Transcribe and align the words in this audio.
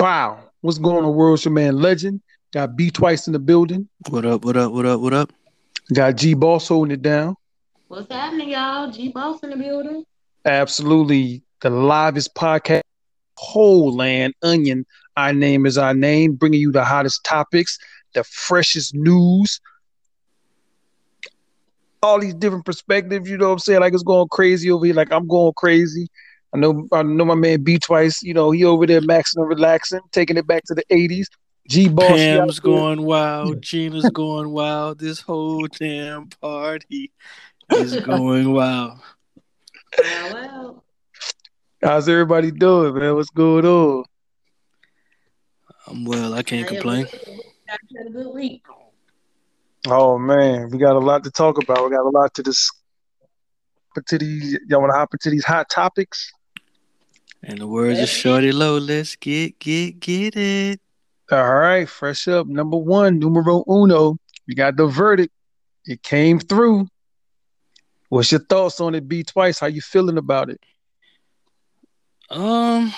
Wow. 0.00 0.38
What's 0.60 0.78
going 0.78 1.04
on, 1.04 1.14
World 1.14 1.44
Your 1.44 1.52
Man 1.52 1.76
Legend? 1.76 2.20
Got 2.52 2.76
B 2.76 2.88
twice 2.90 3.26
in 3.26 3.32
the 3.32 3.40
building. 3.40 3.88
What 4.10 4.24
up, 4.24 4.44
what 4.44 4.56
up, 4.56 4.72
what 4.72 4.86
up, 4.86 5.00
what 5.00 5.12
up? 5.12 5.32
Got 5.92 6.16
G 6.16 6.34
Boss 6.34 6.68
holding 6.68 6.92
it 6.92 7.02
down. 7.02 7.34
What's 7.88 8.10
happening, 8.12 8.50
y'all? 8.50 8.92
G 8.92 9.08
Boss 9.08 9.40
in 9.42 9.50
the 9.50 9.56
building. 9.56 10.04
Absolutely. 10.44 11.42
The 11.62 11.70
livest 11.70 12.34
podcast, 12.36 12.82
whole 13.36 13.92
land, 13.92 14.34
onion. 14.42 14.86
Our 15.16 15.32
name 15.32 15.66
is 15.66 15.76
our 15.76 15.94
name, 15.94 16.34
bringing 16.34 16.60
you 16.60 16.70
the 16.70 16.84
hottest 16.84 17.24
topics, 17.24 17.76
the 18.14 18.22
freshest 18.22 18.94
news, 18.94 19.60
all 22.04 22.20
these 22.20 22.34
different 22.34 22.64
perspectives. 22.64 23.28
You 23.28 23.36
know 23.36 23.46
what 23.46 23.54
I'm 23.54 23.58
saying? 23.58 23.80
Like 23.80 23.94
it's 23.94 24.04
going 24.04 24.28
crazy 24.28 24.70
over 24.70 24.86
here. 24.86 24.94
Like 24.94 25.12
I'm 25.12 25.26
going 25.26 25.54
crazy. 25.56 26.06
I 26.54 26.58
know 26.58 26.88
I 26.92 27.02
know 27.02 27.24
my 27.24 27.34
man 27.34 27.62
B 27.62 27.78
twice, 27.78 28.22
you 28.22 28.32
know, 28.32 28.50
he 28.50 28.64
over 28.64 28.86
there 28.86 29.00
maxing 29.02 29.36
and 29.36 29.48
relaxing, 29.48 30.00
taking 30.12 30.36
it 30.36 30.46
back 30.46 30.64
to 30.64 30.74
the 30.74 30.84
80s. 30.90 31.26
G 31.68 31.88
Boss. 31.88 32.08
Pam's 32.08 32.60
going 32.60 33.02
wild. 33.02 33.60
Gina's 33.62 34.08
going 34.10 34.50
wild. 34.50 34.98
This 34.98 35.20
whole 35.20 35.66
damn 35.66 36.28
party 36.28 37.12
is 37.70 38.00
going 38.00 38.52
wild. 38.52 38.98
How's 41.82 42.08
everybody 42.08 42.50
doing, 42.50 42.94
man? 42.94 43.14
What's 43.14 43.30
going 43.30 43.66
on? 43.66 44.04
I'm 45.86 46.04
well. 46.04 46.34
I 46.34 46.42
can't 46.42 46.66
I 46.66 46.68
complain. 46.68 47.06
had 47.68 48.06
a 48.06 48.10
good 48.10 48.34
week. 48.34 48.64
Oh 49.86 50.18
man, 50.18 50.70
we 50.70 50.78
got 50.78 50.96
a 50.96 50.98
lot 50.98 51.22
to 51.24 51.30
talk 51.30 51.62
about. 51.62 51.84
We 51.84 51.90
got 51.94 52.06
a 52.06 52.10
lot 52.10 52.34
to 52.34 52.42
discuss. 52.42 52.74
To 54.06 54.18
these, 54.18 54.56
y'all 54.68 54.80
want 54.80 54.92
to 54.92 54.98
hop 54.98 55.12
into 55.12 55.28
these 55.28 55.44
hot 55.44 55.68
topics? 55.68 56.30
And 57.42 57.58
the 57.58 57.66
words 57.66 58.00
of 58.00 58.08
Shorty 58.08 58.52
Low, 58.52 58.78
let's 58.78 59.16
get 59.16 59.58
get 59.58 60.00
get 60.00 60.36
it. 60.36 60.80
All 61.30 61.54
right, 61.54 61.88
fresh 61.88 62.26
up. 62.28 62.46
Number 62.46 62.76
one, 62.76 63.18
numero 63.18 63.64
uno. 63.68 64.18
We 64.46 64.54
got 64.54 64.76
the 64.76 64.86
verdict. 64.86 65.32
It 65.84 66.02
came 66.02 66.38
through. 66.40 66.88
What's 68.08 68.32
your 68.32 68.40
thoughts 68.40 68.80
on 68.80 68.94
it? 68.94 69.06
B 69.08 69.22
twice. 69.22 69.58
How 69.58 69.66
you 69.66 69.80
feeling 69.82 70.18
about 70.18 70.50
it? 70.50 70.60
Um, 72.30 72.92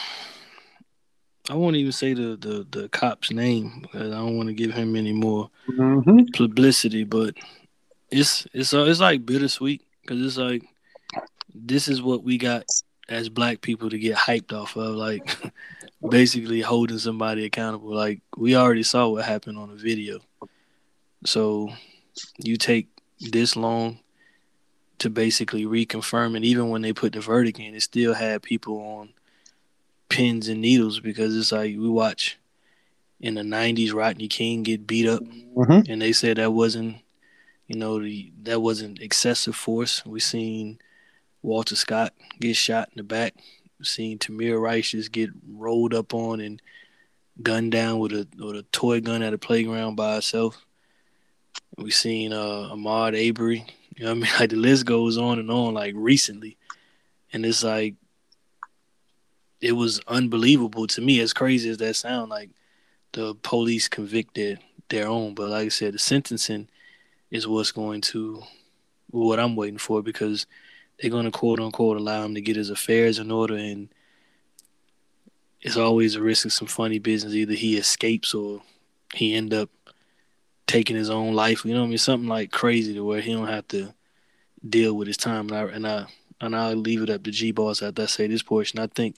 I 1.48 1.55
won't 1.55 1.77
even 1.77 1.92
say 1.92 2.14
the 2.14 2.36
the 2.36 2.67
the 2.70 2.89
cop's 2.89 3.31
name 3.31 3.81
because 3.83 4.12
I 4.12 4.17
don't 4.17 4.36
want 4.36 4.48
to 4.48 4.55
give 4.55 4.73
him 4.73 4.97
any 4.97 5.12
more 5.12 5.51
Mm-hmm. 5.69 6.33
publicity. 6.34 7.05
But 7.05 7.34
it's 8.11 8.47
it's 8.53 8.73
uh, 8.75 8.84
it's 8.84 9.01
like 9.01 9.27
bittersweet 9.27 9.83
because 10.03 10.25
it's 10.25 10.36
like 10.36 10.62
this 11.55 11.86
is 11.89 12.01
what 12.03 12.25
we 12.25 12.39
got 12.39 12.64
as 13.11 13.28
black 13.28 13.61
people 13.61 13.91
to 13.91 13.98
get 13.98 14.16
hyped 14.16 14.53
off 14.53 14.77
of, 14.77 14.94
like 14.94 15.36
basically 16.08 16.61
holding 16.61 16.98
somebody 16.98 17.44
accountable. 17.44 17.92
Like 17.92 18.20
we 18.36 18.56
already 18.56 18.84
saw 18.84 19.08
what 19.08 19.25
happened 19.25 19.58
on 19.58 19.70
the 19.70 19.77
video, 19.77 20.20
so 21.25 21.70
you 22.39 22.56
take 22.56 22.89
this 23.20 23.56
long 23.56 23.98
to 24.98 25.11
basically 25.11 25.64
reconfirm 25.64 26.36
it. 26.36 26.44
Even 26.44 26.70
when 26.70 26.83
they 26.83 26.92
put 26.92 27.12
the 27.12 27.20
verdict 27.20 27.58
in, 27.58 27.75
it 27.75 27.83
still 27.83 28.14
had 28.14 28.42
people 28.42 28.78
on 28.78 29.11
pins 30.08 30.48
and 30.48 30.61
needles 30.61 31.00
because 31.00 31.36
it's 31.36 31.52
like 31.52 31.77
we 31.77 31.89
watch 31.89 32.39
in 33.20 33.34
the 33.34 33.42
'90s 33.42 33.92
Rodney 33.92 34.28
King 34.28 34.62
get 34.62 34.86
beat 34.86 35.08
up 35.08 35.22
Mm-hmm. 35.22 35.91
and 35.91 36.00
they 36.00 36.12
said 36.12 36.36
that 36.36 36.52
wasn't, 36.52 36.98
you 37.67 37.77
know, 37.77 38.00
the 38.00 38.33
that 38.45 38.61
wasn't 38.62 39.00
excessive 39.02 39.56
force. 39.56 40.06
We 40.06 40.20
seen 40.20 40.78
Walter 41.42 41.77
Scott 41.77 42.12
get 42.41 42.56
shot 42.56 42.88
in 42.88 42.98
the 42.98 43.02
back. 43.02 43.34
Seen 43.83 44.19
Tamir 44.19 44.60
Rice 44.60 44.91
just 44.91 45.10
get 45.10 45.30
rolled 45.48 45.94
up 45.94 46.12
on 46.12 46.41
and 46.41 46.60
gunned 47.42 47.72
down 47.72 47.98
with 47.98 48.12
a 48.12 48.28
with 48.38 48.56
a 48.56 48.62
toy 48.72 49.00
gun 49.00 49.22
at 49.22 49.33
a 49.33 49.38
playground 49.38 49.96
by 49.96 50.16
herself. 50.16 50.66
We've 51.78 51.94
seen 51.94 52.33
uh, 52.33 52.70
Ahmaud 52.72 53.14
Arbery. 53.14 53.64
You 53.96 54.05
know, 54.05 54.11
I 54.11 54.14
mean, 54.14 54.28
like 54.39 54.50
the 54.50 54.56
list 54.56 54.84
goes 54.84 55.17
on 55.17 55.39
and 55.39 55.50
on. 55.50 55.74
Like 55.74 55.95
recently, 55.96 56.58
and 57.33 57.46
it's 57.46 57.64
like 57.64 57.95
it 59.61 59.73
was 59.73 60.00
unbelievable 60.06 60.86
to 60.89 61.00
me. 61.00 61.20
As 61.20 61.33
crazy 61.33 61.70
as 61.70 61.79
that 61.79 61.96
sound, 61.96 62.30
like 62.30 62.50
the 63.12 63.34
police 63.36 63.89
convicted 63.89 64.58
their 64.90 65.08
own. 65.08 65.34
But 65.34 65.48
like 65.48 65.67
I 65.67 65.68
said, 65.68 65.95
the 65.95 65.98
sentencing 65.98 66.68
is 67.30 67.46
what's 67.46 67.73
going 67.73 68.02
to 68.02 68.42
what 69.11 69.40
I'm 69.40 69.56
waiting 69.56 69.79
for 69.79 70.02
because 70.02 70.46
they're 71.00 71.11
going 71.11 71.24
to 71.24 71.30
quote 71.30 71.61
unquote 71.61 71.96
allow 71.96 72.24
him 72.24 72.34
to 72.34 72.40
get 72.40 72.56
his 72.56 72.70
affairs 72.70 73.18
in 73.18 73.30
order, 73.30 73.56
and 73.56 73.88
it's 75.61 75.77
always 75.77 76.14
a 76.14 76.22
risk 76.22 76.44
of 76.44 76.52
some 76.52 76.68
funny 76.68 76.98
business. 76.98 77.34
Either 77.34 77.55
he 77.55 77.77
escapes 77.77 78.34
or 78.34 78.62
he 79.14 79.34
end 79.34 79.52
up 79.52 79.70
taking 80.66 80.96
his 80.96 81.11
own 81.11 81.34
life. 81.34 81.64
You 81.64 81.74
know 81.74 81.80
what 81.80 81.86
I 81.86 81.90
mean? 81.90 81.98
Something 81.98 82.28
like 82.28 82.50
crazy 82.50 82.94
to 82.94 83.05
where 83.05 83.20
he 83.20 83.33
don't 83.33 83.48
have 83.48 83.68
to 83.68 83.94
deal 84.66 84.94
with 84.94 85.08
his 85.08 85.16
time. 85.16 85.48
And 85.48 85.56
I 85.56 85.62
and 85.64 85.86
I 85.86 86.06
and 86.40 86.56
I'll 86.56 86.77
leave 86.77 87.02
it 87.02 87.11
up 87.11 87.22
to 87.24 87.30
G 87.30 87.50
Boss 87.52 87.82
after 87.82 88.02
I 88.02 88.06
say 88.06 88.27
this 88.27 88.42
portion. 88.42 88.78
I 88.78 88.86
think 88.86 89.17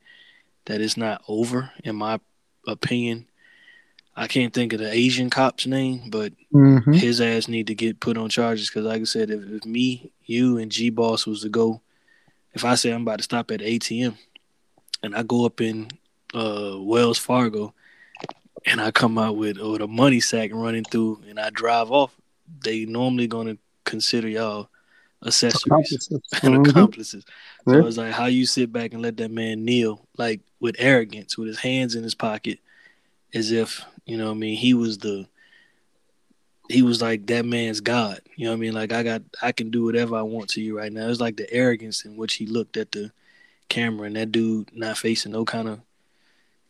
that 0.66 0.80
it's 0.80 0.96
not 0.96 1.22
over 1.28 1.70
in 1.84 1.96
my 1.96 2.20
opinion. 2.66 3.28
I 4.14 4.26
can't 4.28 4.52
think 4.52 4.72
of 4.72 4.78
the 4.80 4.92
Asian 4.92 5.30
cop's 5.30 5.66
name, 5.66 6.10
but 6.10 6.32
Mm-hmm. 6.54 6.92
his 6.92 7.20
ass 7.20 7.48
need 7.48 7.66
to 7.68 7.74
get 7.74 8.00
put 8.00 8.18
on 8.18 8.28
charges 8.28 8.68
because, 8.68 8.84
like 8.84 9.00
I 9.00 9.04
said, 9.04 9.30
if, 9.30 9.42
if 9.50 9.64
me, 9.64 10.12
you, 10.24 10.58
and 10.58 10.70
G 10.70 10.90
Boss 10.90 11.26
was 11.26 11.40
to 11.42 11.48
go, 11.48 11.80
if 12.52 12.64
I 12.64 12.74
say 12.74 12.90
I'm 12.90 13.02
about 13.02 13.18
to 13.18 13.22
stop 13.24 13.50
at 13.50 13.60
ATM, 13.60 14.16
and 15.02 15.14
I 15.16 15.22
go 15.22 15.46
up 15.46 15.60
in 15.62 15.88
uh, 16.34 16.76
Wells 16.78 17.18
Fargo, 17.18 17.72
and 18.66 18.80
I 18.80 18.90
come 18.90 19.16
out 19.16 19.36
with 19.36 19.58
with 19.58 19.80
the 19.80 19.88
money 19.88 20.20
sack 20.20 20.50
running 20.52 20.84
through, 20.84 21.22
and 21.28 21.40
I 21.40 21.48
drive 21.50 21.90
off, 21.90 22.14
they 22.62 22.84
normally 22.84 23.26
gonna 23.26 23.56
consider 23.84 24.28
y'all 24.28 24.68
accessories 25.24 26.08
and 26.42 26.54
Mhm. 26.56 26.68
accomplices. 26.68 27.24
So 27.66 27.72
Yeah. 27.80 27.86
it's 27.86 27.96
like 27.96 28.12
how 28.12 28.26
you 28.26 28.44
sit 28.44 28.72
back 28.72 28.92
and 28.92 29.00
let 29.02 29.16
that 29.16 29.30
man 29.30 29.64
kneel, 29.64 30.06
like 30.18 30.40
with 30.60 30.76
arrogance, 30.78 31.38
with 31.38 31.48
his 31.48 31.58
hands 31.60 31.94
in 31.94 32.02
his 32.02 32.14
pocket, 32.14 32.58
as 33.34 33.50
if 33.52 33.82
you 34.06 34.16
know. 34.16 34.26
what 34.26 34.32
I 34.32 34.38
mean, 34.38 34.56
he 34.56 34.74
was 34.74 34.98
the, 34.98 35.26
he 36.68 36.82
was 36.82 37.02
like 37.02 37.26
that 37.26 37.44
man's 37.44 37.80
god. 37.80 38.20
You 38.36 38.46
know 38.46 38.52
what 38.52 38.56
I 38.56 38.60
mean? 38.60 38.72
Like 38.72 38.92
I 38.92 39.02
got, 39.02 39.22
I 39.40 39.52
can 39.52 39.70
do 39.70 39.84
whatever 39.84 40.16
I 40.16 40.22
want 40.22 40.50
to 40.50 40.60
you 40.60 40.78
right 40.78 40.92
now. 40.92 41.08
It's 41.08 41.20
like 41.20 41.36
the 41.36 41.52
arrogance 41.52 42.04
in 42.04 42.16
which 42.16 42.34
he 42.34 42.46
looked 42.46 42.76
at 42.76 42.92
the 42.92 43.12
camera, 43.68 44.06
and 44.06 44.16
that 44.16 44.32
dude 44.32 44.70
not 44.74 44.98
facing 44.98 45.32
no 45.32 45.44
kind 45.44 45.68
of 45.68 45.80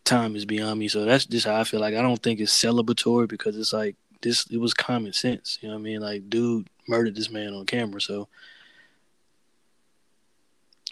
time 0.04 0.36
is 0.36 0.44
beyond 0.44 0.78
me. 0.78 0.88
So 0.88 1.04
that's 1.04 1.26
just 1.26 1.46
how 1.46 1.60
I 1.60 1.64
feel. 1.64 1.80
Like 1.80 1.94
I 1.94 2.02
don't 2.02 2.22
think 2.22 2.40
it's 2.40 2.56
celebratory 2.56 3.28
because 3.28 3.56
it's 3.56 3.72
like 3.72 3.96
this. 4.22 4.46
It 4.50 4.58
was 4.58 4.74
common 4.74 5.12
sense. 5.12 5.58
You 5.60 5.68
know 5.68 5.74
what 5.74 5.80
I 5.80 5.84
mean? 5.84 6.00
Like 6.00 6.30
dude 6.30 6.68
murdered 6.88 7.16
this 7.16 7.30
man 7.30 7.54
on 7.54 7.66
camera, 7.66 8.00
so. 8.00 8.28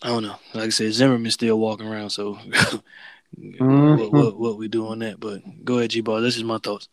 I 0.03 0.09
don't 0.09 0.23
know. 0.23 0.37
Like 0.55 0.65
I 0.65 0.71
said, 0.71 0.95
Zimmerman's 0.95 1.34
still 1.34 1.59
walking 1.59 1.87
around, 1.87 2.09
so 2.09 2.39
what, 3.37 4.13
what 4.13 4.39
what 4.39 4.59
we 4.59 4.69
do 4.69 4.87
on 4.87 5.01
that? 5.01 5.21
But 5.21 5.43
go 5.65 5.79
ahead, 5.79 5.91
G 5.91 6.01
Ball. 6.01 6.21
This 6.21 6.37
is 6.37 6.45
my 6.45 6.59
thoughts. 6.59 6.89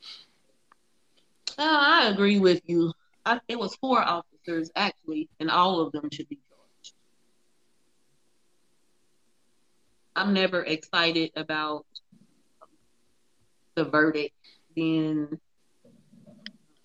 Uh, 1.57 1.63
I 1.63 2.09
agree 2.09 2.39
with 2.39 2.61
you. 2.65 2.93
I, 3.25 3.39
it 3.47 3.59
was 3.59 3.75
four 3.75 3.99
officers 4.01 4.71
actually, 4.75 5.29
and 5.39 5.49
all 5.49 5.81
of 5.81 5.91
them 5.91 6.09
should 6.11 6.29
be 6.29 6.39
charged. 6.49 6.93
I'm 10.15 10.33
never 10.33 10.61
excited 10.63 11.31
about 11.35 11.85
the 13.75 13.85
verdict 13.85 14.33
being 14.75 15.39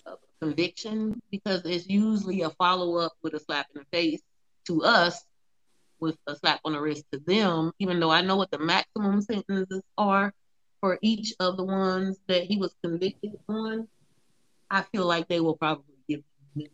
a 0.07 0.13
conviction 0.41 1.21
because 1.31 1.65
it's 1.65 1.89
usually 1.89 2.43
a 2.43 2.51
follow 2.51 2.97
up 2.97 3.13
with 3.23 3.35
a 3.35 3.41
slap 3.41 3.67
in 3.75 3.81
the 3.81 3.97
face 3.97 4.21
to 4.67 4.83
us, 4.83 5.23
with 6.03 6.17
a 6.27 6.35
slap 6.35 6.61
on 6.65 6.73
the 6.73 6.81
wrist 6.81 7.05
to 7.13 7.21
them. 7.21 7.73
Even 7.79 8.01
though 8.01 8.11
I 8.11 8.21
know 8.21 8.37
what 8.37 8.51
the 8.51 8.59
maximum 8.59 9.23
sentences 9.23 9.83
are 9.97 10.35
for 10.81 10.99
each 11.01 11.33
of 11.39 11.57
the 11.57 11.65
ones 11.65 12.19
that 12.27 12.43
he 12.43 12.59
was 12.59 12.75
convicted 12.83 13.39
on. 13.49 13.87
I 14.69 14.83
feel 14.83 15.07
like 15.07 15.29
they 15.29 15.39
will 15.39 15.57
probably 15.57 15.95
give 16.09 16.23
him 16.57 16.67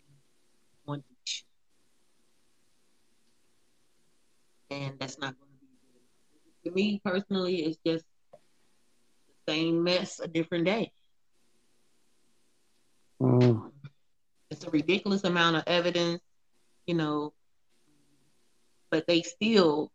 one 0.86 1.04
each. 1.22 1.44
And 4.70 4.98
that's 4.98 5.18
not 5.18 5.34
going 5.38 5.50
to 5.52 5.58
be 5.60 6.70
good. 6.70 6.70
To 6.70 6.74
me 6.74 7.00
personally, 7.04 7.66
it's 7.66 7.78
just 7.84 8.04
the 9.46 9.52
same 9.52 9.84
mess, 9.84 10.20
a 10.20 10.26
different 10.26 10.64
day. 10.64 10.90
Mm. 13.20 13.72
It's 14.50 14.64
a 14.64 14.70
ridiculous 14.70 15.24
amount 15.24 15.56
of 15.56 15.64
evidence, 15.66 16.22
you 16.86 16.94
know, 16.94 17.34
but 18.90 19.06
they 19.06 19.22
still 19.22 19.90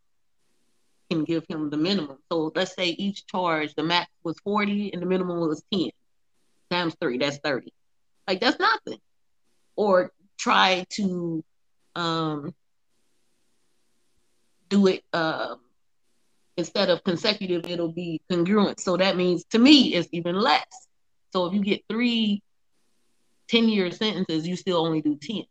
can 1.10 1.24
give 1.24 1.46
him 1.48 1.70
the 1.70 1.78
minimum. 1.78 2.18
So 2.32 2.52
let's 2.56 2.76
say 2.76 2.88
each 2.88 3.26
charge, 3.28 3.74
the 3.76 3.84
max 3.84 4.10
was 4.24 4.40
40 4.44 4.94
and 4.94 5.02
the 5.02 5.06
minimum 5.06 5.40
was 5.40 5.64
10 5.72 5.90
times 6.72 6.96
three, 7.00 7.18
that's 7.18 7.38
30. 7.38 7.72
Like 8.28 8.40
that's 8.40 8.60
nothing. 8.60 9.00
Or 9.76 10.12
try 10.38 10.86
to 10.92 11.44
um 11.96 12.54
do 14.70 14.88
it 14.88 15.04
um 15.14 15.60
instead 16.58 16.90
of 16.90 17.04
consecutive, 17.04 17.70
it'll 17.70 17.92
be 17.92 18.22
congruent. 18.30 18.80
So 18.80 18.98
that 18.98 19.18
means 19.18 19.44
to 19.52 19.60
me 19.60 19.94
it's 19.94 20.10
even 20.12 20.36
less. 20.36 20.66
So 21.32 21.46
if 21.46 21.54
you 21.54 21.62
get 21.62 21.84
three 21.90 22.42
10 23.50 23.70
year 23.70 23.92
sentences, 23.92 24.48
you 24.48 24.56
still 24.56 24.78
only 24.78 25.02
do 25.02 25.18
10. 25.22 25.44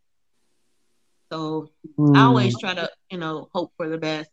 So 1.33 1.71
mm. 1.99 2.15
I 2.15 2.25
always 2.25 2.59
try 2.59 2.75
to, 2.75 2.91
you 3.11 3.17
know, 3.17 3.49
hope 3.55 3.73
for 3.79 3.89
the 3.89 3.97
best. 3.97 4.31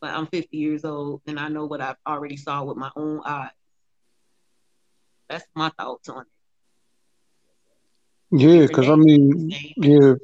But 0.00 0.14
I'm 0.14 0.26
50 0.26 0.56
years 0.56 0.84
old 0.84 1.20
and 1.26 1.38
I 1.38 1.48
know 1.48 1.66
what 1.66 1.82
I've 1.82 1.96
already 2.06 2.38
saw 2.38 2.64
with 2.64 2.78
my 2.78 2.90
own 2.96 3.20
eyes. 3.26 3.50
That's 5.28 5.44
my 5.54 5.70
thoughts 5.78 6.08
on 6.08 6.22
it. 6.22 8.38
Yeah, 8.38 8.66
because 8.66 8.88
I 8.88 8.94
mean, 8.94 9.52
yeah, 9.76 10.14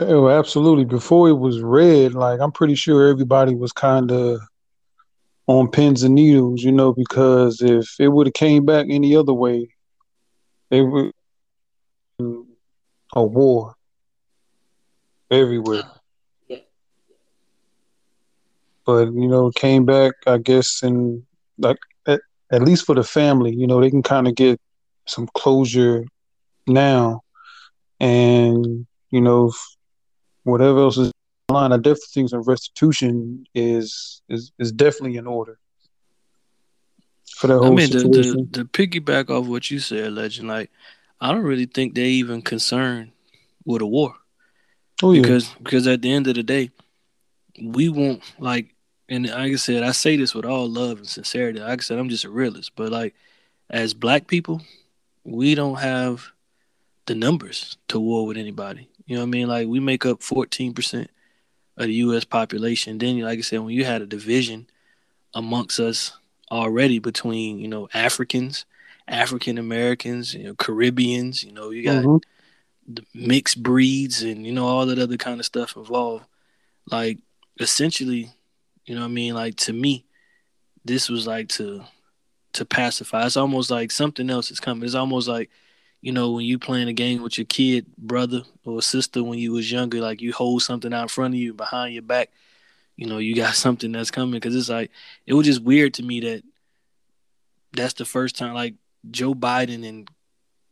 oh, 0.00 0.28
absolutely. 0.28 0.84
Before 0.84 1.28
it 1.28 1.38
was 1.38 1.62
read, 1.62 2.14
like 2.14 2.40
I'm 2.40 2.52
pretty 2.52 2.74
sure 2.74 3.08
everybody 3.08 3.54
was 3.54 3.72
kind 3.72 4.10
of 4.10 4.40
on 5.46 5.70
pins 5.70 6.02
and 6.02 6.16
needles, 6.16 6.62
you 6.62 6.72
know, 6.72 6.92
because 6.92 7.62
if 7.62 7.88
it 8.00 8.08
would 8.08 8.26
have 8.26 8.34
came 8.34 8.64
back 8.64 8.86
any 8.90 9.14
other 9.14 9.34
way, 9.34 9.68
they 10.70 10.82
would 10.82 11.12
a 13.14 13.22
war 13.22 13.77
everywhere. 15.30 15.82
Yeah. 16.48 16.58
But 18.84 19.12
you 19.12 19.28
know, 19.28 19.50
came 19.50 19.84
back, 19.84 20.14
I 20.26 20.38
guess, 20.38 20.82
and 20.82 21.22
like 21.58 21.78
at, 22.06 22.20
at 22.50 22.62
least 22.62 22.86
for 22.86 22.94
the 22.94 23.04
family, 23.04 23.54
you 23.54 23.66
know, 23.66 23.80
they 23.80 23.90
can 23.90 24.02
kind 24.02 24.26
of 24.26 24.34
get 24.34 24.60
some 25.06 25.28
closure 25.34 26.04
now, 26.66 27.22
and 28.00 28.86
you 29.10 29.20
know, 29.20 29.52
whatever 30.44 30.80
else 30.80 30.98
is 30.98 31.12
line, 31.50 31.72
I 31.72 31.76
definitely 31.76 32.08
think 32.12 32.30
some 32.30 32.42
restitution 32.42 33.46
is 33.54 34.22
is 34.28 34.52
is 34.58 34.72
definitely 34.72 35.16
in 35.16 35.26
order 35.26 35.58
for 37.36 37.46
that 37.46 37.58
whole 37.58 37.72
I 37.72 37.74
mean, 37.74 37.86
situation. 37.86 38.48
The, 38.50 38.58
the, 38.58 38.62
the 38.62 38.64
piggyback 38.64 39.30
off 39.30 39.46
what 39.46 39.70
you 39.70 39.78
said, 39.78 40.12
legend, 40.12 40.48
like 40.48 40.70
I 41.20 41.32
don't 41.32 41.42
really 41.42 41.66
think 41.66 41.94
they 41.94 42.06
even 42.06 42.42
concerned 42.42 43.12
with 43.64 43.82
a 43.82 43.86
war. 43.86 44.14
Oh, 45.02 45.12
yeah. 45.12 45.22
Because 45.22 45.48
because 45.54 45.86
at 45.86 46.02
the 46.02 46.12
end 46.12 46.26
of 46.26 46.34
the 46.34 46.42
day, 46.42 46.70
we 47.60 47.88
won't 47.88 48.22
like 48.38 48.74
and 49.08 49.26
like 49.26 49.52
I 49.52 49.56
said, 49.56 49.82
I 49.82 49.92
say 49.92 50.16
this 50.16 50.34
with 50.34 50.44
all 50.44 50.68
love 50.68 50.98
and 50.98 51.08
sincerity. 51.08 51.60
Like 51.60 51.80
I 51.80 51.82
said, 51.82 51.98
I'm 51.98 52.08
just 52.08 52.24
a 52.24 52.30
realist. 52.30 52.72
But 52.76 52.92
like 52.92 53.14
as 53.70 53.94
black 53.94 54.26
people, 54.26 54.62
we 55.24 55.54
don't 55.54 55.78
have 55.78 56.30
the 57.06 57.14
numbers 57.14 57.78
to 57.88 57.98
war 57.98 58.26
with 58.26 58.36
anybody. 58.36 58.88
You 59.06 59.16
know 59.16 59.22
what 59.22 59.28
I 59.28 59.30
mean? 59.30 59.48
Like 59.48 59.68
we 59.68 59.80
make 59.80 60.04
up 60.04 60.20
14% 60.20 61.08
of 61.78 61.86
the 61.86 61.94
US 61.94 62.24
population. 62.24 62.98
Then 62.98 63.20
like 63.20 63.38
I 63.38 63.42
said, 63.42 63.60
when 63.60 63.74
you 63.74 63.84
had 63.84 64.02
a 64.02 64.06
division 64.06 64.68
amongst 65.34 65.80
us 65.80 66.12
already 66.50 66.98
between, 66.98 67.58
you 67.58 67.68
know, 67.68 67.88
Africans, 67.94 68.66
African 69.06 69.56
Americans, 69.56 70.34
you 70.34 70.44
know, 70.44 70.54
Caribbeans, 70.54 71.42
you 71.44 71.52
know, 71.52 71.70
you 71.70 71.82
got 71.82 72.04
mm-hmm. 72.04 72.16
Mixed 73.14 73.62
breeds 73.62 74.22
and 74.22 74.46
you 74.46 74.52
know 74.52 74.66
all 74.66 74.86
that 74.86 74.98
other 74.98 75.16
kind 75.16 75.40
of 75.40 75.46
stuff 75.46 75.76
involved. 75.76 76.24
Like 76.90 77.18
essentially, 77.60 78.30
you 78.84 78.94
know 78.94 79.02
what 79.02 79.08
I 79.08 79.12
mean? 79.12 79.34
Like 79.34 79.56
to 79.56 79.72
me, 79.72 80.04
this 80.84 81.08
was 81.08 81.26
like 81.26 81.48
to 81.50 81.82
to 82.54 82.64
pacify. 82.64 83.26
It's 83.26 83.36
almost 83.36 83.70
like 83.70 83.90
something 83.90 84.30
else 84.30 84.50
is 84.50 84.60
coming. 84.60 84.84
It's 84.84 84.94
almost 84.94 85.28
like 85.28 85.50
you 86.00 86.12
know, 86.12 86.30
when 86.30 86.44
you 86.44 86.58
playing 86.58 86.88
a 86.88 86.92
game 86.92 87.22
with 87.22 87.38
your 87.38 87.44
kid, 87.44 87.86
brother 87.96 88.42
or 88.64 88.80
sister 88.80 89.24
when 89.24 89.38
you 89.38 89.52
was 89.52 89.70
younger, 89.70 90.00
like 90.00 90.20
you 90.20 90.32
hold 90.32 90.62
something 90.62 90.92
out 90.92 91.02
in 91.02 91.08
front 91.08 91.34
of 91.34 91.40
you, 91.40 91.52
behind 91.52 91.92
your 91.92 92.02
back, 92.02 92.30
you 92.96 93.06
know, 93.06 93.18
you 93.18 93.34
got 93.34 93.54
something 93.54 93.92
that's 93.92 94.10
coming. 94.10 94.32
Because 94.32 94.54
it's 94.54 94.68
like 94.68 94.90
it 95.26 95.34
was 95.34 95.46
just 95.46 95.62
weird 95.62 95.94
to 95.94 96.02
me 96.02 96.20
that 96.20 96.42
that's 97.72 97.94
the 97.94 98.04
first 98.04 98.36
time 98.36 98.54
like 98.54 98.74
Joe 99.10 99.34
Biden 99.34 99.86
and 99.86 100.08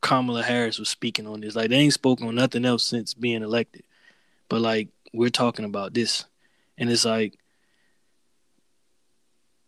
Kamala 0.00 0.42
Harris 0.42 0.78
was 0.78 0.88
speaking 0.88 1.26
on 1.26 1.40
this. 1.40 1.56
Like 1.56 1.70
they 1.70 1.76
ain't 1.76 1.92
spoken 1.92 2.28
on 2.28 2.34
nothing 2.34 2.64
else 2.64 2.84
since 2.84 3.14
being 3.14 3.42
elected, 3.42 3.84
but 4.48 4.60
like 4.60 4.88
we're 5.12 5.30
talking 5.30 5.64
about 5.64 5.94
this, 5.94 6.24
and 6.78 6.90
it's 6.90 7.04
like 7.04 7.38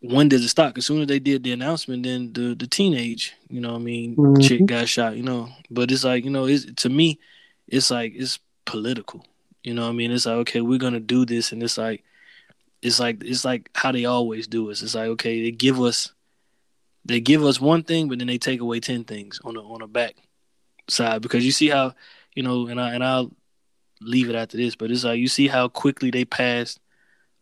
when 0.00 0.28
does 0.28 0.44
it 0.44 0.48
stop? 0.48 0.78
As 0.78 0.86
soon 0.86 1.00
as 1.00 1.08
they 1.08 1.18
did 1.18 1.42
the 1.42 1.52
announcement, 1.52 2.04
then 2.04 2.32
the 2.32 2.54
the 2.54 2.66
teenage, 2.66 3.34
you 3.48 3.60
know, 3.60 3.74
I 3.74 3.78
mean, 3.78 4.16
mm-hmm. 4.16 4.40
chick 4.40 4.64
got 4.66 4.88
shot, 4.88 5.16
you 5.16 5.22
know. 5.22 5.48
But 5.70 5.90
it's 5.90 6.04
like, 6.04 6.24
you 6.24 6.30
know, 6.30 6.46
it's 6.46 6.66
to 6.82 6.88
me, 6.88 7.18
it's 7.66 7.90
like 7.90 8.12
it's 8.14 8.38
political. 8.64 9.24
You 9.64 9.74
know, 9.74 9.82
what 9.82 9.90
I 9.90 9.92
mean, 9.92 10.12
it's 10.12 10.26
like 10.26 10.36
okay, 10.36 10.60
we're 10.60 10.78
gonna 10.78 11.00
do 11.00 11.24
this, 11.24 11.52
and 11.52 11.62
it's 11.62 11.78
like, 11.78 12.04
it's 12.80 13.00
like 13.00 13.24
it's 13.24 13.44
like 13.44 13.70
how 13.74 13.92
they 13.92 14.04
always 14.04 14.46
do 14.46 14.68
it. 14.70 14.82
It's 14.82 14.94
like 14.94 15.08
okay, 15.08 15.42
they 15.42 15.50
give 15.50 15.80
us, 15.80 16.12
they 17.08 17.20
give 17.20 17.44
us 17.44 17.60
one 17.60 17.82
thing, 17.82 18.08
but 18.08 18.18
then 18.18 18.28
they 18.28 18.38
take 18.38 18.60
away 18.60 18.80
ten 18.80 19.04
things 19.04 19.40
on 19.44 19.54
the 19.54 19.62
on 19.62 19.80
the 19.80 19.88
back 19.88 20.16
side 20.88 21.22
because 21.22 21.44
you 21.44 21.52
see 21.52 21.68
how, 21.68 21.94
you 22.34 22.42
know, 22.42 22.68
and 22.68 22.80
I 22.80 22.94
and 22.94 23.04
I'll 23.04 23.32
leave 24.00 24.30
it 24.30 24.36
after 24.36 24.56
this, 24.56 24.76
but 24.76 24.90
it's 24.90 25.04
like 25.04 25.18
you 25.18 25.28
see 25.28 25.48
how 25.48 25.68
quickly 25.68 26.10
they 26.10 26.24
passed 26.24 26.78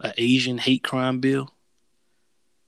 an 0.01 0.13
Asian 0.17 0.59
hate 0.59 0.83
crime 0.83 1.21
bill 1.21 1.53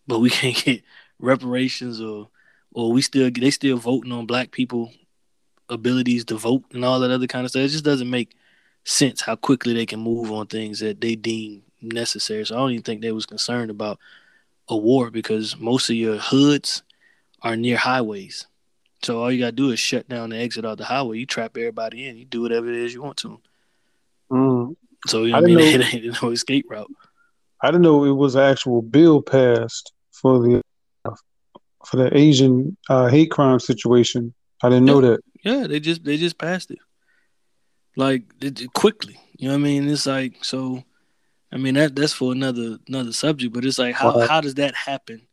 but 0.08 0.18
we 0.18 0.30
can't 0.40 0.64
get 0.64 0.82
reparations 1.20 2.00
or 2.00 2.28
or 2.72 2.90
we 2.90 3.02
still 3.02 3.30
they 3.30 3.50
still 3.50 3.76
voting 3.76 4.10
on 4.12 4.26
black 4.26 4.50
people 4.50 4.90
abilities 5.68 6.24
to 6.24 6.36
vote 6.36 6.64
and 6.72 6.84
all 6.84 6.98
that 6.98 7.10
other 7.10 7.26
kind 7.26 7.44
of 7.44 7.50
stuff. 7.50 7.62
It 7.62 7.68
just 7.68 7.84
doesn't 7.84 8.10
make 8.10 8.34
sense 8.84 9.20
how 9.20 9.36
quickly 9.36 9.74
they 9.74 9.86
can 9.86 10.00
move 10.00 10.32
on 10.32 10.46
things 10.46 10.80
that 10.80 11.00
they 11.00 11.14
deem 11.14 11.62
necessary. 11.82 12.44
So 12.44 12.54
I 12.56 12.58
don't 12.58 12.70
even 12.70 12.82
think 12.82 13.02
they 13.02 13.12
was 13.12 13.26
concerned 13.26 13.70
about 13.70 13.98
a 14.68 14.76
war 14.76 15.10
because 15.10 15.58
most 15.58 15.90
of 15.90 15.96
your 15.96 16.16
hoods 16.16 16.82
are 17.42 17.56
near 17.56 17.76
highways. 17.76 18.46
So 19.02 19.22
all 19.22 19.30
you 19.30 19.38
gotta 19.38 19.52
do 19.52 19.70
is 19.70 19.78
shut 19.78 20.08
down 20.08 20.30
the 20.30 20.36
exit 20.36 20.64
of 20.64 20.78
the 20.78 20.84
highway. 20.84 21.18
You 21.18 21.26
trap 21.26 21.56
everybody 21.56 22.08
in. 22.08 22.16
You 22.16 22.24
do 22.24 22.42
whatever 22.42 22.68
it 22.68 22.76
is 22.76 22.94
you 22.94 23.02
want 23.02 23.16
to. 23.18 23.40
Mm. 24.30 24.76
So 25.06 25.24
you 25.24 25.32
know 25.32 25.38
I, 25.38 25.40
mean, 25.42 25.56
know, 25.58 25.64
it 25.64 25.94
ain't 25.94 26.22
no 26.22 26.30
escape 26.30 26.66
route. 26.68 26.90
I 27.62 27.68
didn't 27.68 27.82
know 27.82 28.04
it 28.04 28.12
was 28.12 28.34
an 28.34 28.42
actual 28.42 28.82
bill 28.82 29.22
passed 29.22 29.92
for 30.12 30.40
the 30.40 30.62
for 31.86 31.96
the 31.96 32.16
Asian 32.16 32.76
uh, 32.88 33.06
hate 33.06 33.30
crime 33.30 33.60
situation. 33.60 34.34
I 34.62 34.68
didn't 34.68 34.86
yeah. 34.86 34.92
know 34.92 35.00
that. 35.02 35.20
Yeah, 35.44 35.66
they 35.66 35.80
just 35.80 36.04
they 36.04 36.16
just 36.16 36.38
passed 36.38 36.70
it 36.70 36.78
like 37.96 38.24
it, 38.40 38.72
quickly. 38.72 39.18
You 39.36 39.48
know 39.48 39.54
what 39.54 39.60
I 39.60 39.64
mean? 39.64 39.88
It's 39.88 40.06
like 40.06 40.44
so. 40.44 40.82
I 41.50 41.56
mean 41.56 41.74
that 41.74 41.96
that's 41.96 42.12
for 42.12 42.32
another 42.32 42.78
another 42.88 43.12
subject, 43.12 43.54
but 43.54 43.64
it's 43.64 43.78
like 43.78 43.94
how 43.94 44.26
how 44.26 44.40
does 44.40 44.54
that 44.54 44.74
happen 44.74 45.27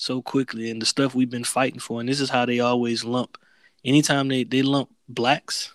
so 0.00 0.22
quickly? 0.22 0.70
And 0.70 0.80
the 0.80 0.86
stuff 0.86 1.14
we've 1.14 1.30
been 1.30 1.44
fighting 1.44 1.80
for, 1.80 2.00
and 2.00 2.08
this 2.08 2.20
is 2.20 2.30
how 2.30 2.46
they 2.46 2.60
always 2.60 3.04
lump. 3.04 3.36
Anytime 3.84 4.28
they 4.28 4.44
they 4.44 4.62
lump 4.62 4.90
blacks 5.08 5.72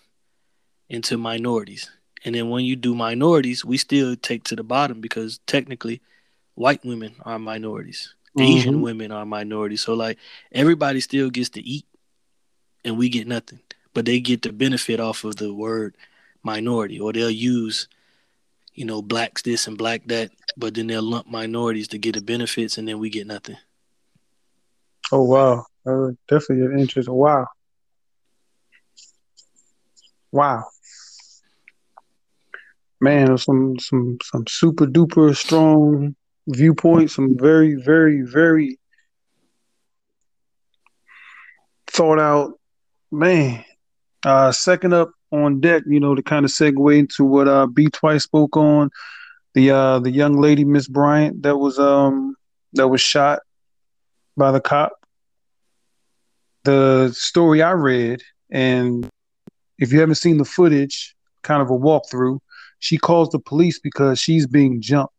into 0.88 1.16
minorities, 1.16 1.90
and 2.24 2.34
then 2.34 2.50
when 2.50 2.64
you 2.64 2.76
do 2.76 2.94
minorities, 2.94 3.64
we 3.64 3.78
still 3.78 4.16
take 4.16 4.44
to 4.44 4.56
the 4.56 4.64
bottom 4.64 5.00
because 5.00 5.38
technically, 5.46 6.02
white 6.54 6.84
women 6.84 7.14
are 7.24 7.38
minorities. 7.38 8.14
Asian 8.38 8.74
mm-hmm. 8.74 8.82
women 8.82 9.12
are 9.12 9.24
minorities. 9.24 9.80
So 9.80 9.94
like 9.94 10.18
everybody 10.52 11.00
still 11.00 11.30
gets 11.30 11.48
to 11.50 11.62
eat 11.62 11.86
and 12.84 12.98
we 12.98 13.08
get 13.08 13.26
nothing. 13.26 13.60
But 13.94 14.04
they 14.04 14.20
get 14.20 14.42
the 14.42 14.52
benefit 14.52 15.00
off 15.00 15.24
of 15.24 15.36
the 15.36 15.54
word 15.54 15.96
minority 16.42 17.00
or 17.00 17.12
they'll 17.12 17.30
use 17.30 17.88
you 18.74 18.84
know 18.84 19.02
blacks 19.02 19.42
this 19.42 19.66
and 19.66 19.76
black 19.76 20.06
that 20.06 20.30
but 20.56 20.74
then 20.74 20.86
they'll 20.86 21.02
lump 21.02 21.26
minorities 21.26 21.88
to 21.88 21.98
get 21.98 22.14
the 22.14 22.20
benefits 22.20 22.78
and 22.78 22.86
then 22.86 23.00
we 23.00 23.10
get 23.10 23.26
nothing 23.26 23.56
oh 25.12 25.22
wow 25.22 25.64
definitely 26.28 26.64
an 26.66 26.78
interesting 26.78 27.14
wow 27.14 27.46
wow 30.32 30.64
man 33.00 33.36
some 33.38 33.78
some 33.78 34.18
some 34.22 34.44
super 34.48 34.86
duper 34.86 35.34
strong 35.36 36.14
viewpoints. 36.48 37.14
some 37.14 37.36
very, 37.38 37.74
very, 37.74 38.22
very 38.22 38.78
thought 41.86 42.18
out 42.18 42.52
man. 43.10 43.64
Uh, 44.24 44.50
second 44.50 44.92
up 44.92 45.10
on 45.30 45.60
deck, 45.60 45.82
you 45.86 46.00
know, 46.00 46.14
to 46.14 46.22
kind 46.22 46.44
of 46.44 46.50
segue 46.50 46.98
into 46.98 47.24
what 47.24 47.48
uh 47.48 47.66
B 47.66 47.88
twice 47.88 48.24
spoke 48.24 48.56
on 48.56 48.90
the 49.54 49.70
uh 49.70 49.98
the 50.00 50.10
young 50.10 50.40
lady 50.40 50.64
Miss 50.64 50.88
Bryant 50.88 51.42
that 51.42 51.56
was 51.56 51.78
um 51.78 52.34
that 52.74 52.88
was 52.88 53.00
shot 53.00 53.40
by 54.36 54.52
the 54.52 54.60
cop. 54.60 54.92
The 56.64 57.12
story 57.16 57.62
I 57.62 57.72
read, 57.72 58.22
and 58.50 59.08
if 59.78 59.92
you 59.92 60.00
haven't 60.00 60.16
seen 60.16 60.38
the 60.38 60.44
footage, 60.44 61.14
kind 61.42 61.62
of 61.62 61.70
a 61.70 61.78
walkthrough, 61.78 62.40
she 62.78 62.98
calls 62.98 63.30
the 63.30 63.38
police 63.38 63.78
because 63.78 64.18
she's 64.18 64.46
being 64.46 64.80
jumped 64.80 65.12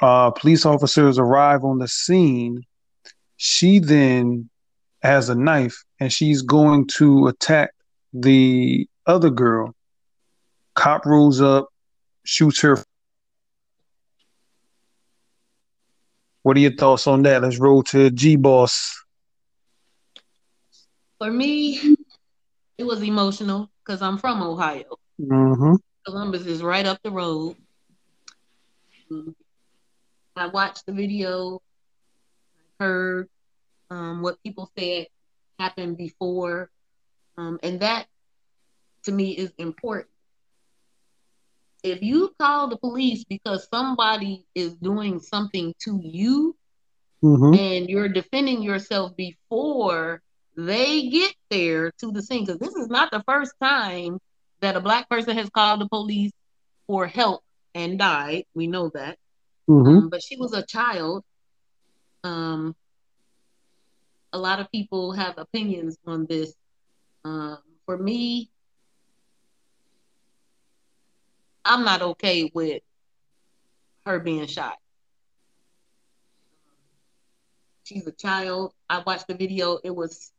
uh, 0.00 0.30
police 0.30 0.66
officers 0.66 1.18
arrive 1.18 1.64
on 1.64 1.78
the 1.78 1.88
scene, 1.88 2.62
she 3.36 3.78
then 3.78 4.48
has 5.02 5.28
a 5.28 5.34
knife 5.34 5.84
and 5.98 6.12
she's 6.12 6.42
going 6.42 6.86
to 6.86 7.28
attack 7.28 7.70
the 8.12 8.88
other 9.06 9.30
girl. 9.30 9.74
Cop 10.74 11.06
rolls 11.06 11.40
up, 11.40 11.68
shoots 12.24 12.60
her. 12.60 12.82
What 16.42 16.56
are 16.56 16.60
your 16.60 16.74
thoughts 16.74 17.06
on 17.06 17.22
that? 17.22 17.42
Let's 17.42 17.58
roll 17.58 17.82
to 17.84 18.10
G 18.10 18.36
Boss. 18.36 18.96
For 21.18 21.30
me, 21.30 21.96
it 22.78 22.84
was 22.84 23.02
emotional 23.02 23.70
because 23.84 24.00
I'm 24.00 24.16
from 24.16 24.42
Ohio. 24.42 24.96
Mm-hmm. 25.20 25.74
Columbus 26.06 26.46
is 26.46 26.62
right 26.62 26.86
up 26.86 26.98
the 27.02 27.10
road. 27.10 27.56
I 30.36 30.46
watched 30.46 30.86
the 30.86 30.92
video, 30.92 31.60
I 32.80 32.84
heard 32.84 33.28
um, 33.90 34.22
what 34.22 34.42
people 34.42 34.70
said 34.78 35.08
happened 35.58 35.98
before, 35.98 36.70
um, 37.36 37.58
and 37.62 37.80
that 37.80 38.06
to 39.04 39.12
me 39.12 39.32
is 39.32 39.52
important. 39.58 40.08
If 41.82 42.02
you 42.02 42.34
call 42.38 42.68
the 42.68 42.76
police 42.76 43.24
because 43.24 43.68
somebody 43.68 44.44
is 44.54 44.74
doing 44.76 45.20
something 45.20 45.74
to 45.80 46.00
you 46.02 46.56
Mm-hmm. 47.22 47.54
and 47.54 47.90
you're 47.90 48.08
defending 48.08 48.62
yourself 48.62 49.14
before 49.14 50.22
they 50.56 51.08
get 51.08 51.34
there 51.50 51.92
to 52.00 52.10
the 52.12 52.22
scene, 52.22 52.44
because 52.44 52.58
this 52.58 52.74
is 52.74 52.88
not 52.88 53.10
the 53.10 53.22
first 53.26 53.52
time 53.60 54.18
that 54.60 54.76
a 54.76 54.80
black 54.80 55.08
person 55.08 55.36
has 55.36 55.50
called 55.50 55.80
the 55.80 55.88
police 55.88 56.32
for 56.86 57.06
help 57.06 57.42
and 57.74 57.98
died. 57.98 58.44
We 58.54 58.66
know 58.66 58.90
that. 58.94 59.18
Mm-hmm. 59.68 59.88
Um, 59.88 60.08
but 60.08 60.22
she 60.22 60.36
was 60.36 60.54
a 60.54 60.64
child. 60.64 61.24
Um, 62.24 62.74
a 64.32 64.38
lot 64.38 64.60
of 64.60 64.70
people 64.70 65.12
have 65.12 65.38
opinions 65.38 65.98
on 66.06 66.26
this. 66.26 66.54
Um, 67.24 67.58
for 67.86 67.98
me, 67.98 68.49
I'm 71.70 71.84
not 71.84 72.02
okay 72.02 72.50
with 72.54 72.82
her 74.06 74.20
being 74.20 74.46
shot. 74.46 74.78
She's 77.84 78.06
a 78.06 78.12
child. 78.12 78.74
I 78.88 79.02
watched 79.06 79.28
the 79.28 79.34
video. 79.34 79.78
It 79.84 79.94
was 79.94 80.32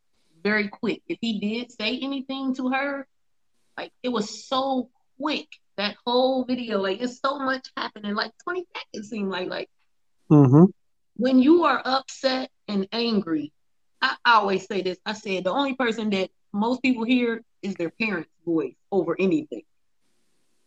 very 0.44 0.70
quick. 0.70 1.02
If 1.08 1.20
he 1.22 1.40
did 1.40 1.72
say 1.72 2.00
anything 2.00 2.56
to 2.56 2.70
her, 2.70 3.08
like 3.78 3.92
it 4.04 4.10
was 4.10 4.48
so 4.48 4.90
quick. 5.20 5.48
That 5.78 5.98
whole 6.06 6.46
video, 6.46 6.80
like 6.80 7.02
it's 7.02 7.20
so 7.20 7.40
much 7.40 7.68
happening. 7.78 8.16
Like 8.16 8.32
20 8.44 8.66
seconds 8.76 9.10
seemed 9.10 9.30
like 9.32 9.50
like 9.50 9.70
Mm-hmm. 10.32 10.66
when 11.18 11.40
you 11.40 11.64
are 11.66 11.82
upset 11.86 12.52
and 12.68 12.88
angry, 12.92 13.54
I, 14.02 14.16
I 14.26 14.34
always 14.36 14.66
say 14.68 14.82
this. 14.82 15.00
I 15.06 15.14
said 15.14 15.44
the 15.46 15.52
only 15.52 15.76
person 15.76 16.10
that 16.12 16.32
most 16.54 16.82
people 16.82 17.04
hear 17.06 17.44
is 17.64 17.76
their 17.76 17.92
parents' 17.92 18.30
voice 18.46 18.76
over 18.92 19.16
anything. 19.20 19.64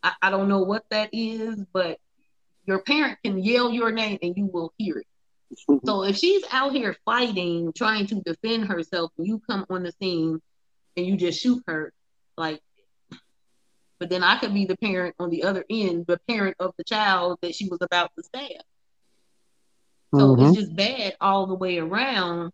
I, 0.04 0.12
I 0.22 0.30
don't 0.30 0.48
know 0.48 0.60
what 0.60 0.84
that 0.90 1.10
is, 1.12 1.64
but 1.74 1.98
your 2.66 2.80
parent 2.80 3.18
can 3.24 3.38
yell 3.42 3.72
your 3.72 3.92
name 3.92 4.18
and 4.22 4.36
you 4.36 4.46
will 4.46 4.72
hear 4.78 4.98
it. 4.98 5.06
So 5.86 6.04
if 6.04 6.16
she's 6.16 6.44
out 6.52 6.72
here 6.72 6.96
fighting, 7.06 7.72
trying 7.76 8.06
to 8.08 8.22
defend 8.22 8.66
herself, 8.68 9.12
and 9.18 9.26
you 9.26 9.40
come 9.48 9.66
on 9.70 9.84
the 9.84 9.92
scene 10.02 10.40
and 10.96 11.06
you 11.06 11.16
just 11.16 11.40
shoot 11.40 11.62
her, 11.68 11.92
like, 12.36 12.60
but 14.00 14.10
then 14.10 14.22
I 14.24 14.38
could 14.38 14.54
be 14.54 14.66
the 14.66 14.76
parent 14.76 15.16
on 15.18 15.30
the 15.30 15.44
other 15.44 15.64
end, 15.70 16.06
the 16.06 16.20
parent 16.28 16.56
of 16.60 16.74
the 16.78 16.84
child 16.84 17.38
that 17.42 17.54
she 17.54 17.68
was 17.68 17.80
about 17.82 18.10
to 18.16 18.22
stab. 18.24 18.62
So 20.18 20.36
Mhm. 20.36 20.42
it's 20.48 20.56
just 20.56 20.76
bad 20.76 21.16
all 21.20 21.46
the 21.46 21.54
way 21.54 21.78
around. 21.78 22.52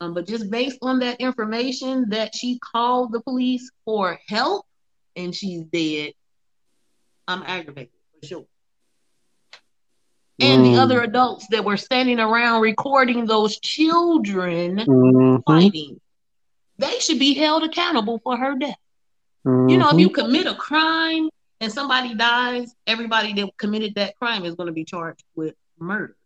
Um, 0.00 0.14
but 0.14 0.26
just 0.26 0.50
based 0.50 0.78
on 0.82 1.00
that 1.00 1.20
information 1.20 2.10
that 2.10 2.34
she 2.34 2.58
called 2.58 3.12
the 3.12 3.22
police 3.22 3.70
for 3.84 4.18
help 4.28 4.66
and 5.16 5.34
she's 5.34 5.64
dead, 5.64 6.12
I'm 7.28 7.42
aggravated 7.42 7.92
for 8.20 8.26
sure. 8.26 8.46
And 10.38 10.64
the 10.64 10.74
Mm. 10.74 10.78
other 10.78 11.00
adults 11.02 11.46
that 11.50 11.64
were 11.64 11.76
standing 11.76 12.20
around 12.20 12.60
recording 12.60 13.26
those 13.26 13.58
children 13.60 14.76
Mhm. 14.78 15.42
fighting, 15.46 16.00
they 16.78 16.98
should 17.00 17.18
be 17.18 17.34
held 17.34 17.62
accountable 17.62 18.18
for 18.18 18.36
her 18.36 18.54
death. 18.56 18.78
You 19.44 19.78
know, 19.78 19.90
if 19.90 19.98
you 19.98 20.10
commit 20.10 20.46
a 20.46 20.54
crime 20.54 21.30
and 21.60 21.72
somebody 21.72 22.14
dies, 22.14 22.74
everybody 22.86 23.32
that 23.34 23.56
committed 23.56 23.94
that 23.94 24.16
crime 24.18 24.44
is 24.44 24.54
going 24.54 24.66
to 24.66 24.72
be 24.72 24.84
charged 24.84 25.24
with 25.34 25.54
murder. 25.78 26.16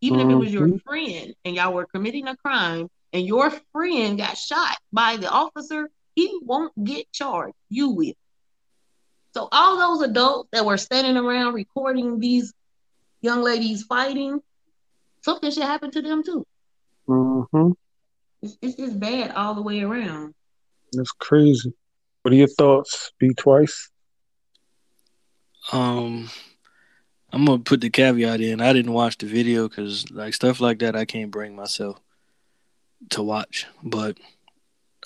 Even 0.00 0.20
if 0.20 0.30
it 0.30 0.34
was 0.34 0.52
your 0.52 0.66
Mhm. 0.66 0.82
friend 0.82 1.34
and 1.44 1.54
y'all 1.54 1.74
were 1.74 1.86
committing 1.86 2.26
a 2.28 2.36
crime 2.36 2.88
and 3.12 3.26
your 3.26 3.50
friend 3.72 4.16
got 4.16 4.38
shot 4.38 4.78
by 4.92 5.16
the 5.16 5.28
officer, 5.30 5.90
he 6.14 6.38
won't 6.42 6.72
get 6.82 7.12
charged. 7.12 7.56
You 7.68 7.90
will. 7.90 8.14
So 9.32 9.48
all 9.52 9.78
those 9.78 10.08
adults 10.08 10.48
that 10.52 10.64
were 10.64 10.76
standing 10.76 11.16
around 11.16 11.54
recording 11.54 12.18
these 12.18 12.52
young 13.20 13.42
ladies 13.42 13.84
fighting, 13.84 14.40
something 15.22 15.50
should 15.50 15.62
happen 15.62 15.90
to 15.92 16.02
them 16.02 16.22
too. 16.24 16.46
Mhm. 17.08 17.74
It's, 18.42 18.56
it's 18.62 18.76
just 18.76 18.98
bad 18.98 19.32
all 19.32 19.54
the 19.54 19.62
way 19.62 19.82
around. 19.82 20.34
That's 20.92 21.12
crazy. 21.12 21.72
What 22.22 22.32
are 22.32 22.36
your 22.36 22.48
thoughts? 22.48 23.12
B 23.18 23.32
twice. 23.36 23.90
Um, 25.72 26.28
I'm 27.32 27.44
gonna 27.44 27.60
put 27.60 27.80
the 27.80 27.90
caveat 27.90 28.40
in. 28.40 28.60
I 28.60 28.72
didn't 28.72 28.92
watch 28.92 29.18
the 29.18 29.26
video 29.26 29.68
because 29.68 30.10
like 30.10 30.34
stuff 30.34 30.60
like 30.60 30.80
that, 30.80 30.96
I 30.96 31.04
can't 31.04 31.30
bring 31.30 31.54
myself 31.54 32.00
to 33.10 33.22
watch. 33.22 33.66
But 33.82 34.18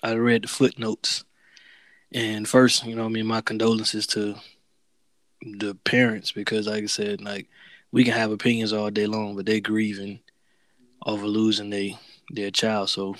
I 0.02 0.14
read 0.14 0.44
the 0.44 0.48
footnotes, 0.48 1.24
and 2.14 2.48
first, 2.48 2.86
you 2.86 2.96
know, 2.96 3.06
I 3.06 3.08
mean, 3.08 3.26
my 3.26 3.42
condolences 3.42 4.06
to 4.08 4.36
the 5.42 5.74
parents 5.84 6.32
because, 6.32 6.66
like 6.68 6.84
I 6.84 6.86
said, 6.86 7.20
like 7.22 7.48
we 7.92 8.04
can 8.04 8.14
have 8.14 8.32
opinions 8.32 8.72
all 8.72 8.90
day 8.90 9.06
long, 9.06 9.36
but 9.36 9.46
they're 9.46 9.60
grieving 9.60 10.20
over 11.06 11.26
losing 11.26 11.70
they 11.70 11.98
their 12.30 12.50
child. 12.50 12.90
So 12.90 13.16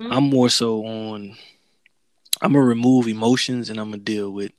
Mhm. 0.00 0.12
I'm 0.12 0.24
more 0.30 0.50
so 0.50 0.84
on. 0.86 1.36
I'm 2.42 2.52
gonna 2.52 2.64
remove 2.64 3.08
emotions 3.08 3.70
and 3.70 3.80
I'm 3.80 3.90
gonna 3.90 4.02
deal 4.02 4.30
with 4.30 4.52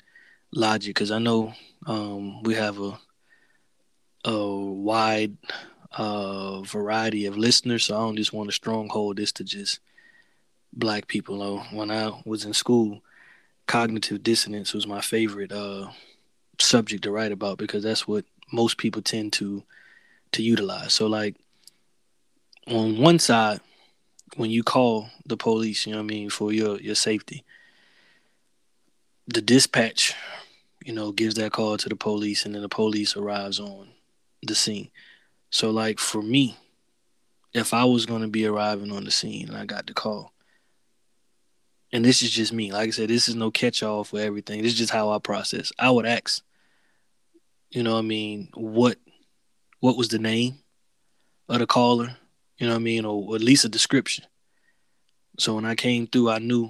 logic 0.53 0.95
because 0.95 1.12
I 1.12 1.19
know 1.19 1.53
um, 1.88 2.43
we 2.43 2.55
have 2.55 2.79
a 2.79 3.00
a 4.25 4.47
wide 4.55 5.38
uh, 5.97 6.62
variety 6.62 7.25
of 7.25 7.38
listeners, 7.38 7.85
so 7.85 7.95
I 7.95 8.00
don't 8.00 8.17
just 8.17 8.33
want 8.33 8.50
to 8.50 8.55
stronghold 8.55 9.17
this 9.17 9.31
to 9.33 9.43
just 9.43 9.79
black 10.74 11.07
people. 11.07 11.39
Though 11.39 11.59
when 11.71 11.91
I 11.91 12.12
was 12.25 12.45
in 12.45 12.53
school, 12.53 13.01
cognitive 13.67 14.24
dissonance 14.24 14.74
was 14.74 14.88
my 14.88 15.01
favorite 15.01 15.51
uh, 15.51 15.89
subject 16.60 17.03
to 17.03 17.12
write 17.12 17.31
about 17.31 17.57
because 17.57 17.84
that's 17.84 18.07
what 18.07 18.25
most 18.51 18.77
people 18.77 19.01
tend 19.01 19.34
to 19.34 19.63
to 20.31 20.43
utilize. 20.43 20.93
So 20.93 21.07
like 21.07 21.36
on 22.67 22.98
one 22.98 23.19
side, 23.19 23.60
when 24.36 24.50
you 24.50 24.63
call 24.63 25.10
the 25.25 25.38
police, 25.38 25.86
you 25.86 25.93
know 25.93 26.00
what 26.00 26.03
I 26.03 26.07
mean, 26.07 26.29
for 26.29 26.51
your 26.51 26.79
your 26.79 26.95
safety, 26.95 27.43
the 29.27 29.41
dispatch, 29.41 30.13
you 30.84 30.93
know, 30.93 31.12
gives 31.12 31.36
that 31.36 31.51
call 31.51 31.77
to 31.77 31.89
the 31.89 31.95
police 31.95 32.45
and 32.45 32.53
then 32.53 32.62
the 32.62 32.69
police 32.69 33.15
arrives 33.15 33.60
on 33.60 33.89
the 34.43 34.55
scene. 34.55 34.89
So 35.50 35.72
like 35.72 36.00
for 36.00 36.22
me, 36.22 36.57
if 37.53 37.74
I 37.74 37.86
was 37.86 38.05
gonna 38.05 38.27
be 38.27 38.45
arriving 38.45 38.91
on 38.91 39.05
the 39.05 39.12
scene 39.12 39.48
and 39.48 39.57
I 39.57 39.65
got 39.65 39.88
the 39.88 39.93
call, 39.93 40.34
and 41.95 42.03
this 42.03 42.21
is 42.21 42.29
just 42.29 42.51
me, 42.51 42.73
like 42.73 42.89
I 42.89 42.91
said, 42.91 43.07
this 43.07 43.29
is 43.29 43.35
no 43.35 43.49
catch 43.49 43.81
all 43.81 44.03
for 44.03 44.19
everything. 44.19 44.61
This 44.61 44.73
is 44.73 44.77
just 44.77 44.91
how 44.91 45.11
I 45.11 45.19
process. 45.19 45.71
I 45.79 45.89
would 45.89 46.05
ask, 46.05 46.43
you 47.69 47.83
know 47.83 47.97
I 47.97 48.01
mean, 48.01 48.49
what 48.53 48.97
what 49.79 49.95
was 49.95 50.09
the 50.09 50.19
name 50.19 50.57
of 51.47 51.59
the 51.59 51.65
caller, 51.65 52.17
you 52.57 52.67
know 52.67 52.73
what 52.73 52.81
I 52.81 52.83
mean, 52.83 53.05
or 53.05 53.33
at 53.33 53.41
least 53.41 53.63
a 53.63 53.69
description. 53.69 54.25
So 55.39 55.55
when 55.55 55.63
I 55.63 55.75
came 55.75 56.05
through, 56.05 56.31
I 56.31 56.39
knew 56.39 56.69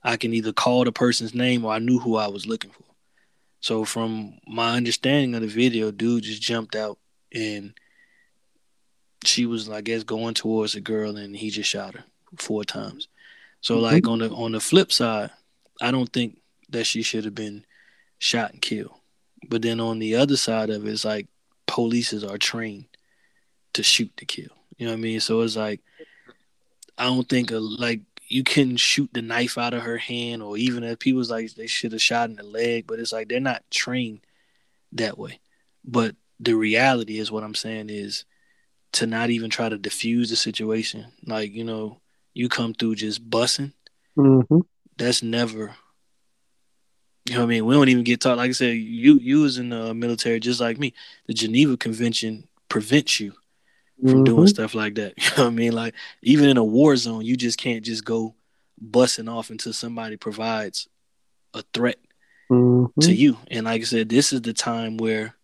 I 0.00 0.16
can 0.16 0.32
either 0.32 0.52
call 0.52 0.84
the 0.84 0.92
person's 0.92 1.34
name 1.34 1.64
or 1.64 1.72
I 1.72 1.80
knew 1.80 1.98
who 1.98 2.14
I 2.14 2.28
was 2.28 2.46
looking 2.46 2.70
for. 2.70 2.84
So 3.58 3.84
from 3.84 4.38
my 4.46 4.76
understanding 4.76 5.34
of 5.34 5.40
the 5.40 5.48
video, 5.48 5.90
dude 5.90 6.22
just 6.22 6.40
jumped 6.40 6.76
out 6.76 6.98
and 7.34 7.74
she 9.24 9.44
was, 9.44 9.68
I 9.68 9.80
guess, 9.80 10.04
going 10.04 10.34
towards 10.34 10.76
a 10.76 10.80
girl 10.80 11.16
and 11.16 11.34
he 11.34 11.50
just 11.50 11.68
shot 11.68 11.94
her 11.94 12.04
four 12.36 12.62
times. 12.64 13.08
So 13.62 13.78
Mhm. 13.78 13.82
like 13.82 14.06
on 14.06 14.18
the 14.18 14.30
on 14.30 14.52
the 14.52 14.60
flip 14.60 14.92
side, 14.92 15.30
I 15.80 15.90
don't 15.90 16.12
think 16.12 16.40
that 16.68 16.84
she 16.84 17.02
should 17.02 17.24
have 17.24 17.34
been 17.34 17.64
shot 18.18 18.52
and 18.52 18.60
killed. 18.60 18.92
But 19.48 19.62
then 19.62 19.80
on 19.80 19.98
the 19.98 20.16
other 20.16 20.36
side 20.36 20.70
of 20.70 20.86
it, 20.86 20.90
it's 20.90 21.04
like 21.04 21.28
polices 21.66 22.28
are 22.28 22.38
trained 22.38 22.86
to 23.72 23.82
shoot 23.82 24.14
to 24.18 24.26
kill. 24.26 24.50
You 24.76 24.86
know 24.86 24.92
what 24.92 24.98
I 24.98 25.00
mean? 25.00 25.20
So 25.20 25.40
it's 25.40 25.56
like 25.56 25.80
I 26.98 27.04
don't 27.04 27.28
think 27.28 27.50
a, 27.50 27.58
like 27.58 28.00
you 28.28 28.44
can 28.44 28.76
shoot 28.76 29.10
the 29.12 29.22
knife 29.22 29.58
out 29.58 29.74
of 29.74 29.82
her 29.82 29.98
hand, 29.98 30.42
or 30.42 30.56
even 30.56 30.84
if 30.84 30.98
people's 30.98 31.30
like 31.30 31.54
they 31.54 31.66
should 31.66 31.92
have 31.92 32.02
shot 32.02 32.30
in 32.30 32.36
the 32.36 32.42
leg, 32.42 32.86
but 32.86 32.98
it's 32.98 33.12
like 33.12 33.28
they're 33.28 33.40
not 33.40 33.62
trained 33.70 34.20
that 34.92 35.18
way. 35.18 35.40
But 35.84 36.16
the 36.38 36.54
reality 36.54 37.18
is, 37.18 37.30
what 37.30 37.44
I'm 37.44 37.54
saying 37.54 37.90
is 37.90 38.24
to 38.92 39.06
not 39.06 39.30
even 39.30 39.50
try 39.50 39.68
to 39.68 39.78
diffuse 39.78 40.30
the 40.30 40.36
situation. 40.36 41.06
Like 41.26 41.52
you 41.52 41.64
know, 41.64 42.00
you 42.34 42.48
come 42.48 42.74
through 42.74 42.94
just 42.96 43.28
bussing. 43.28 43.72
Mm-hmm. 44.16 44.60
That's 44.98 45.22
never. 45.22 45.74
You 47.28 47.34
know 47.34 47.40
what 47.40 47.46
I 47.46 47.48
mean? 47.48 47.66
We 47.66 47.74
don't 47.74 47.88
even 47.88 48.04
get 48.04 48.20
taught. 48.20 48.36
Like 48.38 48.48
I 48.48 48.52
said, 48.52 48.76
you 48.76 49.18
you 49.18 49.42
was 49.42 49.58
in 49.58 49.68
the 49.68 49.94
military 49.94 50.40
just 50.40 50.60
like 50.60 50.78
me. 50.78 50.92
The 51.26 51.34
Geneva 51.34 51.76
Convention 51.76 52.48
prevents 52.68 53.20
you 53.20 53.32
from 54.00 54.22
Mhm. 54.22 54.24
doing 54.24 54.46
stuff 54.48 54.74
like 54.74 54.94
that. 54.96 55.14
You 55.18 55.30
know 55.36 55.44
what 55.44 55.52
I 55.52 55.54
mean? 55.54 55.72
Like 55.72 55.94
even 56.22 56.48
in 56.48 56.56
a 56.56 56.64
war 56.64 56.96
zone, 56.96 57.24
you 57.24 57.36
just 57.36 57.58
can't 57.58 57.84
just 57.84 58.04
go 58.04 58.34
bussing 58.84 59.30
off 59.32 59.50
until 59.50 59.72
somebody 59.72 60.16
provides 60.16 60.88
a 61.54 61.62
threat 61.72 61.98
Mhm. 62.50 62.90
to 63.02 63.12
you. 63.14 63.38
And 63.50 63.66
like 63.66 63.82
I 63.82 63.84
said, 63.84 64.08
this 64.08 64.32
is 64.32 64.42
the 64.42 64.52
time 64.52 64.96
where 64.96 65.36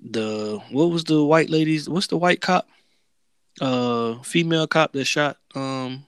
the 0.00 0.58
what 0.70 0.90
was 0.90 1.04
the 1.04 1.22
white 1.22 1.50
ladies? 1.50 1.88
What's 1.88 2.06
the 2.06 2.16
white 2.16 2.40
cop? 2.40 2.66
Uh, 3.60 4.20
female 4.22 4.66
cop 4.66 4.92
that 4.92 5.04
shot 5.04 5.36
um 5.54 6.06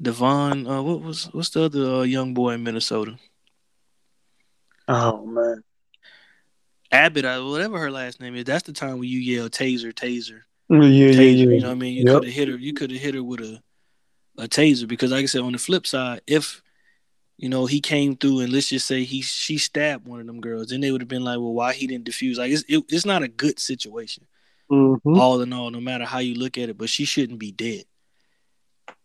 Devon. 0.00 0.66
Uh, 0.66 0.82
what 0.82 1.00
was 1.02 1.26
what's 1.32 1.50
the 1.50 1.64
other 1.64 1.84
uh, 1.86 2.02
young 2.02 2.34
boy 2.34 2.50
in 2.50 2.62
Minnesota? 2.64 3.16
Oh 4.88 5.24
man. 5.24 5.62
Abbott, 6.90 7.24
uh, 7.24 7.40
whatever 7.42 7.78
her 7.78 7.90
last 7.90 8.20
name 8.20 8.36
is. 8.36 8.44
That's 8.44 8.62
the 8.64 8.72
time 8.72 8.98
when 8.98 9.08
you 9.08 9.18
yell 9.18 9.48
taser, 9.48 9.92
taser, 9.92 10.42
Yeah, 10.68 10.86
yeah, 10.86 11.20
yeah. 11.20 11.44
You 11.50 11.60
know 11.60 11.68
what 11.68 11.72
I 11.72 11.74
mean? 11.74 11.94
You 11.94 12.04
Yep. 12.04 12.14
could 12.14 12.24
have 12.24 12.32
hit 12.34 12.48
her. 12.48 12.56
You 12.56 12.72
could 12.72 12.90
have 12.90 13.00
hit 13.00 13.14
her 13.14 13.22
with 13.22 13.40
a 13.40 13.62
a 14.36 14.48
taser 14.48 14.88
because, 14.88 15.12
like 15.12 15.22
I 15.22 15.26
said, 15.26 15.42
on 15.42 15.52
the 15.52 15.58
flip 15.58 15.86
side, 15.86 16.20
if 16.26 16.60
you 17.36 17.48
know 17.48 17.66
he 17.66 17.80
came 17.80 18.16
through 18.16 18.40
and 18.40 18.52
let's 18.52 18.68
just 18.68 18.86
say 18.86 19.04
he 19.04 19.22
she 19.22 19.58
stabbed 19.58 20.06
one 20.06 20.20
of 20.20 20.26
them 20.26 20.40
girls, 20.40 20.68
then 20.68 20.80
they 20.80 20.90
would 20.92 21.00
have 21.00 21.08
been 21.08 21.24
like, 21.24 21.38
well, 21.38 21.52
why 21.52 21.72
he 21.72 21.86
didn't 21.86 22.06
defuse? 22.08 22.36
Like 22.36 22.52
it's 22.52 22.64
it, 22.68 22.84
it's 22.88 23.06
not 23.06 23.22
a 23.22 23.28
good 23.28 23.58
situation. 23.58 24.26
Mhm. 24.70 25.16
all 25.18 25.40
in 25.42 25.52
all, 25.52 25.70
no 25.70 25.80
matter 25.80 26.04
how 26.04 26.18
you 26.18 26.34
look 26.34 26.56
at 26.58 26.68
it, 26.68 26.78
but 26.78 26.88
she 26.88 27.04
shouldn't 27.04 27.38
be 27.38 27.52
dead. 27.52 27.84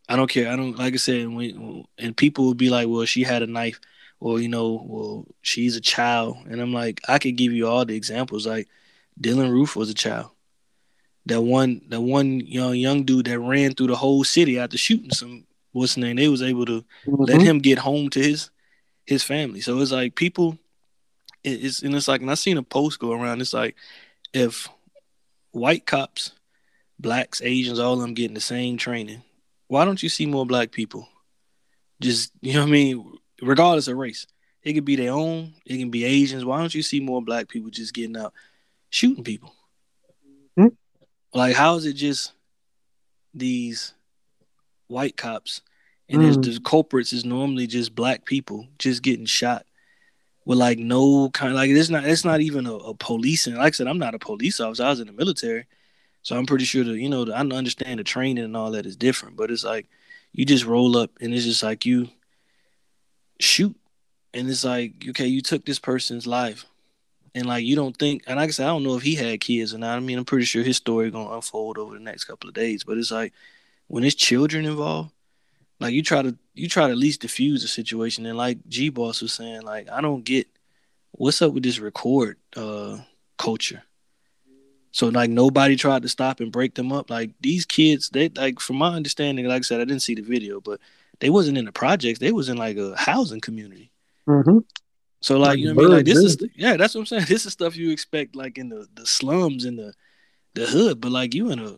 I 0.08 0.16
don't 0.16 0.30
care. 0.30 0.52
I 0.52 0.56
don't 0.56 0.78
like 0.78 0.94
I 0.94 0.98
said, 0.98 1.28
when, 1.28 1.86
and 1.98 2.18
people 2.18 2.48
would 2.48 2.58
be 2.58 2.70
like, 2.70 2.88
"Well, 2.88 3.06
she 3.06 3.24
had 3.24 3.44
a 3.44 3.48
knife," 3.48 3.80
or 4.20 4.40
you 4.40 4.48
know, 4.48 4.84
"Well, 4.88 5.28
she's 5.42 5.76
a 5.76 5.82
child," 5.82 6.38
and 6.50 6.60
I'm 6.62 6.74
like, 6.74 7.00
I 7.08 7.20
could 7.20 7.36
give 7.36 7.52
you 7.54 7.68
all 7.68 7.86
the 7.86 7.96
examples. 7.96 8.48
Like 8.48 8.68
Dylann 9.22 9.52
Roof 9.52 9.76
was 9.76 9.90
a 9.90 9.94
child. 9.94 10.32
That 11.28 11.42
one, 11.42 11.82
that 11.90 12.02
one 12.02 12.40
young 12.40 12.76
young 12.76 13.04
dude 13.04 13.26
that 13.28 13.40
ran 13.40 13.74
through 13.76 13.88
the 13.88 13.96
whole 13.96 14.24
city 14.24 14.58
after 14.58 14.78
shooting 14.80 15.12
some 15.12 15.46
what's 15.74 15.94
his 15.94 16.02
name. 16.02 16.16
They 16.16 16.28
was 16.28 16.42
able 16.42 16.66
to 16.66 16.84
let 17.06 17.40
Mhm. 17.40 17.44
him 17.46 17.60
get 17.60 17.78
home 17.78 18.10
to 18.12 18.20
his 18.20 18.50
his 19.06 19.24
family. 19.24 19.62
So 19.62 19.80
it's 19.80 19.92
like 19.92 20.16
people, 20.16 20.58
it's 21.44 21.84
and 21.84 21.94
it's 21.96 22.08
like, 22.08 22.22
and 22.22 22.32
I 22.32 22.34
seen 22.34 22.58
a 22.58 22.64
post 22.64 22.98
go 23.00 23.12
around. 23.12 23.42
It's 23.42 23.54
like 23.54 23.76
if 24.34 24.68
white 25.60 25.86
cops, 25.86 26.32
blacks, 27.00 27.42
Asians, 27.42 27.80
all 27.80 27.94
of 27.94 28.00
them 28.00 28.14
getting 28.14 28.34
the 28.34 28.42
same 28.42 28.78
training. 28.78 29.22
Why 29.68 29.86
don't 29.86 30.02
you 30.02 30.10
see 30.10 30.26
more 30.26 30.46
black 30.46 30.72
people? 30.72 31.08
Just 32.02 32.32
you 32.42 32.54
know 32.54 32.62
what 32.62 32.70
I 32.70 32.72
mean, 32.72 33.18
regardless 33.42 33.88
of 33.88 33.98
race. 33.98 34.26
It 34.64 34.74
could 34.74 34.86
be 34.86 34.96
their 34.98 35.14
own, 35.14 35.54
it 35.66 35.78
can 35.78 35.90
be 35.90 36.04
Asians. 36.04 36.44
Why 36.44 36.60
don't 36.60 36.74
you 36.76 36.82
see 36.84 37.00
more 37.00 37.22
black 37.22 37.48
people 37.48 37.70
just 37.70 37.94
getting 37.94 38.18
out 38.18 38.34
shooting 38.90 39.24
people? 39.24 39.54
Hmm. 40.58 40.68
Like 41.34 41.56
how 41.56 41.76
is 41.76 41.86
it 41.86 41.94
just 41.94 42.34
these 43.34 43.94
white 44.88 45.16
cops 45.16 45.62
and 46.10 46.24
there's 46.24 46.38
Mm. 46.38 46.56
the 46.56 46.60
culprits 46.62 47.14
is 47.14 47.24
normally 47.24 47.68
just 47.68 47.94
black 47.94 48.26
people 48.26 48.68
just 48.80 49.04
getting 49.04 49.26
shot 49.28 49.66
with 50.46 50.58
like 50.58 50.80
no 50.80 51.30
kind 51.30 51.54
like 51.54 51.70
it's 51.70 51.90
not 51.90 52.06
it's 52.06 52.26
not 52.26 52.42
even 52.42 52.66
a, 52.66 52.74
a 52.74 52.94
policing 52.94 53.56
like 53.56 53.74
I 53.74 53.76
said 53.76 53.88
I'm 53.88 54.00
not 54.00 54.16
a 54.16 54.20
police 54.20 54.60
officer 54.60 54.84
I 54.84 54.90
was 54.90 55.00
in 55.00 55.08
the 55.08 55.14
military. 55.14 55.66
So 56.22 56.38
I'm 56.38 56.46
pretty 56.46 56.66
sure 56.66 56.84
that 56.84 56.98
you 56.98 57.10
know 57.10 57.26
I 57.32 57.40
understand 57.42 58.00
the 58.00 58.04
training 58.04 58.44
and 58.44 58.58
all 58.58 58.72
that 58.72 58.86
is 58.86 58.96
different 58.96 59.38
but 59.38 59.52
it's 59.52 59.64
like 59.64 59.88
you 60.34 60.46
just 60.46 60.66
roll 60.66 60.98
up 60.98 61.12
and 61.22 61.34
it's 61.34 61.46
just 61.46 61.64
like 61.64 61.86
you 61.86 62.10
shoot. 63.40 63.76
And 64.34 64.50
it's 64.50 64.64
like 64.64 65.06
okay 65.10 65.28
you 65.28 65.42
took 65.42 65.66
this 65.66 65.80
person's 65.80 66.28
life. 66.28 66.66
And 67.36 67.46
like 67.46 67.64
you 67.64 67.76
don't 67.76 67.96
think 67.96 68.24
and 68.26 68.38
like 68.38 68.50
I 68.50 68.52
said 68.52 68.66
I 68.66 68.70
don't 68.70 68.84
know 68.84 68.98
if 68.98 69.04
he 69.04 69.16
had 69.16 69.40
kids 69.40 69.74
or 69.74 69.78
not. 69.78 69.98
I 69.98 70.00
mean 70.00 70.18
I'm 70.18 70.26
pretty 70.26 70.46
sure 70.46 70.64
his 70.64 70.78
story 70.78 71.12
gonna 71.12 71.36
unfold 71.36 71.78
over 71.78 71.94
the 71.94 72.04
next 72.04 72.26
couple 72.26 72.50
of 72.50 72.56
days 72.56 72.84
but 72.84 72.98
it's 72.98 73.12
like 73.12 73.34
when 73.88 74.02
there's 74.02 74.16
children 74.16 74.66
involved 74.66 75.12
like 75.80 75.94
you 75.94 76.04
try 76.04 76.22
to 76.22 76.36
you 76.54 76.68
try 76.68 76.88
to 76.88 76.92
at 76.92 76.98
least 76.98 77.22
diffuse 77.22 77.62
the 77.62 77.68
situation. 77.68 78.26
And 78.26 78.38
like 78.38 78.58
G 78.68 78.90
Boss 78.90 79.22
was 79.22 79.34
saying 79.34 79.62
like 79.62 79.90
I 79.90 80.02
don't 80.02 80.24
get 80.24 80.48
what's 81.12 81.42
up 81.42 81.54
with 81.54 81.64
this 81.64 81.80
record 81.80 82.38
uh 82.56 82.98
culture. 83.38 83.84
So 84.92 85.08
like 85.10 85.30
nobody 85.30 85.76
tried 85.76 86.02
to 86.02 86.10
stop 86.10 86.40
and 86.40 86.52
break 86.52 86.76
them 86.76 86.92
up. 86.92 87.10
Like 87.10 87.32
these 87.40 87.66
kids 87.66 88.10
they 88.10 88.30
like 88.30 88.60
from 88.60 88.78
my 88.78 88.94
understanding 88.94 89.46
like 89.46 89.60
I 89.60 89.62
said 89.62 89.82
I 89.82 89.86
didn't 89.86 90.02
see 90.02 90.16
the 90.16 90.22
video 90.22 90.60
but 90.60 90.80
they 91.20 91.30
wasn't 91.30 91.58
in 91.58 91.66
the 91.66 91.72
projects. 91.72 92.20
They 92.20 92.32
was 92.32 92.50
in 92.50 92.58
like 92.58 92.78
a 92.78 92.96
housing 92.98 93.42
community. 93.42 93.92
Mhm. 94.28 94.64
so 95.22 95.38
like 95.38 95.50
Like 95.50 95.60
you 95.60 95.68
know 95.68 95.76
what 95.76 95.84
I 95.84 95.88
mean? 95.88 95.96
Like 95.98 96.06
this 96.06 96.18
is 96.18 96.38
yeah 96.56 96.76
that's 96.76 96.96
what 96.96 97.02
I'm 97.02 97.06
saying. 97.06 97.26
This 97.30 97.46
is 97.46 97.54
stuff 97.54 97.78
you 97.78 97.92
expect 97.92 98.36
like 98.36 98.58
in 98.58 98.70
the 98.70 98.88
the 98.96 99.06
slums 99.06 99.66
in 99.66 99.76
the 99.78 99.94
the 100.56 100.66
hood. 100.66 101.00
But 101.00 101.12
like 101.12 101.34
you 101.34 101.52
in 101.52 101.60
a 101.60 101.78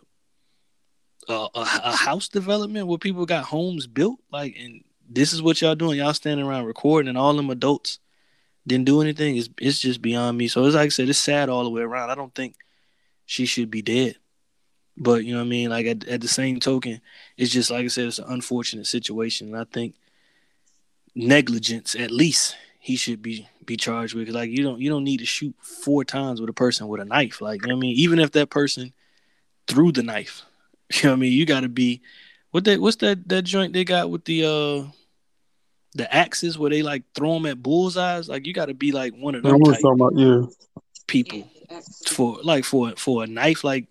a, 1.31 1.49
a, 1.55 1.95
house 1.95 2.27
development 2.27 2.87
where 2.87 2.97
people 2.97 3.25
got 3.25 3.45
homes 3.45 3.87
built? 3.87 4.19
Like 4.31 4.55
and 4.57 4.83
this 5.09 5.33
is 5.33 5.41
what 5.41 5.61
y'all 5.61 5.75
doing. 5.75 5.97
Y'all 5.97 6.13
standing 6.13 6.45
around 6.45 6.65
recording 6.65 7.09
and 7.09 7.17
all 7.17 7.33
them 7.33 7.49
adults 7.49 7.99
didn't 8.65 8.85
do 8.85 9.01
anything. 9.01 9.37
It's, 9.37 9.49
it's 9.59 9.79
just 9.79 10.01
beyond 10.01 10.37
me. 10.37 10.47
So 10.47 10.65
it's 10.65 10.75
like 10.75 10.85
i 10.85 10.89
said 10.89 11.09
it's 11.09 11.19
sad 11.19 11.49
all 11.49 11.63
the 11.63 11.69
way 11.69 11.81
around. 11.81 12.09
I 12.09 12.15
don't 12.15 12.33
think 12.33 12.55
she 13.25 13.45
should 13.45 13.71
be 13.71 13.81
dead. 13.81 14.17
But 14.97 15.25
you 15.25 15.33
know 15.33 15.39
what 15.39 15.47
i 15.47 15.49
mean? 15.49 15.69
Like 15.69 15.85
at, 15.85 16.07
at 16.07 16.21
the 16.21 16.27
same 16.27 16.59
token 16.59 17.01
it's 17.37 17.51
just 17.51 17.71
like 17.71 17.85
i 17.85 17.87
said 17.87 18.07
it's 18.07 18.19
an 18.19 18.25
unfortunate 18.29 18.87
situation. 18.87 19.47
And 19.47 19.57
i 19.57 19.65
think 19.65 19.95
negligence 21.13 21.95
at 21.95 22.11
least 22.11 22.55
he 22.79 22.95
should 22.95 23.21
be 23.21 23.47
be 23.65 23.77
charged 23.77 24.15
with. 24.15 24.29
like 24.29 24.49
you 24.49 24.63
don't 24.63 24.79
you 24.79 24.89
don't 24.89 25.03
need 25.03 25.19
to 25.19 25.25
shoot 25.25 25.53
four 25.61 26.03
times 26.03 26.39
with 26.39 26.49
a 26.49 26.53
person 26.53 26.87
with 26.87 27.01
a 27.01 27.05
knife. 27.05 27.41
Like 27.41 27.61
you 27.61 27.67
know 27.67 27.75
i 27.75 27.79
mean? 27.79 27.95
Even 27.95 28.19
if 28.19 28.31
that 28.31 28.49
person 28.49 28.93
threw 29.67 29.91
the 29.91 30.03
knife 30.03 30.43
you 30.95 31.03
know 31.03 31.09
what 31.11 31.17
I 31.17 31.19
mean? 31.19 31.33
You 31.33 31.45
got 31.45 31.61
to 31.61 31.69
be 31.69 32.01
what 32.51 32.65
that 32.65 32.79
what's 32.79 32.97
that 32.97 33.27
that 33.29 33.43
joint 33.43 33.73
they 33.73 33.83
got 33.83 34.09
with 34.09 34.25
the 34.25 34.43
uh 34.45 34.91
the 35.93 36.13
axes 36.13 36.57
where 36.57 36.69
they 36.69 36.83
like 36.83 37.03
throw 37.13 37.33
them 37.33 37.45
at 37.45 37.61
bullseyes? 37.61 38.29
Like 38.29 38.45
you 38.45 38.53
got 38.53 38.67
to 38.67 38.73
be 38.73 38.91
like 38.91 39.13
one 39.13 39.35
of 39.35 39.45
I 39.45 39.49
them 39.49 39.59
was 39.59 39.75
type 39.75 39.81
talking 39.81 40.01
about 40.01 40.17
yeah. 40.17 40.41
people 41.07 41.49
for 42.07 42.39
like 42.43 42.65
for 42.65 42.91
for 42.97 43.23
a 43.23 43.27
knife 43.27 43.63
like 43.63 43.87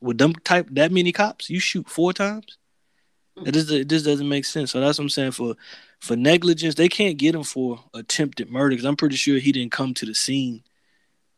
with 0.00 0.18
them 0.18 0.34
type 0.34 0.68
that 0.72 0.92
many 0.92 1.12
cops 1.12 1.48
you 1.48 1.60
shoot 1.60 1.88
four 1.88 2.12
times. 2.12 2.58
It 3.44 3.52
just 3.52 3.70
it 3.70 3.88
just 3.88 4.04
doesn't 4.04 4.28
make 4.28 4.44
sense. 4.44 4.70
So 4.70 4.80
that's 4.80 4.98
what 4.98 5.04
I'm 5.04 5.08
saying 5.08 5.32
for 5.32 5.56
for 6.00 6.16
negligence 6.16 6.74
they 6.74 6.88
can't 6.88 7.16
get 7.16 7.34
him 7.34 7.42
for 7.42 7.80
attempted 7.94 8.50
murder 8.50 8.70
because 8.70 8.84
I'm 8.84 8.96
pretty 8.96 9.16
sure 9.16 9.38
he 9.38 9.52
didn't 9.52 9.72
come 9.72 9.94
to 9.94 10.06
the 10.06 10.14
scene, 10.14 10.62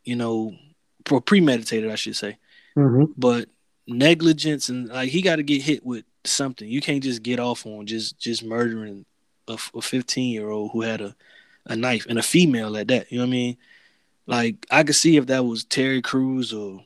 you 0.04 0.16
know, 0.16 0.54
for 1.06 1.20
premeditated 1.20 1.90
I 1.90 1.94
should 1.94 2.16
say 2.16 2.38
Mhm. 2.76 3.14
but 3.16 3.48
negligence 3.86 4.68
and 4.68 4.88
like 4.88 5.10
he 5.10 5.22
got 5.22 5.36
to 5.36 5.42
get 5.42 5.62
hit 5.62 5.84
with 5.84 6.04
something. 6.24 6.68
You 6.68 6.80
can't 6.80 7.02
just 7.02 7.22
get 7.22 7.40
off 7.40 7.66
on 7.66 7.86
just 7.86 8.18
just 8.18 8.44
murdering 8.44 9.04
a, 9.48 9.58
a 9.74 9.82
15 9.82 10.32
year 10.32 10.50
old 10.50 10.72
who 10.72 10.82
had 10.82 11.00
a 11.00 11.14
a 11.66 11.76
knife 11.76 12.06
and 12.08 12.18
a 12.18 12.22
female 12.22 12.76
at 12.76 12.88
that. 12.88 13.10
You 13.10 13.18
know 13.18 13.24
what 13.24 13.28
I 13.28 13.30
mean? 13.30 13.56
Like 14.26 14.66
I 14.70 14.82
could 14.82 14.96
see 14.96 15.16
if 15.16 15.26
that 15.26 15.44
was 15.44 15.64
Terry 15.64 16.02
Crews 16.02 16.52
or 16.52 16.84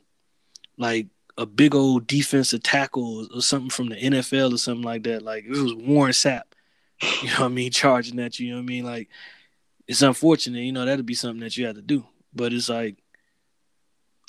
like 0.77 1.09
a 1.39 1.47
big 1.47 1.75
old 1.75 2.07
defensive 2.07 2.63
tackle 2.63 3.27
or, 3.35 3.41
something 3.41 3.71
from 3.71 3.89
the 3.89 3.97
NFL 3.97 4.53
or 4.53 4.59
something 4.59 4.85
like 4.85 5.05
that. 5.05 5.23
Like 5.23 5.45
it 5.45 5.51
was 5.51 5.75
Warren 5.75 6.13
Sapp, 6.13 6.43
you 7.23 7.29
know 7.29 7.41
what 7.41 7.47
I 7.47 7.49
mean, 7.49 7.71
charging 7.71 8.19
at 8.21 8.39
you. 8.39 8.49
You 8.49 8.53
know 8.53 8.59
what 8.59 8.65
I 8.65 8.67
mean? 8.67 8.85
Like 8.85 9.09
it's 9.87 10.03
unfortunate. 10.03 10.61
You 10.61 10.73
know 10.73 10.85
that'd 10.85 11.07
be 11.07 11.15
something 11.15 11.41
that 11.41 11.57
you 11.57 11.67
have 11.67 11.77
to 11.77 11.83
do. 11.83 12.05
But 12.35 12.53
it's 12.53 12.69
like 12.69 12.97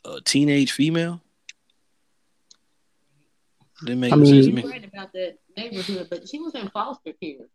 a 0.06 0.22
teenage 0.22 0.72
female. 0.72 1.22
Didn't 3.86 4.00
make 4.00 4.14
I 4.14 4.16
no 4.16 4.26
sense 4.26 4.46
to 4.46 4.52
mean- 4.52 4.56
me. 4.56 4.62
You're 4.62 4.72
right 4.72 4.86
about 4.86 5.14
that 5.14 5.38
neighborhood, 5.58 6.08
but 6.10 6.28
she 6.30 6.40
was 6.40 6.54
in 6.56 6.70
foster 6.70 7.14
care. 7.22 7.48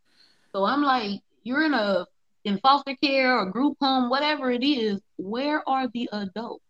So 0.53 0.65
I'm 0.65 0.83
like, 0.83 1.21
you're 1.45 1.65
in 1.65 1.75
a 1.75 2.07
in 2.45 2.59
foster 2.59 2.95
care 3.03 3.39
or 3.39 3.47
group 3.47 3.77
home, 3.81 4.09
whatever 4.11 4.51
it 4.51 4.65
is. 4.65 5.01
Where 5.17 5.69
are 5.69 5.89
the 5.93 6.09
adults? 6.12 6.62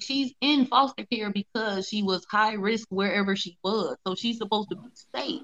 She's 0.00 0.32
in 0.40 0.66
foster 0.66 1.04
care 1.04 1.30
because 1.30 1.88
she 1.88 2.02
was 2.02 2.24
high 2.28 2.54
risk 2.54 2.88
wherever 2.90 3.36
she 3.36 3.56
was, 3.62 3.96
so 4.04 4.16
she's 4.16 4.38
supposed 4.38 4.70
to 4.70 4.76
be 4.76 4.88
safe. 5.14 5.42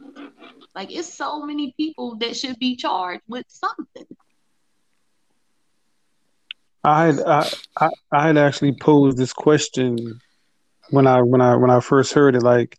Like 0.75 0.91
it's 0.91 1.13
so 1.13 1.45
many 1.45 1.73
people 1.77 2.17
that 2.17 2.37
should 2.37 2.59
be 2.59 2.75
charged 2.75 3.23
with 3.29 3.47
something. 3.49 4.07
I 6.83 7.07
had 7.07 7.21
I, 7.21 7.51
I, 7.79 7.91
I 8.13 8.27
had 8.27 8.39
actually 8.39 8.73
posed 8.73 9.17
this 9.19 9.33
question 9.33 10.21
when 10.90 11.07
I 11.07 11.22
when 11.22 11.40
I 11.40 11.57
when 11.57 11.70
I 11.70 11.81
first 11.81 12.12
heard 12.12 12.37
it. 12.37 12.42
Like, 12.42 12.79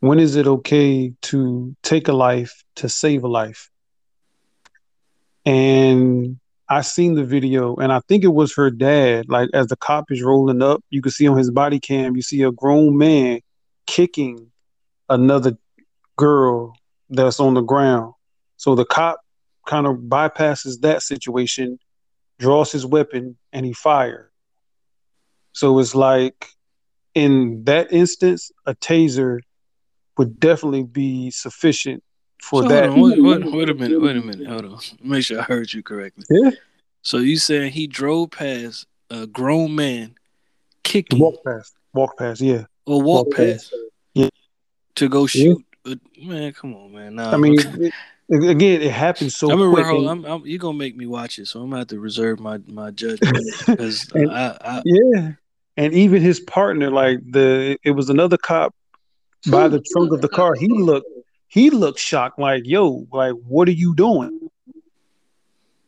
when 0.00 0.18
is 0.18 0.36
it 0.36 0.46
okay 0.46 1.12
to 1.22 1.74
take 1.82 2.08
a 2.08 2.12
life 2.12 2.64
to 2.76 2.88
save 2.88 3.24
a 3.24 3.28
life? 3.28 3.70
And 5.46 6.38
I 6.68 6.80
seen 6.80 7.14
the 7.14 7.24
video, 7.24 7.76
and 7.76 7.92
I 7.92 8.00
think 8.08 8.24
it 8.24 8.28
was 8.28 8.54
her 8.56 8.70
dad. 8.70 9.26
Like, 9.28 9.50
as 9.52 9.68
the 9.68 9.76
cop 9.76 10.10
is 10.10 10.22
rolling 10.22 10.62
up, 10.62 10.82
you 10.90 11.02
can 11.02 11.12
see 11.12 11.28
on 11.28 11.36
his 11.36 11.50
body 11.50 11.78
cam, 11.78 12.16
you 12.16 12.22
see 12.22 12.42
a 12.42 12.52
grown 12.52 12.96
man 12.96 13.40
kicking 13.86 14.50
another 15.08 15.56
girl 16.16 16.74
that's 17.10 17.40
on 17.40 17.54
the 17.54 17.60
ground. 17.60 18.14
So 18.56 18.74
the 18.74 18.86
cop 18.86 19.20
kind 19.66 19.86
of 19.86 19.96
bypasses 19.96 20.80
that 20.80 21.02
situation 21.02 21.78
draws 22.38 22.72
his 22.72 22.86
weapon 22.86 23.36
and 23.52 23.66
he 23.66 23.72
fired. 23.72 24.30
So 25.52 25.78
it's 25.78 25.94
like 25.94 26.48
in 27.14 27.64
that 27.64 27.92
instance, 27.92 28.50
a 28.66 28.74
taser 28.74 29.40
would 30.18 30.38
definitely 30.40 30.84
be 30.84 31.30
sufficient 31.30 32.02
for 32.40 32.62
So 32.62 32.68
that. 32.68 32.90
hold 32.90 33.12
on, 33.12 33.22
wait, 33.22 33.42
wait, 33.44 33.52
wait 33.52 33.68
a 33.70 33.74
minute, 33.74 34.00
wait 34.00 34.16
a 34.16 34.20
minute, 34.20 34.46
hold 34.46 34.64
on. 34.64 34.80
Make 35.02 35.24
sure 35.24 35.40
I 35.40 35.44
heard 35.44 35.72
you 35.72 35.82
correctly. 35.82 36.24
Yeah. 36.30 36.50
So 37.02 37.18
you 37.18 37.36
saying 37.36 37.72
he 37.72 37.86
drove 37.86 38.30
past 38.30 38.86
a 39.10 39.26
grown 39.26 39.74
man 39.74 40.14
kicking 40.82 41.18
Walk 41.20 41.44
past, 41.44 41.74
walk 41.92 42.16
past, 42.18 42.40
yeah. 42.40 42.64
or 42.86 43.02
walk 43.02 43.26
walk 43.26 43.36
past 43.36 43.74
Yeah. 44.14 44.28
to 44.96 45.08
go 45.08 45.26
shoot? 45.26 45.64
Uh, 45.86 45.96
Man, 46.22 46.52
come 46.54 46.74
on, 46.74 46.92
man. 46.92 47.16
Nah, 47.16 47.32
I 47.32 47.36
mean, 47.36 47.58
it- 47.58 47.92
again, 48.30 48.80
it 48.80 48.90
happens 48.90 49.36
so 49.36 49.50
I 49.50 49.52
remember, 49.54 49.74
quick. 49.84 50.08
I'm, 50.08 50.24
I'm, 50.24 50.46
you're 50.46 50.58
gonna 50.58 50.78
make 50.78 50.96
me 50.96 51.04
watch 51.06 51.38
it, 51.38 51.46
so 51.46 51.60
I'm 51.60 51.66
gonna 51.68 51.80
have 51.80 51.88
to 51.88 52.00
reserve 52.00 52.40
my 52.40 52.58
my 52.66 52.90
judgment 52.90 53.44
because 53.66 54.10
I, 54.14 54.56
I 54.62 54.82
Yeah. 54.86 55.32
And 55.76 55.92
even 55.92 56.22
his 56.22 56.40
partner, 56.40 56.90
like 56.90 57.18
the 57.28 57.78
it 57.82 57.92
was 57.92 58.08
another 58.10 58.36
cop 58.36 58.74
by 59.50 59.68
the 59.68 59.82
trunk 59.92 60.12
of 60.12 60.20
the 60.20 60.28
car. 60.28 60.54
He 60.54 60.68
looked 60.68 61.08
he 61.48 61.70
looked 61.70 62.00
shocked, 62.00 62.38
like, 62.38 62.62
yo, 62.66 63.06
like 63.12 63.34
what 63.46 63.68
are 63.68 63.72
you 63.72 63.94
doing? 63.94 64.40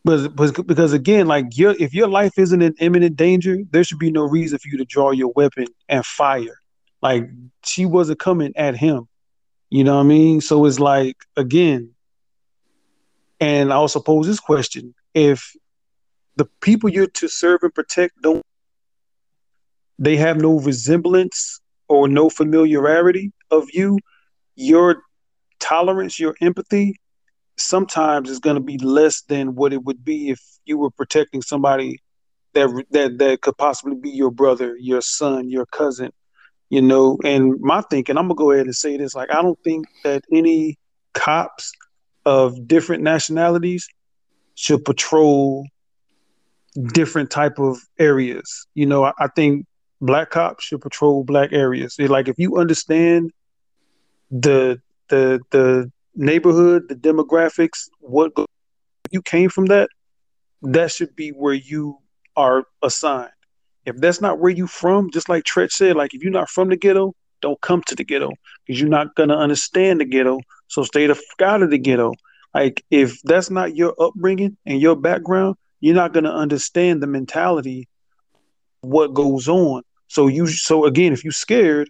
But, 0.05 0.37
but 0.37 0.67
because 0.67 0.93
again, 0.93 1.27
like 1.27 1.59
your 1.59 1.75
if 1.81 1.93
your 1.93 2.07
life 2.07 2.39
isn't 2.39 2.63
in 2.63 2.75
imminent 2.79 3.17
danger, 3.17 3.59
there 3.71 3.83
should 3.83 3.99
be 3.99 4.13
no 4.13 4.23
reason 4.23 4.59
for 4.59 4.69
you 4.69 4.79
to 4.79 4.85
draw 4.85 5.11
your 5.11 5.33
weapon 5.35 5.67
and 5.89 6.07
fire. 6.07 6.59
Like 7.03 7.29
she 7.65 7.87
wasn't 7.87 8.21
coming 8.21 8.53
at 8.57 8.77
him. 8.77 9.09
You 9.69 9.83
know 9.83 9.97
what 9.97 10.05
I 10.05 10.07
mean? 10.07 10.41
So 10.41 10.65
it's 10.65 10.79
like 10.79 11.17
again, 11.37 11.91
and 13.41 13.73
I 13.73 13.77
also 13.77 13.99
pose 13.99 14.29
this 14.29 14.39
question: 14.39 14.95
if 15.13 15.57
the 16.37 16.45
people 16.61 16.89
you're 16.89 17.09
to 17.09 17.29
serve 17.29 17.61
and 17.63 17.75
protect 17.75 18.23
don't 18.23 18.45
they 19.99 20.17
have 20.17 20.37
no 20.41 20.59
resemblance 20.61 21.61
or 21.89 22.09
no 22.09 22.29
familiarity 22.29 23.33
of 23.51 23.65
you, 23.73 23.99
your 24.55 25.03
tolerance, 25.61 26.19
your 26.19 26.35
empathy, 26.41 26.97
sometimes 27.57 28.29
is 28.29 28.39
going 28.39 28.57
to 28.57 28.63
be 28.63 28.79
less 28.79 29.23
than 29.23 29.55
what 29.55 29.73
it 29.73 29.83
would 29.85 30.05
be 30.05 30.31
if 30.31 30.41
you 30.65 30.79
were 30.79 30.91
protecting 30.91 31.43
somebody 31.43 31.99
that 32.57 32.85
that 32.91 33.19
that 33.19 33.41
could 33.43 33.57
possibly 33.57 33.97
be 33.97 34.11
your 34.11 34.31
brother, 34.31 34.77
your 34.81 35.01
son, 35.01 35.49
your 35.49 35.67
cousin, 35.67 36.11
you 36.71 36.83
know. 36.83 37.19
And 37.25 37.61
my 37.61 37.83
thinking, 37.83 38.17
I'm 38.17 38.25
gonna 38.25 38.35
go 38.35 38.51
ahead 38.51 38.67
and 38.67 38.75
say 38.75 38.97
this: 38.97 39.15
like, 39.15 39.31
I 39.31 39.43
don't 39.43 39.59
think 39.63 39.87
that 40.05 40.25
any 40.33 40.79
cops 41.15 41.71
of 42.25 42.67
different 42.67 43.03
nationalities 43.03 43.87
should 44.55 44.85
patrol 44.85 45.67
different 46.93 47.31
type 47.31 47.59
of 47.59 47.79
areas. 47.99 48.67
You 48.75 48.87
know, 48.87 49.05
I, 49.05 49.13
I 49.19 49.29
think 49.29 49.67
black 50.01 50.31
cops 50.31 50.65
should 50.65 50.81
patrol 50.81 51.25
black 51.25 51.53
areas. 51.53 51.97
It- 51.99 52.11
like 52.11 52.29
if 52.29 52.39
you 52.39 52.57
understand 52.59 53.33
the 54.31 54.81
the 55.09 55.41
the 55.51 55.91
neighborhood, 56.15 56.89
the 56.89 56.95
demographics, 56.95 57.89
what 58.01 58.33
you 59.11 59.23
came 59.23 59.51
from 59.51 59.67
that, 59.67 59.89
that 60.63 60.91
should 60.91 61.15
be 61.15 61.31
where 61.31 61.55
you 61.55 61.99
are 62.37 62.65
assigned. 62.83 63.31
If 63.85 63.97
that's 63.99 64.21
not 64.21 64.41
where 64.41 64.51
you 64.51 64.67
from, 64.67 65.11
just 65.11 65.29
like 65.29 65.45
Treach 65.45 65.73
said, 65.73 65.97
like 65.97 66.15
if 66.15 66.23
you're 66.23 66.33
not 66.33 66.49
from 66.49 66.69
the 66.69 66.77
ghetto, 66.77 67.15
don't 67.41 67.61
come 67.61 67.83
to 67.87 67.95
the 67.95 68.05
ghetto 68.05 68.31
because 68.67 68.81
you're 68.81 68.89
not 68.89 69.15
gonna 69.15 69.37
understand 69.37 70.01
the 70.01 70.05
ghetto. 70.05 70.41
So 70.69 70.83
stay 70.83 71.07
the 71.07 71.15
fuck 71.15 71.43
out 71.43 71.63
of 71.63 71.71
the 71.71 71.79
ghetto. 71.79 72.13
Like 72.55 72.85
if 72.91 73.21
that's 73.23 73.51
not 73.51 73.77
your 73.77 73.95
upbringing 74.01 74.57
and 74.67 74.81
your 74.81 74.97
background, 74.97 75.57
you're 75.81 75.95
not 75.95 76.13
gonna 76.13 76.33
understand 76.33 77.03
the 77.03 77.07
mentality 77.07 77.89
what 78.87 79.15
goes 79.15 79.49
on. 79.49 79.83
So 80.09 80.29
you 80.29 80.47
so 80.47 80.85
again, 80.87 81.13
if 81.13 81.25
you're 81.25 81.33
scared, 81.33 81.89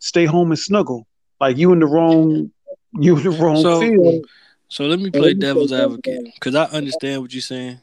stay 0.00 0.24
home 0.26 0.50
and 0.50 0.58
snuggle. 0.58 1.06
Like 1.40 1.56
you 1.56 1.72
in 1.72 1.80
the 1.80 1.86
wrong 1.86 2.50
you 2.98 3.16
in 3.16 3.22
the 3.24 3.30
wrong 3.30 3.62
So- 3.62 3.80
field. 3.80 4.26
So 4.68 4.84
let 4.86 4.98
me 4.98 5.10
play 5.10 5.32
devil's 5.34 5.72
advocate 5.72 6.24
because 6.34 6.54
I 6.56 6.64
understand 6.64 7.22
what 7.22 7.32
you're 7.32 7.40
saying, 7.40 7.78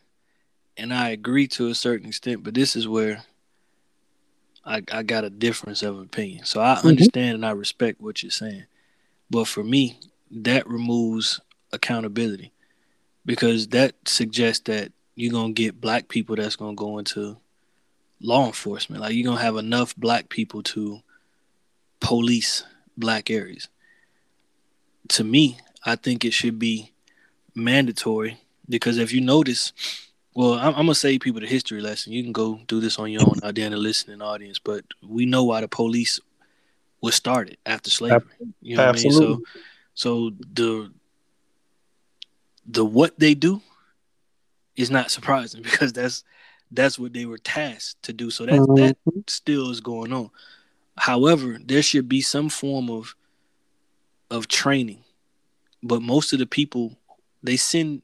and 0.76 0.94
I 0.94 1.10
agree 1.12 1.48
to 1.50 1.68
a 1.70 1.76
certain 1.76 2.08
extent. 2.10 2.44
But 2.44 2.54
this 2.56 2.76
is 2.76 2.88
where 2.90 3.24
I 4.66 4.82
I 4.92 5.04
got 5.04 5.24
a 5.24 5.30
difference 5.30 5.82
of 5.82 5.98
opinion. 6.00 6.46
So 6.46 6.60
I 6.62 6.76
Mhm. 6.76 6.86
understand 6.90 7.36
and 7.36 7.46
I 7.46 7.52
respect 7.52 8.02
what 8.02 8.22
you're 8.22 8.32
saying, 8.32 8.66
but 9.30 9.46
for 9.48 9.64
me, 9.64 9.98
that 10.32 10.68
removes 10.68 11.40
accountability 11.72 12.52
because 13.26 13.68
that 13.70 13.96
suggests 14.06 14.64
that 14.66 14.92
you're 15.16 15.32
gonna 15.32 15.54
get 15.54 15.80
black 15.80 16.10
people 16.10 16.36
that's 16.36 16.56
gonna 16.58 16.76
go 16.76 16.98
into 16.98 17.38
law 18.24 18.48
enforcement. 18.48 19.02
Like 19.02 19.14
you're 19.14 19.26
gonna 19.26 19.42
have 19.42 19.58
enough 19.58 19.96
black 19.96 20.30
people 20.30 20.64
to 20.64 21.02
police 22.00 22.64
black 22.98 23.30
areas. 23.30 23.68
To 25.10 25.24
me, 25.24 25.60
I 25.86 25.96
think 25.96 26.26
it 26.26 26.34
should 26.34 26.58
be 26.58 26.94
mandatory 27.54 28.40
because 28.68 28.98
if 28.98 29.14
you 29.14 29.22
notice, 29.22 29.74
well, 30.34 30.54
I'm, 30.54 30.70
I'm 30.70 30.86
gonna 30.86 30.96
save 30.96 31.20
people 31.20 31.42
the 31.42 31.48
history 31.48 31.82
lesson. 31.82 32.14
You 32.14 32.24
can 32.24 32.32
go 32.32 32.60
do 32.68 32.80
this 32.80 32.98
on 32.98 33.12
your 33.12 33.22
own 33.22 33.36
out 33.44 33.56
there 33.56 33.66
in 33.66 33.74
the 33.74 33.78
listening 33.78 34.22
audience, 34.22 34.58
but 34.58 34.86
we 35.08 35.26
know 35.26 35.44
why 35.44 35.62
the 35.62 35.68
police 35.68 36.20
was 37.02 37.16
started 37.16 37.58
after 37.66 37.92
slavery. 37.92 38.22
You 38.62 38.78
know 38.78 38.88
what 38.88 39.00
I 39.00 39.02
mean? 39.02 39.12
So, 39.12 39.42
so 39.94 40.32
the 40.54 40.92
the 42.66 42.86
what 42.86 43.20
they 43.20 43.34
do 43.34 43.62
is 44.78 44.90
not 44.90 45.12
surprising 45.12 45.62
because 45.64 45.92
that's 45.92 46.24
that's 46.74 46.98
what 46.98 47.14
they 47.14 47.26
were 47.26 47.38
tasked 47.38 48.04
to 48.04 48.14
do. 48.14 48.30
So 48.30 48.46
that 48.46 48.60
that 48.76 48.98
Mhm. 49.06 49.30
still 49.30 49.70
is 49.70 49.82
going 49.82 50.12
on. 50.14 50.30
However, 50.98 51.60
there 51.64 51.82
should 51.82 52.08
be 52.10 52.22
some 52.22 52.50
form 52.50 52.90
of 52.90 53.16
of 54.30 54.48
training. 54.48 55.04
But 55.82 56.02
most 56.02 56.34
of 56.34 56.40
the 56.40 56.46
people 56.48 56.98
they 57.44 57.58
send 57.58 58.02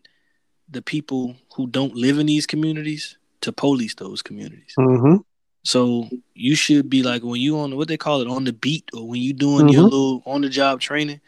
the 0.70 0.82
people 0.82 1.38
who 1.56 1.66
don't 1.66 1.96
live 1.96 2.20
in 2.20 2.28
these 2.28 2.46
communities 2.46 3.18
to 3.42 3.52
police 3.54 3.96
those 3.96 4.22
communities. 4.22 4.76
Mhm. 4.78 5.24
So 5.64 6.10
you 6.36 6.56
should 6.56 6.90
be 6.90 7.04
like 7.04 7.24
when 7.24 7.40
you 7.42 7.58
on 7.58 7.76
what 7.76 7.88
they 7.88 7.98
call 7.98 8.22
it 8.22 8.28
on 8.28 8.44
the 8.44 8.54
beat 8.54 8.90
or 8.94 9.08
when 9.08 9.22
you 9.22 9.34
doing 9.34 9.70
your 9.70 9.84
Mhm. 9.84 9.92
little 9.92 10.24
on 10.26 10.42
the 10.42 10.50
job 10.50 10.82
training, 10.82 11.22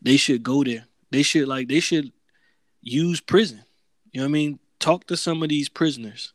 they 0.00 0.16
should 0.16 0.42
go 0.42 0.62
there. 0.64 0.86
They 1.10 1.22
should 1.22 1.48
like 1.48 1.68
they 1.68 1.80
should 1.80 2.12
use 2.80 3.20
prison. 3.20 3.64
You 4.12 4.20
know 4.20 4.26
what 4.26 4.30
I 4.30 4.32
mean? 4.32 4.58
Talk 4.78 5.06
to 5.08 5.16
some 5.16 5.42
of 5.42 5.48
these 5.48 5.68
prisoners. 5.68 6.32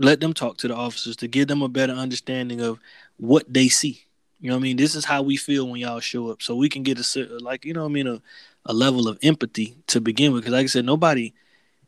Let 0.00 0.20
them 0.20 0.32
talk 0.32 0.56
to 0.58 0.68
the 0.68 0.74
officers 0.74 1.16
to 1.16 1.28
give 1.28 1.48
them 1.48 1.62
a 1.62 1.68
better 1.68 1.92
understanding 1.92 2.60
of 2.60 2.80
what 3.18 3.52
they 3.52 3.68
see. 3.68 4.06
You 4.40 4.48
know 4.48 4.56
what 4.56 4.60
I 4.60 4.62
mean? 4.62 4.76
This 4.78 4.94
is 4.94 5.04
how 5.04 5.22
we 5.22 5.36
feel 5.36 5.68
when 5.68 5.80
y'all 5.80 6.00
show 6.00 6.30
up. 6.30 6.40
So 6.42 6.56
we 6.56 6.70
can 6.70 6.82
get 6.82 6.98
a 6.98 7.38
like, 7.40 7.64
you 7.66 7.74
know 7.74 7.82
what 7.82 7.90
I 7.90 7.92
mean, 7.92 8.06
a, 8.06 8.22
a 8.64 8.72
level 8.72 9.08
of 9.08 9.18
empathy 9.22 9.76
to 9.88 10.00
begin 10.00 10.32
with. 10.32 10.42
Because 10.42 10.54
like 10.54 10.64
I 10.64 10.68
said, 10.68 10.86
nobody 10.86 11.34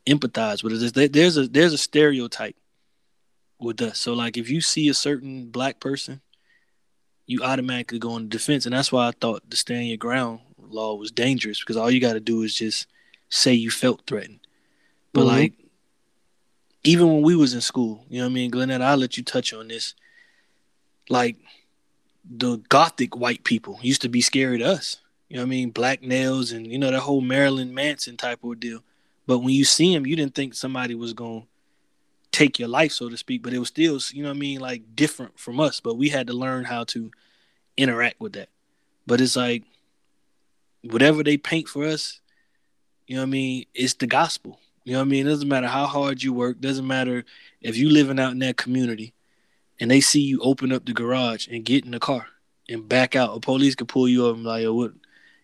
empathize 0.06 0.62
with 0.62 0.74
us. 0.74 0.92
There's 0.92 1.38
a 1.38 1.48
there's 1.48 1.72
a 1.72 1.78
stereotype 1.78 2.56
with 3.58 3.80
us. 3.80 3.98
So 3.98 4.12
like 4.12 4.36
if 4.36 4.50
you 4.50 4.60
see 4.60 4.88
a 4.90 4.94
certain 4.94 5.46
black 5.46 5.80
person, 5.80 6.20
you 7.26 7.42
automatically 7.42 7.98
go 7.98 8.10
on 8.12 8.28
defense. 8.28 8.66
And 8.66 8.74
that's 8.74 8.92
why 8.92 9.08
I 9.08 9.12
thought 9.12 9.48
the 9.48 9.56
stand 9.56 9.88
your 9.88 9.96
ground 9.96 10.40
law 10.58 10.94
was 10.96 11.10
dangerous 11.10 11.60
because 11.60 11.76
all 11.76 11.90
you 11.90 12.00
got 12.00 12.14
to 12.14 12.20
do 12.20 12.42
is 12.42 12.54
just 12.54 12.86
say 13.30 13.54
you 13.54 13.70
felt 13.70 14.06
threatened. 14.06 14.40
But 15.14 15.22
Mhm. 15.22 15.26
like, 15.28 15.52
even 16.84 17.08
when 17.08 17.22
we 17.22 17.36
was 17.36 17.54
in 17.54 17.60
school, 17.60 18.04
you 18.08 18.18
know 18.18 18.24
what 18.24 18.30
I 18.30 18.34
mean, 18.34 18.50
Glenette, 18.50 18.82
I'll 18.82 18.96
let 18.96 19.16
you 19.16 19.22
touch 19.22 19.52
on 19.52 19.68
this. 19.68 19.94
Like, 21.08 21.36
the 22.24 22.58
gothic 22.68 23.16
white 23.16 23.44
people 23.44 23.78
used 23.82 24.02
to 24.02 24.08
be 24.08 24.20
scary 24.20 24.58
to 24.58 24.64
us. 24.64 25.00
You 25.28 25.36
know 25.36 25.42
what 25.42 25.46
I 25.46 25.50
mean? 25.50 25.70
Black 25.70 26.02
nails 26.02 26.52
and, 26.52 26.66
you 26.66 26.78
know, 26.78 26.90
that 26.90 27.00
whole 27.00 27.20
Marilyn 27.20 27.74
Manson 27.74 28.16
type 28.16 28.44
of 28.44 28.60
deal. 28.60 28.80
But 29.26 29.38
when 29.38 29.54
you 29.54 29.64
see 29.64 29.94
him, 29.94 30.06
you 30.06 30.16
didn't 30.16 30.34
think 30.34 30.54
somebody 30.54 30.94
was 30.94 31.14
to 31.14 31.44
take 32.32 32.58
your 32.58 32.68
life, 32.68 32.92
so 32.92 33.08
to 33.08 33.16
speak. 33.16 33.42
But 33.42 33.52
it 33.52 33.58
was 33.58 33.68
still, 33.68 33.98
you 34.12 34.22
know 34.22 34.28
what 34.28 34.36
I 34.36 34.40
mean, 34.40 34.60
like 34.60 34.94
different 34.94 35.38
from 35.38 35.58
us. 35.58 35.80
But 35.80 35.96
we 35.96 36.08
had 36.08 36.26
to 36.26 36.32
learn 36.32 36.64
how 36.64 36.84
to 36.84 37.10
interact 37.76 38.20
with 38.20 38.34
that. 38.34 38.48
But 39.06 39.20
it's 39.20 39.36
like, 39.36 39.64
whatever 40.82 41.22
they 41.22 41.36
paint 41.36 41.68
for 41.68 41.84
us, 41.84 42.20
you 43.06 43.16
know 43.16 43.22
what 43.22 43.28
I 43.28 43.30
mean, 43.30 43.66
it's 43.74 43.94
the 43.94 44.06
gospel. 44.06 44.58
You 44.84 44.94
know 44.94 44.98
what 44.98 45.06
I 45.06 45.08
mean? 45.08 45.26
It 45.26 45.30
doesn't 45.30 45.48
matter 45.48 45.68
how 45.68 45.86
hard 45.86 46.22
you 46.22 46.32
work, 46.32 46.60
doesn't 46.60 46.86
matter 46.86 47.24
if 47.60 47.76
you 47.76 47.88
living 47.88 48.18
out 48.18 48.32
in 48.32 48.40
that 48.40 48.56
community 48.56 49.14
and 49.82 49.90
they 49.90 50.00
see 50.00 50.20
you 50.20 50.40
open 50.42 50.72
up 50.72 50.86
the 50.86 50.92
garage 50.92 51.48
and 51.48 51.64
get 51.64 51.84
in 51.84 51.90
the 51.90 51.98
car 51.98 52.26
and 52.68 52.88
back 52.88 53.16
out. 53.16 53.36
A 53.36 53.40
police 53.40 53.74
could 53.74 53.88
pull 53.88 54.08
you 54.08 54.26
up 54.26 54.34
and 54.34 54.44
be 54.44 54.48
like, 54.48 54.62
Yo, 54.62 54.74
what 54.74 54.92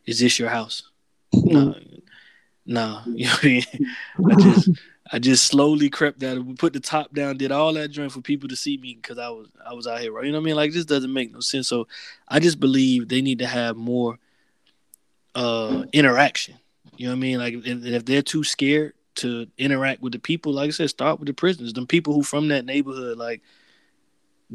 is 0.07 0.21
this 0.21 0.39
your 0.39 0.49
house? 0.49 0.85
No, 1.33 1.75
no. 2.65 3.01
You 3.07 3.27
know 3.27 3.33
what 3.33 3.45
I 3.45 3.47
mean? 3.47 3.63
I 4.31 4.35
just 4.37 4.71
I 5.11 5.19
just 5.19 5.47
slowly 5.47 5.89
crept 5.91 6.23
out. 6.23 6.45
We 6.45 6.55
put 6.55 6.73
the 6.73 6.81
top 6.81 7.13
down, 7.13 7.37
did 7.37 7.51
all 7.51 7.73
that 7.73 7.89
joint 7.89 8.13
for 8.13 8.21
people 8.21 8.49
to 8.49 8.57
see 8.57 8.77
me 8.77 8.99
because 9.01 9.19
I 9.19 9.29
was 9.31 9.49
I 9.67 9.73
was 9.73 9.87
out 9.87 10.01
here, 10.01 10.13
right? 10.13 10.25
You 10.25 10.33
know 10.33 10.39
what 10.39 10.43
I 10.43 10.47
mean? 10.47 10.57
Like 10.57 10.73
this 10.73 10.85
doesn't 10.85 11.13
make 11.13 11.33
no 11.33 11.41
sense. 11.41 11.67
So 11.67 11.89
I 12.29 12.39
just 12.39 12.61
believe 12.61 13.09
they 13.09 13.23
need 13.23 13.41
to 13.41 13.47
have 13.47 13.77
more 13.77 14.19
uh 15.35 15.85
interaction. 15.93 16.57
You 16.97 17.07
know 17.07 17.13
what 17.13 17.19
I 17.19 17.21
mean? 17.21 17.39
Like 17.39 17.55
if, 17.55 17.85
if 17.85 18.05
they're 18.05 18.23
too 18.23 18.45
scared 18.45 18.93
to 19.19 19.47
interact 19.59 20.03
with 20.03 20.13
the 20.13 20.19
people, 20.19 20.53
like 20.53 20.69
I 20.69 20.71
said, 20.71 20.91
start 20.91 21.19
with 21.19 21.27
the 21.27 21.35
prisoners, 21.35 21.73
them 21.73 21.87
people 21.87 22.15
who 22.15 22.23
from 22.23 22.49
that 22.49 22.65
neighborhood. 22.65 23.19
Like 23.19 23.43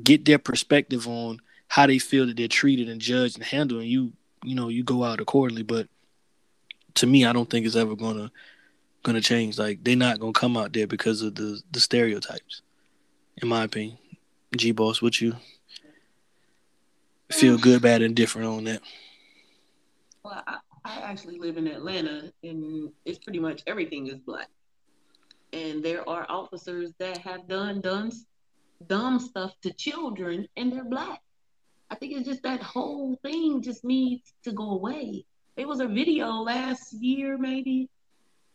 get 0.01 0.25
their 0.25 0.39
perspective 0.39 1.07
on 1.07 1.39
how 1.67 1.87
they 1.87 1.99
feel 1.99 2.25
that 2.27 2.37
they're 2.37 2.47
treated 2.47 2.89
and 2.89 3.01
judged 3.01 3.35
and 3.35 3.43
handled, 3.43 3.81
and 3.81 3.89
you 3.89 4.13
you 4.43 4.55
know 4.55 4.69
you 4.69 4.83
go 4.83 5.03
out 5.03 5.19
accordingly. 5.19 5.63
But 5.63 5.87
to 6.95 7.07
me, 7.07 7.25
I 7.25 7.33
don't 7.33 7.49
think 7.49 7.65
it's 7.65 7.75
ever 7.75 7.95
gonna 7.95 8.31
gonna 9.03 9.21
change. 9.21 9.57
Like 9.57 9.83
they're 9.83 9.95
not 9.95 10.19
gonna 10.19 10.33
come 10.33 10.57
out 10.57 10.73
there 10.73 10.87
because 10.87 11.21
of 11.21 11.35
the 11.35 11.61
the 11.71 11.79
stereotypes, 11.79 12.61
in 13.37 13.47
my 13.47 13.63
opinion. 13.63 13.97
G 14.55 14.71
boss, 14.71 15.01
what 15.01 15.19
you 15.19 15.35
feel 17.31 17.57
good, 17.57 17.81
bad, 17.81 18.01
and 18.01 18.15
different 18.15 18.47
on 18.47 18.63
that? 18.65 18.81
Well, 20.23 20.43
I, 20.85 20.99
actually 21.01 21.39
live 21.39 21.57
in 21.57 21.67
Atlanta, 21.67 22.31
and 22.43 22.91
it's 23.05 23.19
pretty 23.19 23.39
much 23.39 23.61
everything 23.67 24.07
is 24.07 24.19
black. 24.19 24.49
And 25.53 25.83
there 25.83 26.07
are 26.09 26.25
officers 26.29 26.91
that 26.99 27.17
have 27.19 27.47
done 27.47 27.81
done 27.81 28.11
dumb 28.87 29.19
stuff 29.19 29.53
to 29.61 29.71
children, 29.73 30.47
and 30.57 30.71
they're 30.71 30.83
black. 30.83 31.21
I 31.89 31.95
think 31.95 32.13
it's 32.13 32.27
just 32.27 32.43
that 32.43 32.61
whole 32.61 33.17
thing 33.23 33.61
just 33.61 33.83
needs 33.83 34.33
to 34.43 34.51
go 34.51 34.71
away. 34.71 35.25
There 35.55 35.67
was 35.67 35.79
a 35.79 35.87
video 35.87 36.27
last 36.31 36.91
year, 36.93 37.37
maybe, 37.37 37.89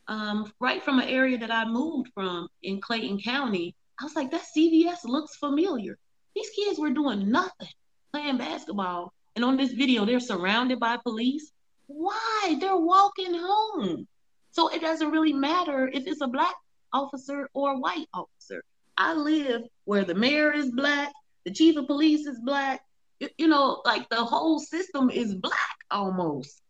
um, 0.09 0.53
right 0.59 0.83
from 0.83 0.99
an 0.99 1.09
area 1.09 1.39
that 1.39 1.51
I 1.51 1.65
moved 1.65 2.11
from 2.15 2.49
in 2.63 2.81
Clayton 2.81 3.21
County. 3.21 3.75
I 4.01 4.05
was 4.05 4.17
like, 4.17 4.31
that 4.33 4.45
CVS 4.57 5.05
looks 5.05 5.37
familiar. 5.37 5.99
These 6.35 6.51
kids 6.51 6.79
were 6.79 6.91
doing 6.91 7.31
nothing, 7.31 7.69
playing 8.13 8.39
basketball. 8.39 9.13
And 9.37 9.45
on 9.45 9.57
this 9.57 9.73
video, 9.73 10.05
they're 10.05 10.21
surrounded 10.21 10.81
by 10.81 10.97
police. 10.97 11.53
Why? 11.89 12.57
They're 12.61 12.77
walking 12.77 13.35
home. 13.35 14.07
So 14.53 14.69
it 14.69 14.81
doesn't 14.81 15.11
really 15.11 15.33
matter 15.33 15.91
if 15.93 16.07
it's 16.07 16.21
a 16.21 16.29
black 16.29 16.55
officer 16.93 17.49
or 17.53 17.73
a 17.73 17.79
white 17.79 18.09
officer. 18.15 18.63
I 18.97 19.15
live 19.15 19.63
where 19.85 20.05
the 20.05 20.15
mayor 20.15 20.53
is 20.53 20.71
black, 20.71 21.13
the 21.45 21.53
chief 21.53 21.77
of 21.77 21.87
police 21.87 22.27
is 22.27 22.39
black. 22.41 22.83
You, 23.21 23.29
you 23.39 23.49
know, 23.49 23.83
like 23.85 24.09
the 24.09 24.25
whole 24.25 24.59
system 24.59 25.11
is 25.11 25.35
black 25.35 25.77
almost. 25.91 26.63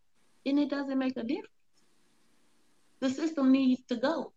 And 0.47 0.59
it 0.59 0.71
doesn't 0.71 0.99
make 0.99 1.17
a 1.17 1.23
difference. 1.23 1.49
The 3.01 3.11
system 3.11 3.53
needs 3.53 3.83
to 3.89 3.97
go. 3.97 4.33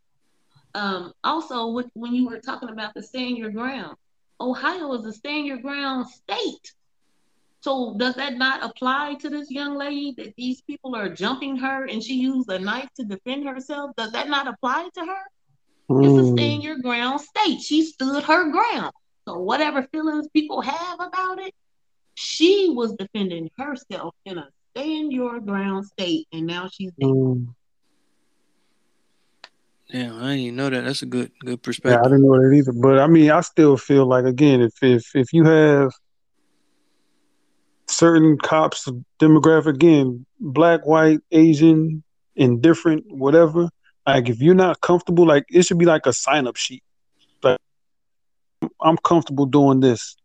Um, 0.74 1.14
also, 1.24 1.84
when 1.94 2.16
you 2.16 2.28
were 2.28 2.40
talking 2.40 2.70
about 2.70 2.94
the 2.94 3.04
stand 3.04 3.38
your 3.38 3.52
ground, 3.52 3.98
Ohio 4.40 4.94
is 4.94 5.06
a 5.06 5.14
stand 5.14 5.46
your 5.46 5.58
ground 5.58 6.08
state. 6.08 6.74
So 7.62 7.94
does 7.98 8.16
that 8.16 8.38
not 8.38 8.64
apply 8.64 9.16
to 9.22 9.30
this 9.30 9.52
young 9.52 9.76
lady 9.76 10.14
that 10.18 10.34
these 10.36 10.62
people 10.62 10.96
are 10.96 11.10
jumping 11.10 11.56
her 11.58 11.86
and 11.86 12.04
she 12.04 12.16
used 12.16 12.50
a 12.50 12.58
knife 12.58 12.90
to 12.98 13.06
defend 13.06 13.48
herself? 13.48 13.92
Does 13.96 14.12
that 14.14 14.30
not 14.30 14.48
apply 14.48 14.90
to 14.96 15.02
her? 15.02 15.24
Mm. 15.92 16.06
It's 16.06 16.30
a 16.30 16.32
stand 16.32 16.64
your 16.64 16.80
ground 16.80 17.22
state. 17.22 17.62
She 17.62 17.84
stood 17.84 18.24
her 18.24 18.52
ground. 18.52 18.92
So 19.28 19.38
whatever 19.38 19.84
feelings 19.92 20.28
people 20.34 20.62
have 20.62 21.00
about 21.00 21.40
it, 21.40 21.54
she 22.16 22.72
was 22.76 22.96
defending 22.96 23.50
herself 23.58 24.16
in 24.26 24.40
a 24.40 24.50
stand 24.72 25.12
your 25.12 25.40
ground 25.40 25.86
state, 25.86 26.28
and 26.34 26.48
now 26.48 26.68
she's 26.72 26.92
dead. 27.00 27.10
Mm. 27.10 27.54
Yeah, 29.90 30.16
I 30.16 30.36
didn't 30.38 30.56
know 30.56 30.70
that. 30.70 30.86
That's 30.86 31.02
a 31.02 31.06
good 31.06 31.32
good 31.42 31.62
perspective. 31.62 31.92
Yeah, 31.92 32.00
I 32.00 32.10
didn't 32.10 32.24
know 32.24 32.42
that 32.42 32.56
either. 32.56 32.72
But 32.72 33.00
I 33.00 33.08
mean, 33.08 33.30
I 33.30 33.42
still 33.42 33.78
feel 33.78 34.06
like 34.08 34.26
again, 34.26 34.62
if 34.62 34.74
if 34.82 35.04
if 35.14 35.34
you 35.34 35.44
have 35.44 35.92
certain 38.02 38.36
cops 38.36 38.88
demographic 39.20 39.76
again, 39.76 40.26
black, 40.40 40.88
white, 40.88 41.20
Asian, 41.32 42.04
indifferent, 42.36 43.04
whatever. 43.10 43.70
Like 44.08 44.28
if 44.28 44.42
you're 44.42 44.56
not 44.56 44.82
comfortable, 44.82 45.28
like 45.28 45.46
it 45.50 45.62
should 45.68 45.78
be 45.78 45.86
like 45.86 46.08
a 46.08 46.14
sign 46.14 46.48
up 46.48 46.58
sheet. 46.58 46.84
Like 47.44 47.60
I'm 48.82 48.98
comfortable 48.98 49.46
doing 49.46 49.82
this. 49.82 50.16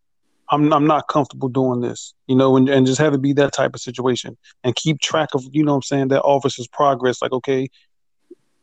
I'm 0.49 0.73
I'm 0.73 0.87
not 0.87 1.07
comfortable 1.07 1.49
doing 1.49 1.81
this, 1.81 2.15
you 2.25 2.35
know, 2.35 2.57
and, 2.57 2.67
and 2.67 2.87
just 2.87 2.99
have 2.99 3.13
it 3.13 3.21
be 3.21 3.33
that 3.33 3.53
type 3.53 3.75
of 3.75 3.81
situation 3.81 4.35
and 4.63 4.75
keep 4.75 4.99
track 4.99 5.35
of, 5.35 5.43
you 5.51 5.63
know 5.63 5.75
I'm 5.75 5.83
saying, 5.83 6.07
that 6.07 6.23
officer's 6.23 6.67
progress. 6.67 7.21
Like, 7.21 7.33
okay, 7.33 7.67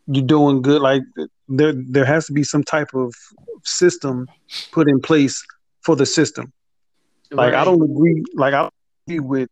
you're 0.09 0.27
doing 0.27 0.61
good. 0.61 0.83
Like 0.83 1.03
there 1.49 1.75
there 1.77 2.05
has 2.05 2.27
to 2.27 2.33
be 2.33 2.43
some 2.43 2.65
type 2.65 2.93
of 2.95 3.15
system 3.63 4.27
put 4.73 4.89
in 4.89 5.01
place 5.01 5.41
for 5.83 5.95
the 5.95 6.07
system. 6.07 6.53
Like 7.31 7.53
right. 7.53 7.61
I 7.61 7.65
don't 7.65 7.83
agree 7.91 8.25
like 8.35 8.55
I 8.55 8.71
with 9.09 9.49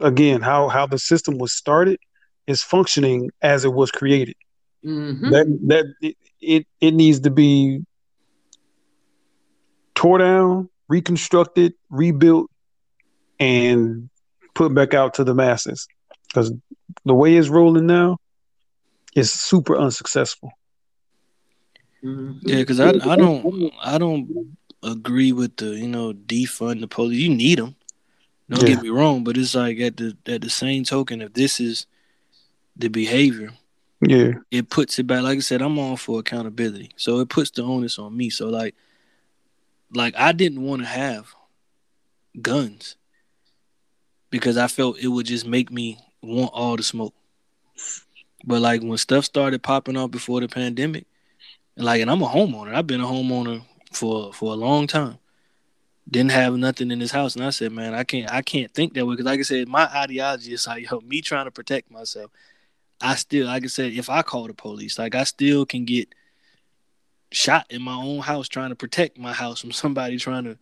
again 0.00 0.40
how 0.42 0.68
how 0.68 0.86
the 0.86 0.98
system 0.98 1.38
was 1.38 1.52
started 1.52 1.98
is 2.46 2.62
functioning 2.62 3.30
as 3.42 3.64
it 3.64 3.72
was 3.72 3.90
created. 3.90 4.36
Mm-hmm. 4.84 5.30
That 5.30 5.46
that 5.66 5.84
it, 6.00 6.16
it 6.40 6.66
it 6.80 6.94
needs 6.94 7.20
to 7.20 7.30
be 7.30 7.84
tore 9.94 10.18
down 10.18 10.68
reconstructed, 10.88 11.74
rebuilt, 11.90 12.50
and 13.40 14.08
put 14.54 14.72
back 14.74 14.94
out 14.94 15.14
to 15.14 15.24
the 15.24 15.34
masses. 15.34 15.88
Because 16.28 16.52
the 17.04 17.14
way 17.14 17.36
it's 17.36 17.48
rolling 17.48 17.86
now 17.86 18.18
is 19.14 19.32
super 19.32 19.76
unsuccessful. 19.76 20.52
Mm-hmm. 22.04 22.38
Yeah, 22.42 22.56
because 22.56 22.80
I 22.80 22.90
I 22.90 23.16
don't 23.16 23.72
I 23.82 23.98
don't 23.98 24.56
agree 24.82 25.32
with 25.32 25.56
the 25.56 25.76
you 25.76 25.88
know 25.88 26.12
defund 26.12 26.80
the 26.80 26.88
police. 26.88 27.18
You 27.18 27.34
need 27.34 27.58
them. 27.58 27.74
Don't 28.48 28.62
yeah. 28.62 28.74
get 28.74 28.82
me 28.82 28.90
wrong, 28.90 29.24
but 29.24 29.36
it's 29.36 29.54
like 29.54 29.78
at 29.80 29.96
the 29.96 30.16
at 30.26 30.40
the 30.40 30.50
same 30.50 30.84
token, 30.84 31.20
if 31.20 31.32
this 31.32 31.58
is 31.58 31.86
the 32.76 32.88
behavior, 32.88 33.52
yeah, 34.00 34.34
it 34.50 34.70
puts 34.70 34.98
it 34.98 35.06
back. 35.06 35.22
Like 35.22 35.38
I 35.38 35.40
said, 35.40 35.62
I'm 35.62 35.78
all 35.78 35.96
for 35.96 36.20
accountability, 36.20 36.90
so 36.96 37.18
it 37.18 37.28
puts 37.28 37.50
the 37.50 37.62
onus 37.62 37.98
on 37.98 38.16
me. 38.16 38.30
So 38.30 38.48
like, 38.48 38.76
like 39.92 40.14
I 40.16 40.30
didn't 40.30 40.62
want 40.62 40.82
to 40.82 40.86
have 40.86 41.34
guns 42.40 42.96
because 44.30 44.56
I 44.56 44.68
felt 44.68 44.98
it 44.98 45.08
would 45.08 45.26
just 45.26 45.46
make 45.46 45.72
me 45.72 45.98
want 46.22 46.52
all 46.52 46.76
the 46.76 46.84
smoke. 46.84 47.14
But 48.44 48.60
like 48.60 48.82
when 48.82 48.98
stuff 48.98 49.24
started 49.24 49.62
popping 49.64 49.96
off 49.96 50.12
before 50.12 50.40
the 50.40 50.48
pandemic, 50.48 51.06
like 51.76 52.00
and 52.00 52.10
I'm 52.10 52.22
a 52.22 52.28
homeowner. 52.28 52.74
I've 52.74 52.86
been 52.86 53.00
a 53.00 53.06
homeowner 53.06 53.62
for 53.92 54.32
for 54.32 54.52
a 54.52 54.56
long 54.56 54.86
time. 54.86 55.18
Didn't 56.08 56.30
have 56.32 56.56
nothing 56.56 56.92
in 56.92 57.00
this 57.00 57.10
house, 57.10 57.34
and 57.34 57.44
I 57.44 57.50
said, 57.50 57.72
man, 57.72 57.92
I 57.92 58.04
can't 58.04 58.32
I 58.32 58.42
can't 58.42 58.72
think 58.72 58.94
that 58.94 59.04
way 59.04 59.14
because 59.14 59.26
like 59.26 59.40
I 59.40 59.42
said, 59.42 59.68
my 59.68 59.88
ideology 59.92 60.52
is 60.52 60.66
like 60.66 60.88
yo, 60.88 61.00
me 61.00 61.20
trying 61.20 61.46
to 61.46 61.50
protect 61.50 61.90
myself. 61.90 62.30
I 63.00 63.16
still, 63.16 63.46
like 63.46 63.64
I 63.64 63.66
said, 63.66 63.92
if 63.92 64.08
I 64.08 64.22
call 64.22 64.46
the 64.46 64.54
police, 64.54 64.98
like 64.98 65.14
I 65.14 65.24
still 65.24 65.66
can 65.66 65.84
get 65.84 66.14
shot 67.32 67.66
in 67.70 67.82
my 67.82 67.94
own 67.94 68.20
house 68.20 68.48
trying 68.48 68.70
to 68.70 68.76
protect 68.76 69.18
my 69.18 69.32
house 69.32 69.60
from 69.60 69.72
somebody 69.72 70.16
trying 70.16 70.44
to 70.44 70.56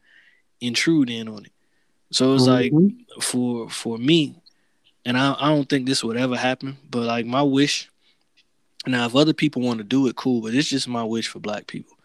intrude 0.61 1.11
in 1.11 1.29
on 1.29 1.45
it. 1.45 1.53
So 2.11 2.35
it's 2.35 2.47
mm-hmm. 2.47 2.77
like 2.77 3.23
for 3.23 3.69
for 3.69 3.99
me, 3.99 4.37
and 5.05 5.19
I, 5.19 5.35
I 5.39 5.49
don't 5.49 5.69
think 5.69 5.87
this 5.87 6.03
would 6.05 6.17
ever 6.17 6.37
happen, 6.37 6.77
but 6.91 7.03
like 7.03 7.27
my 7.27 7.43
wish. 7.43 7.91
Now, 8.87 9.07
if 9.07 9.17
other 9.17 9.33
people 9.33 9.63
want 9.63 9.79
to 9.79 9.85
do 9.85 10.07
it, 10.09 10.17
cool, 10.17 10.43
but 10.43 10.55
it's 10.55 10.69
just 10.69 10.87
my 10.89 11.03
wish 11.03 11.29
for 11.29 11.39
black 11.39 11.67
people. 11.67 11.97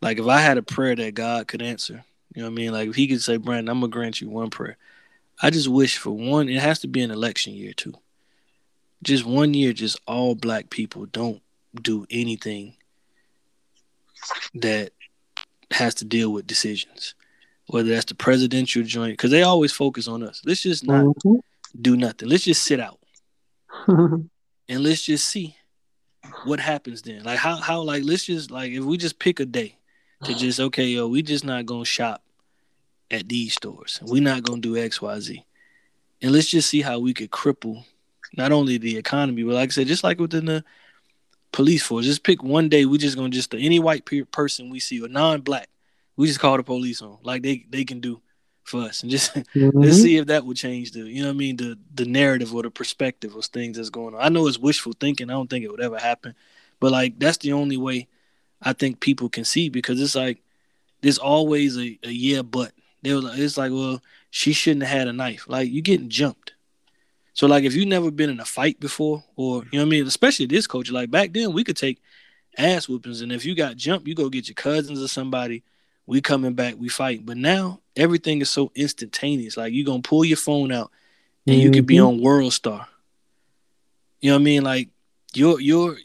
Like 0.00 0.18
if 0.18 0.26
I 0.26 0.40
had 0.40 0.58
a 0.58 0.62
prayer 0.62 0.96
that 0.96 1.14
God 1.14 1.46
could 1.46 1.62
answer, 1.62 2.04
you 2.38 2.44
know 2.44 2.50
what 2.50 2.52
I 2.52 2.62
mean? 2.62 2.72
Like 2.72 2.88
if 2.90 2.94
He 2.94 3.08
could 3.08 3.20
say, 3.20 3.36
Brandon, 3.36 3.68
I'm 3.68 3.80
gonna 3.80 3.90
grant 3.90 4.20
you 4.20 4.30
one 4.30 4.48
prayer. 4.48 4.76
I 5.42 5.50
just 5.50 5.66
wish 5.66 5.98
for 5.98 6.12
one. 6.12 6.48
It 6.48 6.60
has 6.60 6.78
to 6.80 6.86
be 6.86 7.02
an 7.02 7.10
election 7.10 7.52
year 7.52 7.72
too. 7.72 7.94
Just 9.02 9.24
one 9.24 9.54
year, 9.54 9.72
just 9.72 9.98
all 10.06 10.36
black 10.36 10.70
people 10.70 11.06
don't 11.06 11.42
do 11.82 12.06
anything 12.12 12.76
that 14.54 14.92
has 15.72 15.96
to 15.96 16.04
deal 16.04 16.32
with 16.32 16.46
decisions, 16.46 17.16
whether 17.66 17.88
that's 17.88 18.04
the 18.04 18.14
presidential 18.14 18.84
joint, 18.84 19.14
because 19.14 19.32
they 19.32 19.42
always 19.42 19.72
focus 19.72 20.06
on 20.06 20.22
us. 20.22 20.40
Let's 20.44 20.62
just 20.62 20.86
not 20.86 21.06
mm-hmm. 21.06 21.40
do 21.82 21.96
nothing. 21.96 22.28
Let's 22.28 22.44
just 22.44 22.62
sit 22.62 22.78
out 22.78 23.00
and 23.88 24.30
let's 24.68 25.02
just 25.02 25.28
see 25.28 25.56
what 26.44 26.60
happens 26.60 27.02
then. 27.02 27.24
Like 27.24 27.40
how 27.40 27.56
how 27.56 27.82
like 27.82 28.04
let's 28.04 28.26
just 28.26 28.52
like 28.52 28.70
if 28.70 28.84
we 28.84 28.96
just 28.96 29.18
pick 29.18 29.40
a 29.40 29.44
day 29.44 29.74
to 30.22 30.34
just 30.34 30.60
okay 30.60 30.86
yo 30.86 31.08
we 31.08 31.22
just 31.22 31.44
not 31.44 31.66
gonna 31.66 31.84
shop 31.84 32.22
at 33.10 33.28
these 33.28 33.54
stores. 33.54 33.98
We're 34.02 34.22
not 34.22 34.42
gonna 34.42 34.60
do 34.60 34.76
X 34.76 35.00
Y 35.00 35.20
Z, 35.20 35.44
and 36.22 36.32
let's 36.32 36.48
just 36.48 36.68
see 36.68 36.82
how 36.82 36.98
we 36.98 37.14
could 37.14 37.30
cripple 37.30 37.84
not 38.36 38.52
only 38.52 38.78
the 38.78 38.96
economy, 38.96 39.42
but 39.42 39.54
like 39.54 39.70
I 39.70 39.72
said, 39.72 39.86
just 39.86 40.04
like 40.04 40.20
within 40.20 40.46
the 40.46 40.64
police 41.52 41.82
force. 41.82 42.04
Just 42.04 42.24
pick 42.24 42.42
one 42.42 42.68
day. 42.68 42.84
We 42.84 42.98
just 42.98 43.16
gonna 43.16 43.30
just 43.30 43.54
any 43.54 43.78
white 43.78 44.04
pe- 44.04 44.22
person 44.22 44.70
we 44.70 44.80
see 44.80 45.02
or 45.02 45.08
non-black, 45.08 45.68
we 46.16 46.26
just 46.26 46.40
call 46.40 46.56
the 46.56 46.62
police 46.62 47.02
on 47.02 47.18
like 47.22 47.42
they 47.42 47.64
they 47.70 47.84
can 47.84 48.00
do 48.00 48.20
for 48.64 48.82
us, 48.82 49.02
and 49.02 49.10
just 49.10 49.34
mm-hmm. 49.34 49.78
let's 49.78 50.00
see 50.00 50.16
if 50.16 50.26
that 50.26 50.44
would 50.44 50.56
change 50.56 50.92
the 50.92 51.00
you 51.00 51.22
know 51.22 51.28
what 51.28 51.34
I 51.34 51.38
mean 51.38 51.56
the 51.56 51.78
the 51.94 52.04
narrative 52.04 52.54
or 52.54 52.62
the 52.62 52.70
perspective 52.70 53.34
of 53.34 53.44
things 53.46 53.76
that's 53.76 53.90
going 53.90 54.14
on. 54.14 54.20
I 54.20 54.28
know 54.28 54.46
it's 54.46 54.58
wishful 54.58 54.92
thinking. 54.98 55.30
I 55.30 55.34
don't 55.34 55.48
think 55.48 55.64
it 55.64 55.70
would 55.70 55.80
ever 55.80 55.98
happen, 55.98 56.34
but 56.80 56.92
like 56.92 57.18
that's 57.18 57.38
the 57.38 57.52
only 57.52 57.76
way 57.76 58.08
I 58.60 58.72
think 58.72 59.00
people 59.00 59.28
can 59.28 59.44
see 59.44 59.68
because 59.68 60.00
it's 60.00 60.14
like 60.14 60.42
there's 61.00 61.18
always 61.18 61.76
a, 61.76 61.98
a 62.02 62.10
yeah 62.10 62.42
but. 62.42 62.72
They 63.02 63.14
were 63.14 63.20
like, 63.20 63.38
it's 63.38 63.56
like 63.56 63.72
well 63.72 64.00
she 64.30 64.52
shouldn't 64.52 64.84
have 64.84 64.98
had 64.98 65.08
a 65.08 65.12
knife. 65.12 65.46
Like 65.48 65.70
you 65.70 65.82
getting 65.82 66.08
jumped. 66.08 66.52
So 67.32 67.46
like 67.46 67.64
if 67.64 67.74
you 67.74 67.86
never 67.86 68.10
been 68.10 68.30
in 68.30 68.40
a 68.40 68.44
fight 68.44 68.80
before, 68.80 69.22
or 69.36 69.64
you 69.70 69.78
know 69.78 69.84
what 69.84 69.86
I 69.86 69.90
mean, 69.90 70.06
especially 70.06 70.46
this 70.46 70.66
culture, 70.66 70.92
like 70.92 71.10
back 71.10 71.32
then 71.32 71.52
we 71.52 71.64
could 71.64 71.76
take 71.76 72.00
ass 72.56 72.88
whoopings, 72.88 73.20
and 73.20 73.32
if 73.32 73.44
you 73.44 73.54
got 73.54 73.76
jumped, 73.76 74.08
you 74.08 74.14
go 74.14 74.28
get 74.28 74.48
your 74.48 74.54
cousins 74.54 75.02
or 75.02 75.08
somebody 75.08 75.62
we 76.08 76.22
coming 76.22 76.54
back, 76.54 76.74
we 76.78 76.88
fight. 76.88 77.26
But 77.26 77.36
now 77.36 77.80
everything 77.94 78.40
is 78.40 78.48
so 78.48 78.72
instantaneous. 78.74 79.58
Like 79.58 79.74
you 79.74 79.84
gonna 79.84 80.02
pull 80.02 80.24
your 80.24 80.38
phone 80.38 80.72
out 80.72 80.90
and 81.46 81.54
mm-hmm. 81.54 81.66
you 81.66 81.70
could 81.70 81.86
be 81.86 82.00
on 82.00 82.20
World 82.20 82.54
Star. 82.54 82.88
You 84.20 84.30
know 84.30 84.36
what 84.36 84.40
I 84.40 84.44
mean? 84.44 84.64
Like 84.64 84.88
your 85.34 85.60
your 85.60 85.98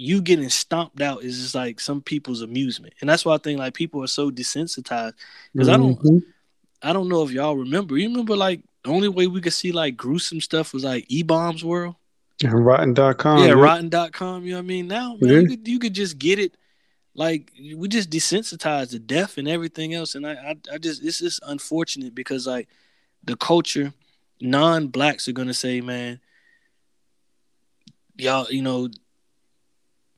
you 0.00 0.22
getting 0.22 0.48
stomped 0.48 1.00
out 1.00 1.24
is 1.24 1.40
just 1.40 1.56
like 1.56 1.80
some 1.80 2.00
people's 2.00 2.40
amusement, 2.40 2.94
and 3.00 3.10
that's 3.10 3.24
why 3.24 3.34
I 3.34 3.38
think 3.38 3.58
like 3.58 3.74
people 3.74 4.02
are 4.02 4.06
so 4.06 4.30
desensitized 4.30 5.14
because 5.52 5.68
mm-hmm. 5.68 5.70
I 5.70 5.76
don't 5.76 5.98
mm-hmm. 5.98 6.18
I 6.82 6.92
don't 6.92 7.08
know 7.08 7.24
if 7.24 7.32
y'all 7.32 7.56
remember. 7.56 7.98
You 7.98 8.08
remember 8.08 8.36
like 8.36 8.60
the 8.84 8.90
only 8.90 9.08
way 9.08 9.26
we 9.26 9.40
could 9.40 9.52
see 9.52 9.72
like 9.72 9.96
gruesome 9.96 10.40
stuff 10.40 10.72
was 10.72 10.84
like 10.84 11.04
E 11.08 11.24
Bombs 11.24 11.64
World. 11.64 11.96
And 12.44 12.64
rotten.com. 12.64 13.40
Yeah, 13.40 13.46
yeah, 13.46 13.52
rotten.com. 13.54 14.44
You 14.44 14.52
know 14.52 14.58
what 14.58 14.62
I 14.62 14.66
mean? 14.66 14.86
Now, 14.86 15.16
man, 15.20 15.30
yeah. 15.30 15.40
you, 15.40 15.48
could, 15.48 15.68
you 15.68 15.78
could 15.80 15.94
just 15.94 16.16
get 16.16 16.38
it. 16.38 16.56
Like 17.16 17.50
we 17.74 17.88
just 17.88 18.08
desensitized 18.08 18.90
to 18.90 19.00
death 19.00 19.36
and 19.36 19.48
everything 19.48 19.94
else, 19.94 20.14
and 20.14 20.24
I, 20.24 20.34
I, 20.34 20.74
I 20.74 20.78
just 20.78 21.02
it's 21.02 21.18
just 21.18 21.40
unfortunate 21.44 22.14
because 22.14 22.46
like 22.46 22.68
the 23.24 23.36
culture, 23.36 23.92
non-blacks 24.40 25.26
are 25.26 25.32
gonna 25.32 25.54
say, 25.54 25.80
man, 25.80 26.20
y'all, 28.16 28.46
you 28.48 28.62
know, 28.62 28.88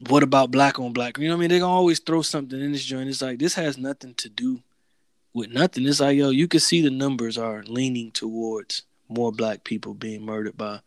what 0.08 0.22
about 0.22 0.50
black 0.50 0.78
on 0.78 0.92
black? 0.92 1.18
You 1.18 1.28
know 1.28 1.34
what 1.34 1.38
I 1.38 1.40
mean? 1.40 1.50
They're 1.50 1.60
gonna 1.60 1.72
always 1.72 1.98
throw 1.98 2.22
something 2.22 2.60
in 2.60 2.72
this 2.72 2.84
joint. 2.84 3.08
It's 3.08 3.22
like 3.22 3.38
this 3.38 3.54
has 3.54 3.76
nothing 3.76 4.14
to 4.14 4.28
do 4.28 4.60
with 5.34 5.50
nothing. 5.50 5.86
It's 5.86 6.00
like, 6.00 6.16
yo, 6.16 6.30
you 6.30 6.48
can 6.48 6.60
see 6.60 6.80
the 6.80 6.90
numbers 6.90 7.36
are 7.36 7.62
leaning 7.64 8.10
towards 8.10 8.82
more 9.08 9.32
black 9.32 9.64
people 9.64 9.94
being 9.94 10.24
murdered 10.24 10.56
by 10.56 10.80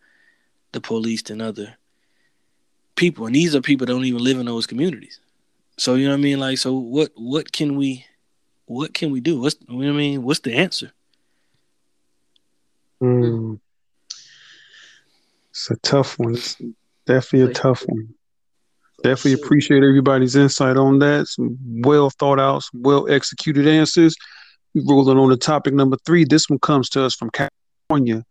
the 0.71 0.81
police 0.81 1.21
than 1.21 1.41
other 1.41 1.75
people. 2.95 3.25
And 3.25 3.35
these 3.35 3.55
are 3.55 3.61
people 3.61 3.85
that 3.85 3.93
don't 3.93 4.05
even 4.05 4.23
live 4.23 4.39
in 4.39 4.45
those 4.45 4.67
communities. 4.67 5.19
So 5.77 5.95
you 5.95 6.05
know 6.05 6.13
what 6.13 6.19
I 6.19 6.23
mean? 6.23 6.39
Like, 6.39 6.57
so 6.57 6.73
what 6.73 7.11
what 7.15 7.51
can 7.51 7.75
we 7.75 8.05
what 8.65 8.93
can 8.93 9.11
we 9.11 9.19
do? 9.19 9.39
What's 9.39 9.57
you 9.67 9.77
know 9.77 9.87
what 9.87 9.93
I 9.93 9.97
mean? 9.97 10.23
What's 10.23 10.39
the 10.39 10.55
answer? 10.55 10.91
Mm. 13.01 13.59
It's 15.51 15.69
a 15.69 15.75
tough 15.77 16.17
one. 16.17 16.33
It's 16.33 16.55
definitely 17.05 17.51
a 17.51 17.53
tough 17.53 17.83
one. 17.87 18.15
Definitely 19.03 19.33
appreciate 19.33 19.83
everybody's 19.83 20.37
insight 20.37 20.77
on 20.77 20.99
that. 20.99 21.27
Some 21.27 21.57
well 21.83 22.09
thought 22.09 22.39
out, 22.39 22.63
some 22.63 22.81
well 22.83 23.11
executed 23.11 23.67
answers. 23.67 24.15
We 24.73 24.81
rolling 24.87 25.17
on 25.17 25.29
to 25.29 25.35
topic 25.35 25.73
number 25.73 25.97
three. 26.05 26.23
This 26.23 26.49
one 26.49 26.59
comes 26.59 26.89
to 26.91 27.03
us 27.03 27.13
from 27.13 27.29
California. 27.29 28.23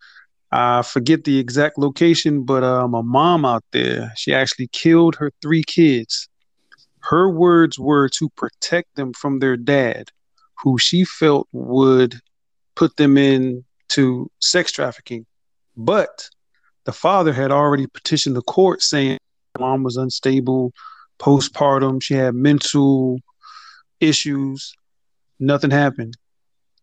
I 0.51 0.81
forget 0.83 1.25
the 1.25 1.39
exact 1.39 1.79
location, 1.79 2.45
but 2.45 2.65
um, 2.65 2.95
a 2.95 3.03
mom 3.03 3.45
out 3.45 3.65
there, 3.73 4.13
she 4.17 4.35
actually 4.35 4.69
killed 4.69 5.15
her 5.17 5.31
three 5.43 5.63
kids. 5.63 6.29
Her 7.01 7.29
words 7.29 7.79
were 7.79 8.09
to 8.11 8.31
protect 8.31 8.95
them 8.97 9.13
from 9.13 9.41
their 9.41 9.59
dad, 9.59 10.09
who 10.63 10.79
she 10.79 11.05
felt 11.05 11.49
would 11.53 12.19
put 12.77 12.97
them 12.97 13.19
into 13.19 14.31
sex 14.41 14.73
trafficking. 14.73 15.27
But 15.77 16.29
the 16.85 16.93
father 16.93 17.33
had 17.33 17.51
already 17.51 17.87
petitioned 17.87 18.37
the 18.37 18.43
court 18.43 18.83
saying 18.83 19.19
mom 19.59 19.83
was 19.83 19.97
unstable, 19.97 20.73
postpartum. 21.19 22.03
She 22.03 22.15
had 22.15 22.35
mental 22.35 23.19
issues. 24.01 24.75
Nothing 25.39 25.71
happened, 25.71 26.17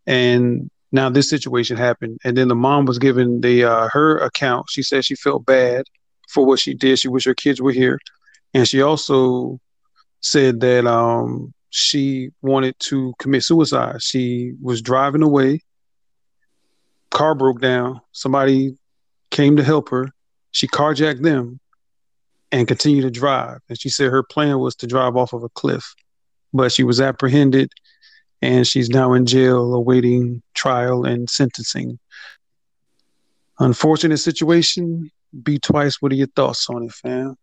and 0.06 0.70
now 0.92 1.10
this 1.10 1.30
situation 1.30 1.78
happened. 1.78 2.20
And 2.24 2.36
then 2.36 2.48
the 2.48 2.56
mom 2.56 2.86
was 2.86 3.00
given 3.00 3.42
the 3.42 3.64
uh, 3.64 3.90
her 3.92 4.18
account. 4.18 4.68
She 4.70 4.84
said 4.84 5.06
she 5.06 5.16
felt 5.16 5.46
bad 5.46 5.86
for 6.30 6.46
what 6.46 6.60
she 6.60 6.74
did. 6.74 7.00
She 7.00 7.08
wished 7.08 7.28
her 7.28 7.36
kids 7.36 7.62
were 7.62 7.72
here, 7.72 8.00
and 8.54 8.68
she 8.68 8.82
also 8.82 9.60
said 10.22 10.60
that 10.60 10.86
um, 10.86 11.54
she 11.70 12.30
wanted 12.42 12.78
to 12.80 13.14
commit 13.20 13.44
suicide. 13.44 14.02
She 14.02 14.54
was 14.62 14.82
driving 14.82 15.24
away. 15.24 15.62
Car 17.12 17.34
broke 17.34 17.62
down. 17.62 18.02
Somebody 18.12 18.78
came 19.32 19.56
to 19.56 19.64
help 19.64 19.90
her. 19.90 20.10
She 20.52 20.68
carjacked 20.68 21.24
them 21.24 21.60
and 22.52 22.68
continue 22.68 23.02
to 23.02 23.12
drive. 23.12 23.60
And 23.70 23.80
she 23.80 23.90
said 23.90 24.12
her 24.12 24.24
plan 24.24 24.60
was 24.60 24.76
to 24.78 24.88
drive 24.88 25.16
off 25.16 25.34
of 25.34 25.44
a 25.44 25.50
cliff, 25.50 25.94
but 26.54 26.72
she 26.72 26.84
was 26.84 27.00
apprehended 27.00 27.72
and 28.42 28.66
she's 28.66 28.90
now 28.90 29.14
in 29.14 29.26
jail 29.26 29.74
awaiting 29.74 30.42
trial 30.54 31.06
and 31.06 31.30
sentencing. 31.30 32.00
Unfortunate 33.60 34.18
situation. 34.18 35.12
B 35.44 35.60
twice. 35.60 36.02
What 36.02 36.12
are 36.12 36.16
your 36.16 36.28
thoughts 36.28 36.70
on 36.70 36.84
it, 36.84 36.92
fam? 36.92 37.36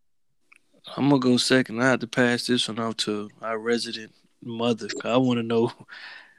I'm 0.96 1.08
gonna 1.08 1.20
go 1.20 1.36
second. 1.36 1.80
I 1.80 1.90
have 1.90 2.00
to 2.00 2.06
pass 2.06 2.46
this 2.46 2.66
one 2.68 2.78
off 2.78 2.96
to 2.98 3.28
our 3.42 3.58
resident 3.58 4.12
mother. 4.42 4.88
I 5.04 5.16
want 5.18 5.38
to 5.38 5.42
know. 5.42 5.72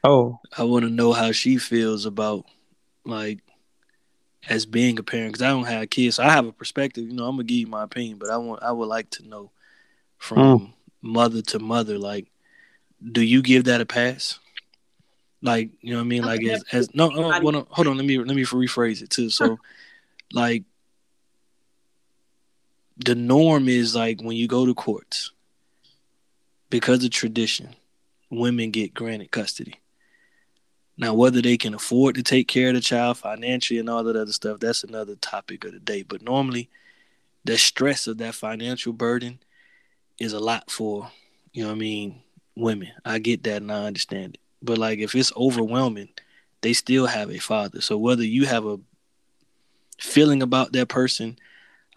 Oh, 0.04 0.40
I 0.58 0.64
want 0.64 0.86
to 0.86 0.92
know 0.92 1.12
how 1.12 1.32
she 1.32 1.58
feels 1.58 2.06
about 2.06 2.46
like 3.06 3.40
as 4.50 4.66
being 4.66 4.98
a 5.00 5.04
parent 5.04 5.34
because 5.34 5.46
I 5.46 5.50
don't 5.50 5.66
have 5.66 5.90
kids. 5.90 6.16
So 6.16 6.24
I 6.24 6.32
have 6.32 6.46
a 6.46 6.52
perspective. 6.52 7.08
You 7.08 7.14
know, 7.14 7.26
I'm 7.26 7.36
gonna 7.36 7.44
give 7.44 7.58
you 7.58 7.68
my 7.68 7.84
opinion, 7.84 8.18
but 8.18 8.30
I 8.30 8.38
want 8.38 8.64
I 8.64 8.72
would 8.72 8.88
like 8.88 9.10
to 9.12 9.28
know 9.28 9.52
from 10.18 10.38
mm. 10.38 10.74
mother 11.02 11.42
to 11.42 11.60
mother, 11.60 11.98
like, 11.98 12.28
do 13.12 13.22
you 13.22 13.42
give 13.42 13.66
that 13.66 13.82
a 13.82 13.86
pass? 13.86 14.40
Like, 15.42 15.70
you 15.82 15.92
know 15.92 15.98
what 15.98 16.06
I 16.06 16.08
mean? 16.08 16.24
Like, 16.24 16.44
as, 16.44 16.64
as 16.72 16.96
no, 16.96 17.10
no, 17.10 17.30
well, 17.42 17.52
no, 17.52 17.68
hold 17.70 17.88
on. 17.88 17.98
Let 17.98 18.06
me 18.06 18.18
let 18.18 18.36
me 18.36 18.44
rephrase 18.44 19.02
it 19.02 19.10
too. 19.10 19.30
So, 19.30 19.60
like, 20.34 20.64
the 22.98 23.16
norm 23.16 23.70
is 23.70 23.96
like 23.96 24.22
when 24.22 24.36
you 24.36 24.48
go 24.48 24.66
to 24.66 24.74
courts, 24.74 25.32
because 26.70 27.04
of 27.04 27.12
tradition, 27.12 27.76
women 28.30 28.72
get 28.72 28.94
granted 28.94 29.32
custody. 29.32 29.76
Now, 30.98 31.14
whether 31.14 31.42
they 31.42 31.58
can 31.58 31.76
afford 31.76 32.16
to 32.16 32.24
take 32.24 32.48
care 32.48 32.70
of 32.70 32.76
the 32.76 32.82
child 32.82 33.18
financially 33.18 33.80
and 33.80 33.90
all 33.90 34.04
that 34.04 34.16
other 34.16 34.32
stuff, 34.32 34.60
that's 34.60 34.84
another 34.84 35.16
topic 35.16 35.64
of 35.64 35.74
the 35.74 35.80
day. 35.80 36.02
But 36.02 36.24
normally, 36.24 36.70
the 37.46 37.58
stress 37.58 38.08
of 38.08 38.18
that 38.18 38.36
financial 38.36 38.94
burden 38.94 39.40
is 40.20 40.34
a 40.34 40.40
lot 40.40 40.72
for, 40.72 41.12
you 41.54 41.64
know 41.64 41.70
what 41.70 41.76
I 41.76 41.80
mean, 41.80 42.22
women. 42.56 42.90
I 43.06 43.20
get 43.20 43.44
that 43.44 43.62
and 43.62 43.72
I 43.72 43.86
understand 43.86 44.36
it. 44.36 44.42
But 44.62 44.80
like 44.80 44.98
if 45.00 45.14
it's 45.14 45.32
overwhelming, 45.38 46.10
they 46.62 46.74
still 46.74 47.06
have 47.06 47.30
a 47.30 47.38
father. 47.38 47.82
So 47.82 47.98
whether 47.98 48.24
you 48.24 48.48
have 48.48 48.66
a 48.66 48.80
feeling 50.00 50.42
about 50.42 50.74
that 50.74 50.88
person, 50.88 51.38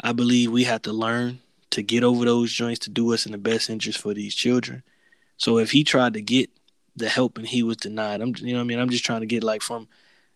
I 0.02 0.12
believe 0.12 0.52
we 0.52 0.64
have 0.64 0.82
to 0.82 0.92
learn 0.92 1.40
to 1.70 1.82
get 1.82 2.04
over 2.04 2.24
those 2.24 2.52
joints 2.52 2.80
to 2.80 2.90
do 2.90 3.06
what's 3.06 3.26
in 3.26 3.32
the 3.32 3.38
best 3.38 3.70
interest 3.70 3.98
for 3.98 4.12
these 4.12 4.34
children. 4.34 4.82
So 5.38 5.58
if 5.58 5.70
he 5.70 5.84
tried 5.84 6.14
to 6.14 6.20
get 6.20 6.50
the 6.96 7.09
help 7.09 7.38
and 7.38 7.46
he 7.46 7.62
was 7.62 7.76
denied. 7.76 8.20
I'm 8.20 8.35
you 8.38 8.55
know 8.55 8.61
I 8.61 8.64
mean 8.64 8.79
I'm 8.79 8.90
just 8.90 9.05
trying 9.05 9.20
to 9.20 9.26
get 9.26 9.42
like 9.44 9.62
from 9.62 9.88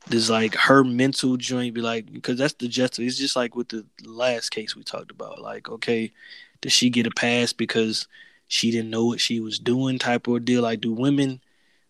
this 0.09 0.29
like 0.29 0.55
her 0.55 0.85
mental 0.85 1.37
joint 1.37 1.75
be 1.75 1.81
like 1.81 2.12
because 2.12 2.38
that's 2.38 2.55
the 2.55 2.69
justice. 2.69 3.05
It's 3.05 3.19
just 3.19 3.37
like 3.37 3.57
with 3.57 3.69
the 3.69 3.85
last 4.05 4.51
case 4.51 4.77
we 4.77 4.83
talked 4.83 5.11
about. 5.11 5.40
Like 5.40 5.69
okay, 5.69 6.12
does 6.61 6.73
she 6.73 6.90
get 6.90 7.07
a 7.07 7.11
pass 7.11 7.53
because 7.53 8.07
she 8.49 8.71
didn't 8.71 8.90
know 8.90 9.07
what 9.07 9.21
she 9.21 9.40
was 9.40 9.59
doing 9.59 9.99
type 9.99 10.27
of 10.27 10.45
deal? 10.45 10.62
Like 10.62 10.81
do 10.81 10.93
women 10.93 11.40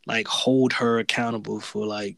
like 0.07 0.29
hold 0.29 0.75
her 0.75 0.99
accountable 0.99 1.61
for 1.61 1.87
like 1.87 2.17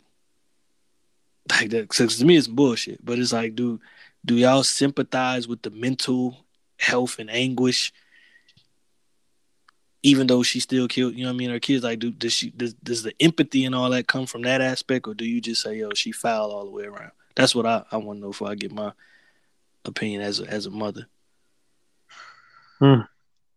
like 1.51 1.71
that? 1.71 1.89
Because 1.89 2.19
to 2.19 2.25
me 2.25 2.37
it's 2.37 2.49
bullshit. 2.49 3.05
But 3.05 3.19
it's 3.19 3.33
like 3.33 3.55
do 3.55 3.81
do 4.25 4.35
y'all 4.35 4.65
sympathize 4.65 5.47
with 5.49 5.63
the 5.63 5.71
mental 5.71 6.45
health 6.79 7.19
and 7.19 7.31
anguish? 7.31 7.93
Even 10.07 10.29
though 10.29 10.45
she 10.45 10.61
still 10.61 10.87
killed, 10.87 11.17
you 11.17 11.25
know 11.25 11.31
what 11.31 11.35
I 11.35 11.39
mean? 11.39 11.51
Her 11.51 11.59
kids, 11.59 11.83
like, 11.83 11.99
do 11.99 12.13
does 12.13 12.33
she 12.33 12.51
does, 12.51 12.75
does 12.75 13.03
the 13.03 13.13
empathy 13.19 13.65
and 13.65 13.75
all 13.75 13.91
that 13.91 14.07
come 14.07 14.25
from 14.25 14.43
that 14.43 14.61
aspect, 14.61 15.09
or 15.09 15.15
do 15.15 15.25
you 15.25 15.41
just 15.41 15.63
say, 15.63 15.79
yo, 15.79 15.91
she 15.95 16.13
foul 16.13 16.53
all 16.53 16.65
the 16.65 16.71
way 16.71 16.85
around? 16.85 17.11
That's 17.35 17.57
what 17.57 17.67
I, 17.67 17.83
I 17.91 17.97
want 17.97 18.19
to 18.19 18.21
know 18.21 18.29
before 18.29 18.49
I 18.49 18.55
get 18.55 18.71
my 18.71 18.93
opinion 19.85 20.23
as 20.23 20.39
a, 20.39 20.47
as 20.47 20.67
a 20.67 20.71
mother. 20.71 21.09
Hmm. 22.79 23.01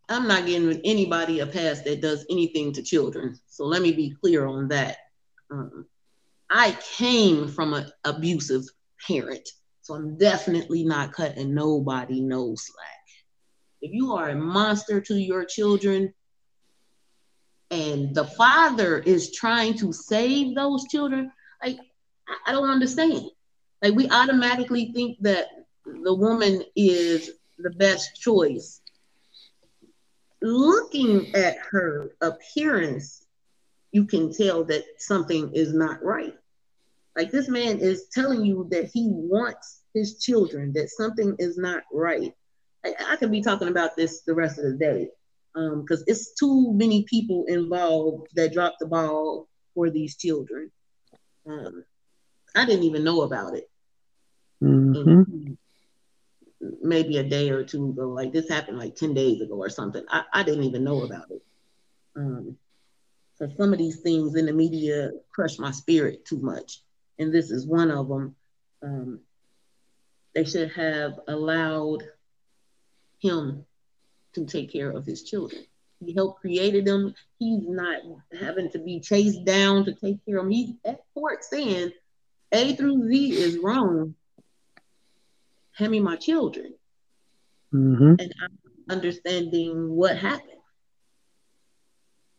I'm 0.10 0.28
not 0.28 0.48
giving 0.48 0.82
anybody 0.84 1.40
a 1.42 1.46
pass 1.46 1.84
that 1.84 2.02
does 2.02 2.26
anything 2.32 2.74
to 2.74 2.82
children. 2.82 3.40
So 3.46 3.66
let 3.66 3.84
me 3.84 3.92
be 3.92 4.16
clear 4.20 4.48
on 4.48 4.70
that. 4.70 4.98
Um, 5.52 5.86
I 6.50 6.76
came 6.98 7.48
from 7.48 7.76
an 7.76 7.92
abusive 8.06 8.64
parent, 9.08 9.48
so 9.84 9.94
I'm 9.94 10.18
definitely 10.18 10.84
not 10.84 11.14
cutting 11.14 11.54
nobody 11.54 12.22
no 12.22 12.56
slack. 12.56 12.88
If 13.84 13.92
you 13.94 14.14
are 14.14 14.30
a 14.30 14.36
monster 14.36 15.00
to 15.00 15.14
your 15.14 15.46
children, 15.46 16.12
and 17.72 18.16
the 18.16 18.26
father 18.26 19.00
is 19.00 19.36
trying 19.36 19.78
to 19.78 19.94
save 19.94 20.56
those 20.56 20.86
children, 20.88 21.32
like 21.64 21.78
I 22.46 22.52
don't 22.52 22.70
understand. 22.70 23.26
Like 23.82 23.94
we 23.94 24.10
automatically 24.10 24.92
think 24.94 25.18
that 25.22 25.48
the 25.86 26.14
woman 26.14 26.64
is 26.76 27.32
the 27.58 27.70
best 27.72 28.20
choice. 28.20 28.82
Looking 30.42 31.36
at 31.36 31.58
her 31.72 32.12
appearance, 32.22 33.26
you 33.92 34.06
can 34.06 34.34
tell 34.34 34.64
that 34.66 34.84
something 34.98 35.52
is 35.54 35.74
not 35.74 36.04
right. 36.04 36.34
Like 37.16 37.32
this 37.32 37.50
man 37.50 37.80
is 37.80 38.08
telling 38.12 38.46
you 38.46 38.68
that 38.72 38.90
he 38.94 39.08
wants 39.10 39.82
his 39.94 40.20
children, 40.20 40.72
that 40.74 40.90
something 40.90 41.36
is 41.40 41.58
not 41.58 41.84
right. 41.92 42.34
I, 42.86 42.94
I 43.10 43.16
could 43.18 43.32
be 43.32 43.42
talking 43.42 43.68
about 43.68 43.96
this 43.96 44.22
the 44.22 44.34
rest 44.34 44.58
of 44.58 44.66
the 44.66 44.78
day. 44.78 45.10
Because 45.54 46.00
um, 46.00 46.06
it's 46.08 46.34
too 46.34 46.74
many 46.74 47.04
people 47.04 47.46
involved 47.48 48.28
that 48.36 48.54
dropped 48.54 48.80
the 48.80 48.86
ball 48.86 49.48
for 49.74 49.90
these 49.90 50.16
children. 50.16 50.72
Um, 51.48 51.84
I 52.56 52.66
didn't 52.66 52.84
even 52.84 53.04
know 53.04 53.22
about 53.22 53.56
it. 53.56 53.70
Mm-hmm. 54.64 55.54
Maybe 56.82 57.18
a 57.18 57.24
day 57.24 57.50
or 57.50 57.64
two 57.64 57.90
ago, 57.90 58.10
like 58.10 58.34
this 58.34 58.50
happened 58.50 58.78
like 58.78 58.96
10 58.96 59.14
days 59.14 59.42
ago 59.42 59.56
or 59.56 59.70
something. 59.70 60.04
I, 60.10 60.24
I 60.34 60.44
didn't 60.44 60.66
even 60.66 60.84
know 60.84 61.04
about 61.04 61.32
it. 61.32 61.42
Um, 62.16 62.58
so 63.36 63.50
some 63.58 63.72
of 63.72 63.80
these 63.80 64.02
things 64.02 64.36
in 64.36 64.46
the 64.46 64.54
media 64.54 65.12
crush 65.32 65.58
my 65.58 65.72
spirit 65.72 66.26
too 66.26 66.40
much. 66.40 66.82
And 67.18 67.34
this 67.34 67.52
is 67.52 67.66
one 67.66 67.92
of 67.92 68.10
them. 68.10 68.36
Um, 68.84 69.20
they 70.36 70.44
should 70.44 70.72
have 70.72 71.20
allowed 71.28 72.04
him 73.20 73.66
to 74.34 74.46
take 74.46 74.72
care 74.72 74.92
of 74.92 75.06
his 75.06 75.24
children. 75.24 75.64
He 76.00 76.14
helped 76.14 76.42
created 76.42 76.86
them. 76.86 77.14
He's 77.40 77.68
not 77.68 78.02
having 78.40 78.70
to 78.72 78.80
be 78.80 79.00
chased 79.00 79.44
down 79.44 79.86
to 79.86 79.94
take 79.94 80.26
care 80.26 80.38
of 80.38 80.46
them. 80.46 80.52
He's 80.52 80.74
at 80.86 81.02
court 81.14 81.44
saying 81.44 81.92
A 82.52 82.76
through 82.76 83.10
Z 83.10 83.32
is 83.32 83.58
wrong. 83.58 84.16
Hand 85.74 85.92
me 85.92 86.00
my 86.00 86.16
children. 86.16 86.74
Mm-hmm. 87.74 88.16
And 88.20 88.34
I'm 88.42 88.58
understanding 88.90 89.90
what 89.90 90.18
happened. 90.18 90.50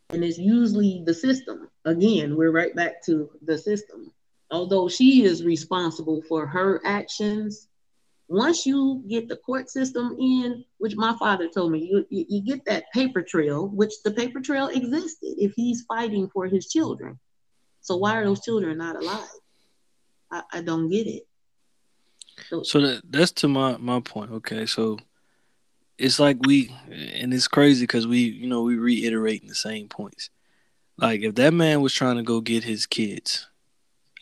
And 0.09 0.23
it's 0.23 0.37
usually 0.37 1.03
the 1.05 1.13
system. 1.13 1.69
Again, 1.85 2.35
we're 2.35 2.51
right 2.51 2.75
back 2.75 3.03
to 3.05 3.29
the 3.41 3.57
system. 3.57 4.11
Although 4.49 4.89
she 4.89 5.23
is 5.23 5.45
responsible 5.45 6.21
for 6.23 6.45
her 6.45 6.81
actions, 6.83 7.67
once 8.31 8.65
you 8.65 9.03
get 9.09 9.27
the 9.27 9.35
court 9.35 9.69
system 9.69 10.15
in, 10.17 10.63
which 10.77 10.95
my 10.95 11.13
father 11.17 11.49
told 11.49 11.69
me, 11.69 11.79
you, 11.79 12.05
you, 12.09 12.41
get 12.41 12.63
that 12.63 12.85
paper 12.93 13.21
trail, 13.21 13.67
which 13.67 13.91
the 14.05 14.11
paper 14.11 14.39
trail 14.39 14.69
existed 14.69 15.35
if 15.37 15.51
he's 15.53 15.81
fighting 15.81 16.29
for 16.29 16.45
his 16.45 16.69
children. 16.69 17.19
So 17.81 17.97
why 17.97 18.15
are 18.15 18.23
those 18.23 18.39
children 18.39 18.77
not 18.77 18.95
alive? 18.95 19.27
I, 20.31 20.43
I 20.53 20.61
don't 20.61 20.89
get 20.89 21.07
it. 21.07 21.23
So, 22.47 22.63
so 22.63 22.79
that, 22.79 23.01
that's 23.09 23.33
to 23.33 23.49
my, 23.49 23.75
my 23.75 23.99
point. 23.99 24.31
Okay. 24.31 24.65
So 24.65 24.97
it's 25.97 26.17
like 26.17 26.37
we, 26.47 26.73
and 26.89 27.33
it's 27.33 27.49
crazy 27.49 27.83
because 27.83 28.07
we, 28.07 28.19
you 28.19 28.47
know, 28.47 28.61
we 28.61 28.77
reiterating 28.77 29.49
the 29.49 29.55
same 29.55 29.89
points. 29.89 30.29
Like 30.97 31.19
if 31.19 31.35
that 31.35 31.53
man 31.53 31.81
was 31.81 31.93
trying 31.93 32.15
to 32.15 32.23
go 32.23 32.39
get 32.39 32.63
his 32.63 32.85
kids 32.85 33.49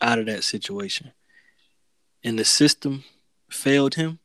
out 0.02 0.18
of 0.18 0.26
that 0.26 0.44
situation 0.44 1.12
and 2.24 2.40
the 2.40 2.46
system 2.46 3.04
failed 3.50 3.96
him, 3.96 4.20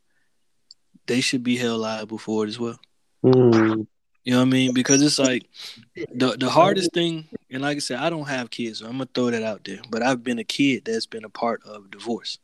they 1.07 1.21
should 1.21 1.43
be 1.43 1.57
held 1.57 1.81
liable 1.81 2.19
for 2.19 2.45
it 2.45 2.49
as 2.49 2.59
well. 2.59 2.79
Mm. 3.25 3.87
You 4.25 4.33
know 4.33 4.39
what 4.39 4.47
I 4.47 4.51
mean? 4.51 4.73
Because 4.73 5.03
it's 5.03 5.19
like 5.19 5.47
the 5.95 6.37
the 6.39 6.49
hardest 6.49 6.93
thing, 6.93 7.29
and 7.51 7.63
like 7.63 7.77
I 7.77 7.81
said, 7.81 7.99
I 7.99 8.09
don't 8.09 8.29
have 8.29 8.51
kids, 8.51 8.79
so 8.79 8.87
I'm 8.87 8.93
gonna 8.93 9.09
throw 9.15 9.31
that 9.31 9.43
out 9.43 9.65
there. 9.65 9.81
But 9.91 10.03
I've 10.03 10.25
been 10.25 10.39
a 10.39 10.45
kid 10.45 10.87
that's 10.87 11.07
been 11.07 11.25
a 11.25 11.29
part 11.29 11.63
of 11.65 11.91
divorce. 11.91 12.39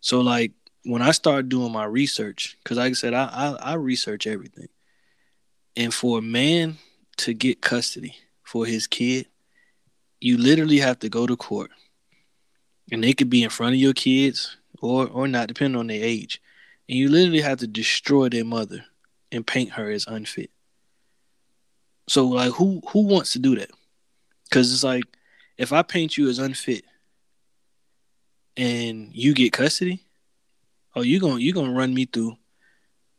So 0.00 0.20
like 0.20 0.52
when 0.84 1.02
I 1.02 1.10
started 1.10 1.50
doing 1.50 1.70
my 1.70 1.84
research, 1.84 2.56
because 2.62 2.78
like 2.78 2.90
I 2.90 2.94
said, 2.94 3.12
I, 3.12 3.24
I 3.26 3.72
I 3.72 3.74
research 3.74 4.26
everything, 4.26 4.68
and 5.76 5.92
for 5.92 6.18
a 6.18 6.22
man 6.22 6.78
to 7.18 7.34
get 7.34 7.60
custody 7.60 8.16
for 8.42 8.64
his 8.64 8.86
kid, 8.86 9.26
you 10.18 10.38
literally 10.38 10.78
have 10.78 10.98
to 11.00 11.10
go 11.10 11.26
to 11.26 11.36
court, 11.36 11.70
and 12.90 13.04
they 13.04 13.12
could 13.12 13.28
be 13.28 13.42
in 13.42 13.50
front 13.50 13.74
of 13.74 13.80
your 13.80 13.92
kids, 13.92 14.56
or 14.80 15.08
or 15.08 15.28
not, 15.28 15.48
depending 15.48 15.78
on 15.78 15.86
their 15.86 16.02
age. 16.02 16.40
And 16.88 16.98
you 16.98 17.08
literally 17.08 17.40
have 17.40 17.58
to 17.58 17.66
destroy 17.66 18.28
their 18.28 18.44
mother 18.44 18.84
and 19.32 19.46
paint 19.46 19.72
her 19.72 19.90
as 19.90 20.06
unfit. 20.06 20.50
So 22.08 22.26
like 22.26 22.52
who 22.52 22.82
who 22.88 23.06
wants 23.06 23.32
to 23.32 23.38
do 23.38 23.56
that? 23.56 23.70
Cause 24.50 24.72
it's 24.72 24.84
like 24.84 25.04
if 25.58 25.72
I 25.72 25.82
paint 25.82 26.16
you 26.16 26.28
as 26.28 26.38
unfit 26.38 26.84
and 28.56 29.10
you 29.12 29.34
get 29.34 29.52
custody, 29.52 30.04
oh 30.94 31.02
you 31.02 31.20
gonna 31.20 31.40
you 31.40 31.52
gonna 31.52 31.72
run 31.72 31.94
me 31.94 32.04
through 32.04 32.36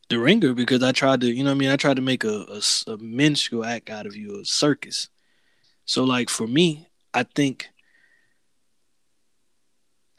the 0.10 0.20
ringer 0.20 0.54
because 0.54 0.84
I 0.84 0.92
tried 0.92 1.22
to, 1.22 1.28
you 1.28 1.44
know 1.44 1.52
I 1.52 1.56
mean? 1.56 1.70
I 1.70 1.76
tried 1.76 1.98
to 1.98 2.02
make 2.02 2.24
a, 2.24 2.46
a, 2.88 2.92
a 2.92 2.98
minstrel 2.98 3.66
act 3.66 3.90
out 3.90 4.06
of 4.06 4.16
you, 4.16 4.40
a 4.40 4.46
circus. 4.46 5.10
So 5.86 6.04
like 6.04 6.30
for 6.30 6.48
me, 6.48 6.88
I 7.14 7.24
think 7.24 7.70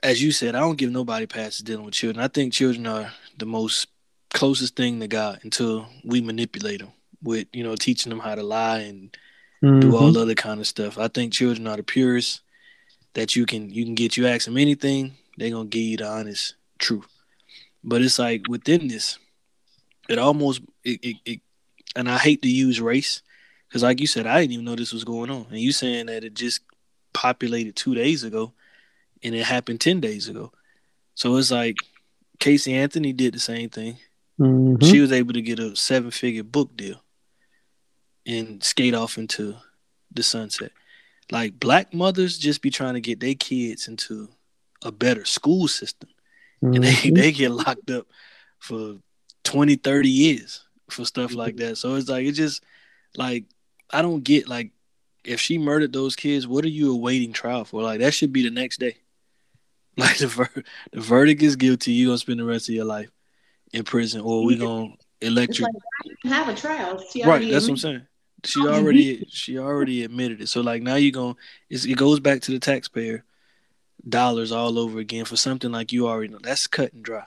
as 0.02 0.22
you 0.22 0.32
said, 0.32 0.54
I 0.54 0.60
don't 0.60 0.78
give 0.78 0.90
nobody 0.90 1.26
passes 1.26 1.60
dealing 1.60 1.84
with 1.84 1.94
children. 1.94 2.24
I 2.24 2.28
think 2.28 2.52
children 2.52 2.86
are 2.86 3.12
the 3.36 3.46
most 3.46 3.88
closest 4.32 4.76
thing 4.76 5.00
to 5.00 5.08
God 5.08 5.40
until 5.42 5.88
we 6.04 6.20
manipulate 6.20 6.80
them 6.80 6.92
with, 7.22 7.48
you 7.52 7.64
know, 7.64 7.74
teaching 7.74 8.10
them 8.10 8.20
how 8.20 8.34
to 8.34 8.42
lie 8.42 8.80
and 8.80 9.16
mm-hmm. 9.62 9.80
do 9.80 9.96
all 9.96 10.16
other 10.16 10.34
kind 10.34 10.60
of 10.60 10.66
stuff. 10.66 10.98
I 10.98 11.08
think 11.08 11.32
children 11.32 11.66
are 11.66 11.76
the 11.76 11.82
purest 11.82 12.40
that 13.14 13.34
you 13.34 13.46
can 13.46 13.70
you 13.70 13.84
can 13.84 13.94
get. 13.94 14.16
You 14.16 14.26
ask 14.26 14.44
them 14.44 14.58
anything, 14.58 15.14
they're 15.36 15.50
gonna 15.50 15.68
give 15.68 15.82
you 15.82 15.96
the 15.96 16.06
honest 16.06 16.54
truth. 16.78 17.06
But 17.82 18.02
it's 18.02 18.18
like 18.18 18.48
within 18.48 18.88
this, 18.88 19.18
it 20.08 20.18
almost 20.18 20.60
it, 20.84 21.00
it, 21.02 21.16
it 21.24 21.40
and 21.96 22.08
I 22.08 22.18
hate 22.18 22.42
to 22.42 22.48
use 22.48 22.80
race 22.80 23.22
because, 23.68 23.82
like 23.82 24.00
you 24.00 24.06
said, 24.06 24.26
I 24.26 24.40
didn't 24.40 24.52
even 24.52 24.64
know 24.64 24.76
this 24.76 24.92
was 24.92 25.04
going 25.04 25.30
on, 25.30 25.46
and 25.50 25.58
you 25.58 25.72
saying 25.72 26.06
that 26.06 26.24
it 26.24 26.34
just 26.34 26.60
populated 27.12 27.74
two 27.74 27.94
days 27.94 28.22
ago 28.22 28.52
and 29.22 29.34
it 29.34 29.44
happened 29.44 29.80
10 29.80 30.00
days 30.00 30.28
ago. 30.28 30.52
So 31.14 31.36
it's 31.36 31.50
like 31.50 31.76
Casey 32.38 32.74
Anthony 32.74 33.12
did 33.12 33.34
the 33.34 33.40
same 33.40 33.68
thing. 33.70 33.98
Mm-hmm. 34.40 34.86
She 34.86 35.00
was 35.00 35.12
able 35.12 35.32
to 35.32 35.42
get 35.42 35.58
a 35.58 35.74
seven 35.74 36.10
figure 36.10 36.44
book 36.44 36.76
deal 36.76 37.02
and 38.26 38.62
skate 38.62 38.94
off 38.94 39.18
into 39.18 39.56
the 40.12 40.22
sunset. 40.22 40.70
Like 41.30 41.58
black 41.58 41.92
mothers 41.92 42.38
just 42.38 42.62
be 42.62 42.70
trying 42.70 42.94
to 42.94 43.00
get 43.00 43.20
their 43.20 43.34
kids 43.34 43.88
into 43.88 44.28
a 44.82 44.92
better 44.92 45.24
school 45.24 45.66
system. 45.68 46.08
Mm-hmm. 46.62 46.74
And 46.74 46.84
they, 46.84 46.92
mm-hmm. 46.92 47.14
they 47.20 47.32
get 47.32 47.50
locked 47.50 47.90
up 47.90 48.06
for 48.58 48.96
20, 49.44 49.76
30 49.76 50.08
years 50.08 50.64
for 50.90 51.04
stuff 51.04 51.34
like 51.34 51.56
that. 51.56 51.76
So 51.76 51.94
it's 51.96 52.08
like, 52.08 52.26
it 52.26 52.32
just 52.32 52.62
like, 53.16 53.44
I 53.90 54.02
don't 54.02 54.22
get 54.22 54.48
like, 54.48 54.70
if 55.24 55.40
she 55.40 55.58
murdered 55.58 55.92
those 55.92 56.16
kids, 56.16 56.46
what 56.46 56.64
are 56.64 56.68
you 56.70 56.92
awaiting 56.92 57.32
trial 57.32 57.64
for? 57.64 57.82
Like, 57.82 58.00
that 58.00 58.14
should 58.14 58.32
be 58.32 58.42
the 58.42 58.50
next 58.50 58.78
day. 58.78 58.96
Like 60.02 60.18
the 60.18 60.28
ver- 60.28 60.62
the 60.92 61.00
verdict 61.00 61.42
is 61.42 61.56
guilty. 61.56 61.90
You're 61.90 62.10
gonna 62.10 62.18
spend 62.18 62.38
the 62.38 62.44
rest 62.44 62.68
of 62.68 62.74
your 62.76 62.84
life 62.84 63.10
in 63.72 63.82
prison, 63.82 64.20
or 64.20 64.44
we 64.44 64.56
gonna 64.56 64.94
electric. 65.20 65.66
Like, 65.66 66.32
have 66.32 66.48
a 66.48 66.54
trial. 66.54 67.02
Right, 67.24 67.50
that's 67.50 67.64
what 67.64 67.70
I'm 67.70 67.76
saying. 67.78 68.06
She 68.44 68.60
already 68.60 69.26
she 69.28 69.58
already 69.58 70.04
admitted 70.04 70.40
it. 70.40 70.48
So 70.48 70.60
like 70.60 70.82
now 70.82 70.94
you 70.94 71.10
gonna 71.10 71.34
it 71.68 71.98
goes 71.98 72.20
back 72.20 72.42
to 72.42 72.52
the 72.52 72.60
taxpayer 72.60 73.24
dollars 74.08 74.52
all 74.52 74.78
over 74.78 75.00
again 75.00 75.24
for 75.24 75.36
something 75.36 75.72
like 75.72 75.90
you 75.90 76.06
already 76.06 76.32
know. 76.32 76.38
That's 76.40 76.68
cut 76.68 76.92
and 76.92 77.02
dry. 77.02 77.24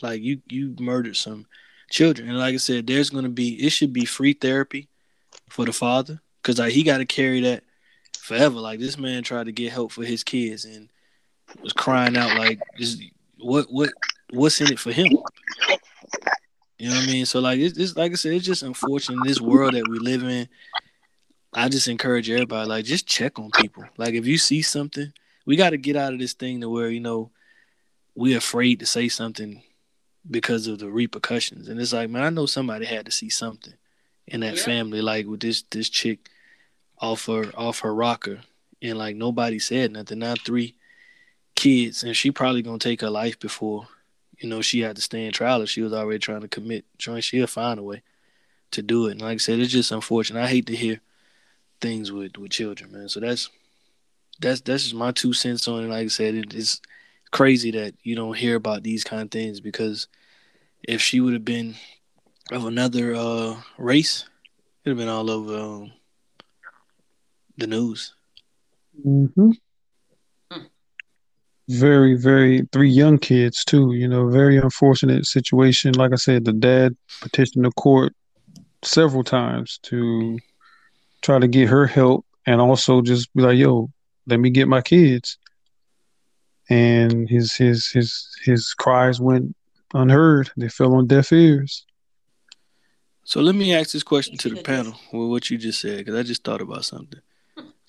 Like 0.00 0.22
you 0.22 0.40
you 0.48 0.76
murdered 0.78 1.16
some 1.16 1.46
children, 1.90 2.28
and 2.28 2.38
like 2.38 2.54
I 2.54 2.58
said, 2.58 2.86
there's 2.86 3.10
gonna 3.10 3.30
be 3.30 3.54
it 3.66 3.70
should 3.70 3.92
be 3.92 4.04
free 4.04 4.34
therapy 4.34 4.88
for 5.48 5.64
the 5.64 5.72
father 5.72 6.20
because 6.40 6.60
like 6.60 6.72
he 6.72 6.84
got 6.84 6.98
to 6.98 7.04
carry 7.04 7.40
that 7.40 7.64
forever. 8.16 8.60
Like 8.60 8.78
this 8.78 8.96
man 8.96 9.24
tried 9.24 9.46
to 9.46 9.52
get 9.52 9.72
help 9.72 9.90
for 9.90 10.04
his 10.04 10.22
kids, 10.22 10.64
and 10.64 10.88
was 11.60 11.72
crying 11.72 12.16
out 12.16 12.38
like, 12.38 12.60
"Is 12.78 13.02
what 13.38 13.66
what 13.70 13.90
what's 14.30 14.60
in 14.60 14.72
it 14.72 14.78
for 14.78 14.92
him?" 14.92 15.12
You 16.78 16.88
know 16.88 16.96
what 16.96 17.04
I 17.04 17.06
mean? 17.06 17.26
So 17.26 17.38
like 17.38 17.60
it's, 17.60 17.78
it's 17.78 17.96
like 17.96 18.10
I 18.10 18.16
said, 18.16 18.32
it's 18.32 18.44
just 18.44 18.64
unfortunate 18.64 19.24
this 19.24 19.40
world 19.40 19.74
that 19.74 19.86
we 19.88 19.98
live 20.00 20.24
in. 20.24 20.48
I 21.52 21.68
just 21.68 21.86
encourage 21.86 22.28
everybody 22.28 22.68
like 22.68 22.84
just 22.84 23.06
check 23.06 23.38
on 23.38 23.50
people. 23.52 23.84
Like 23.96 24.14
if 24.14 24.26
you 24.26 24.36
see 24.36 24.62
something, 24.62 25.12
we 25.46 25.54
got 25.54 25.70
to 25.70 25.76
get 25.76 25.94
out 25.94 26.12
of 26.12 26.18
this 26.18 26.32
thing 26.32 26.60
to 26.60 26.68
where 26.68 26.88
you 26.88 26.98
know 26.98 27.30
we're 28.16 28.38
afraid 28.38 28.80
to 28.80 28.86
say 28.86 29.08
something 29.08 29.62
because 30.28 30.66
of 30.66 30.78
the 30.78 30.88
repercussions. 30.88 31.68
And 31.68 31.80
it's 31.80 31.92
like, 31.92 32.10
man, 32.10 32.24
I 32.24 32.30
know 32.30 32.46
somebody 32.46 32.84
had 32.84 33.06
to 33.06 33.12
see 33.12 33.28
something 33.28 33.74
in 34.26 34.40
that 34.40 34.56
yeah. 34.56 34.62
family, 34.62 35.02
like 35.02 35.26
with 35.26 35.40
this 35.40 35.62
this 35.70 35.88
chick 35.88 36.28
off 36.98 37.26
her 37.26 37.52
off 37.56 37.80
her 37.80 37.94
rocker, 37.94 38.40
and 38.80 38.98
like 38.98 39.14
nobody 39.14 39.58
said 39.58 39.92
nothing. 39.92 40.18
Now 40.20 40.34
three 40.34 40.74
kids, 41.54 42.02
and 42.02 42.16
she 42.16 42.30
probably 42.30 42.62
gonna 42.62 42.78
take 42.78 43.00
her 43.00 43.10
life 43.10 43.38
before, 43.38 43.88
you 44.38 44.48
know, 44.48 44.60
she 44.60 44.80
had 44.80 44.96
to 44.96 45.02
stay 45.02 45.24
in 45.24 45.32
trial 45.32 45.62
if 45.62 45.70
she 45.70 45.82
was 45.82 45.92
already 45.92 46.18
trying 46.18 46.40
to 46.40 46.48
commit 46.48 46.84
joint. 46.98 47.24
She'll 47.24 47.46
find 47.46 47.78
a 47.78 47.82
way 47.82 48.02
to 48.72 48.82
do 48.82 49.06
it. 49.06 49.12
And 49.12 49.20
like 49.20 49.34
I 49.34 49.36
said, 49.38 49.60
it's 49.60 49.72
just 49.72 49.92
unfortunate. 49.92 50.42
I 50.42 50.48
hate 50.48 50.66
to 50.66 50.76
hear 50.76 51.00
things 51.80 52.10
with 52.10 52.36
with 52.36 52.50
children, 52.50 52.92
man. 52.92 53.08
So 53.08 53.20
that's 53.20 53.48
that's 54.40 54.60
that's 54.62 54.84
just 54.84 54.94
my 54.94 55.12
two 55.12 55.32
cents 55.32 55.68
on 55.68 55.84
it. 55.84 55.88
Like 55.88 56.04
I 56.04 56.08
said, 56.08 56.34
it, 56.34 56.54
it's 56.54 56.80
crazy 57.30 57.70
that 57.72 57.94
you 58.02 58.16
don't 58.16 58.36
hear 58.36 58.56
about 58.56 58.82
these 58.82 59.04
kind 59.04 59.22
of 59.22 59.30
things 59.30 59.60
because 59.60 60.08
if 60.82 61.00
she 61.00 61.20
would 61.20 61.32
have 61.32 61.44
been 61.44 61.76
of 62.50 62.66
another 62.66 63.14
uh, 63.14 63.56
race, 63.78 64.24
it'd 64.84 64.98
have 64.98 65.06
been 65.06 65.08
all 65.08 65.30
over 65.30 65.56
um, 65.56 65.92
the 67.56 67.66
news. 67.66 68.14
Mm-hmm 69.06 69.52
very, 71.72 72.14
very 72.14 72.68
three 72.72 72.90
young 72.90 73.18
kids 73.18 73.64
too. 73.64 73.92
You 73.92 74.08
know, 74.08 74.28
very 74.28 74.58
unfortunate 74.58 75.26
situation. 75.26 75.94
Like 75.94 76.12
I 76.12 76.16
said, 76.16 76.44
the 76.44 76.52
dad 76.52 76.96
petitioned 77.20 77.64
the 77.64 77.72
court 77.72 78.14
several 78.82 79.24
times 79.24 79.78
to 79.84 80.38
try 81.22 81.38
to 81.38 81.48
get 81.48 81.68
her 81.68 81.86
help 81.86 82.26
and 82.46 82.60
also 82.60 83.00
just 83.00 83.32
be 83.34 83.42
like, 83.42 83.56
yo, 83.56 83.90
let 84.26 84.40
me 84.40 84.50
get 84.50 84.68
my 84.68 84.80
kids. 84.80 85.38
And 86.68 87.28
his 87.28 87.54
his 87.54 87.88
his 87.88 88.28
his 88.44 88.74
cries 88.74 89.20
went 89.20 89.54
unheard. 89.94 90.50
They 90.56 90.68
fell 90.68 90.94
on 90.94 91.06
deaf 91.06 91.32
ears. 91.32 91.84
So 93.24 93.40
let 93.40 93.54
me 93.54 93.74
ask 93.74 93.92
this 93.92 94.02
question 94.02 94.36
to 94.38 94.50
the 94.50 94.62
panel 94.62 94.94
with 95.12 95.30
what 95.30 95.50
you 95.50 95.58
just 95.58 95.80
said, 95.80 95.98
because 95.98 96.14
I 96.14 96.22
just 96.22 96.44
thought 96.44 96.60
about 96.60 96.84
something. 96.84 97.20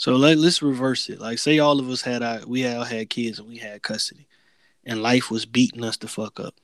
So 0.04 0.18
let, 0.18 0.38
let's 0.38 0.62
reverse 0.62 1.08
it. 1.08 1.22
Like, 1.22 1.40
say 1.40 1.60
all 1.60 1.80
of 1.80 1.90
us 1.90 2.02
had 2.02 2.24
our, 2.24 2.42
we 2.46 2.68
all 2.68 2.84
had 2.84 3.10
kids 3.10 3.40
and 3.40 3.48
we 3.48 3.56
had 3.56 3.82
custody, 3.82 4.28
and 4.84 5.02
life 5.02 5.32
was 5.32 5.46
beating 5.46 5.82
us 5.82 5.96
the 5.96 6.10
fuck 6.10 6.42
up. 6.42 6.56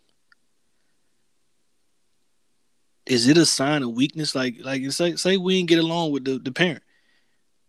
Is 3.05 3.29
it 3.29 3.37
a 3.37 3.45
sign 3.45 3.81
of 3.83 3.93
weakness? 3.93 4.35
Like, 4.35 4.55
like 4.61 4.91
say, 4.91 5.15
say 5.15 5.37
we 5.37 5.55
didn't 5.55 5.69
get 5.69 5.79
along 5.79 6.11
with 6.11 6.25
the, 6.25 6.37
the 6.37 6.51
parent, 6.51 6.83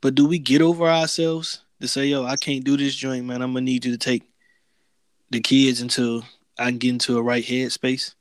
but 0.00 0.16
do 0.16 0.26
we 0.26 0.40
get 0.40 0.60
over 0.60 0.88
ourselves 0.88 1.62
to 1.80 1.86
say, 1.86 2.06
yo, 2.06 2.24
I 2.24 2.34
can't 2.34 2.64
do 2.64 2.76
this 2.76 2.96
joint, 2.96 3.26
man. 3.26 3.40
I'm 3.40 3.52
gonna 3.52 3.60
need 3.60 3.84
you 3.84 3.92
to 3.92 3.98
take 3.98 4.24
the 5.30 5.38
kids 5.38 5.80
until 5.80 6.24
I 6.58 6.70
can 6.70 6.78
get 6.78 6.90
into 6.90 7.16
a 7.16 7.22
right 7.22 7.44
headspace 7.44 8.14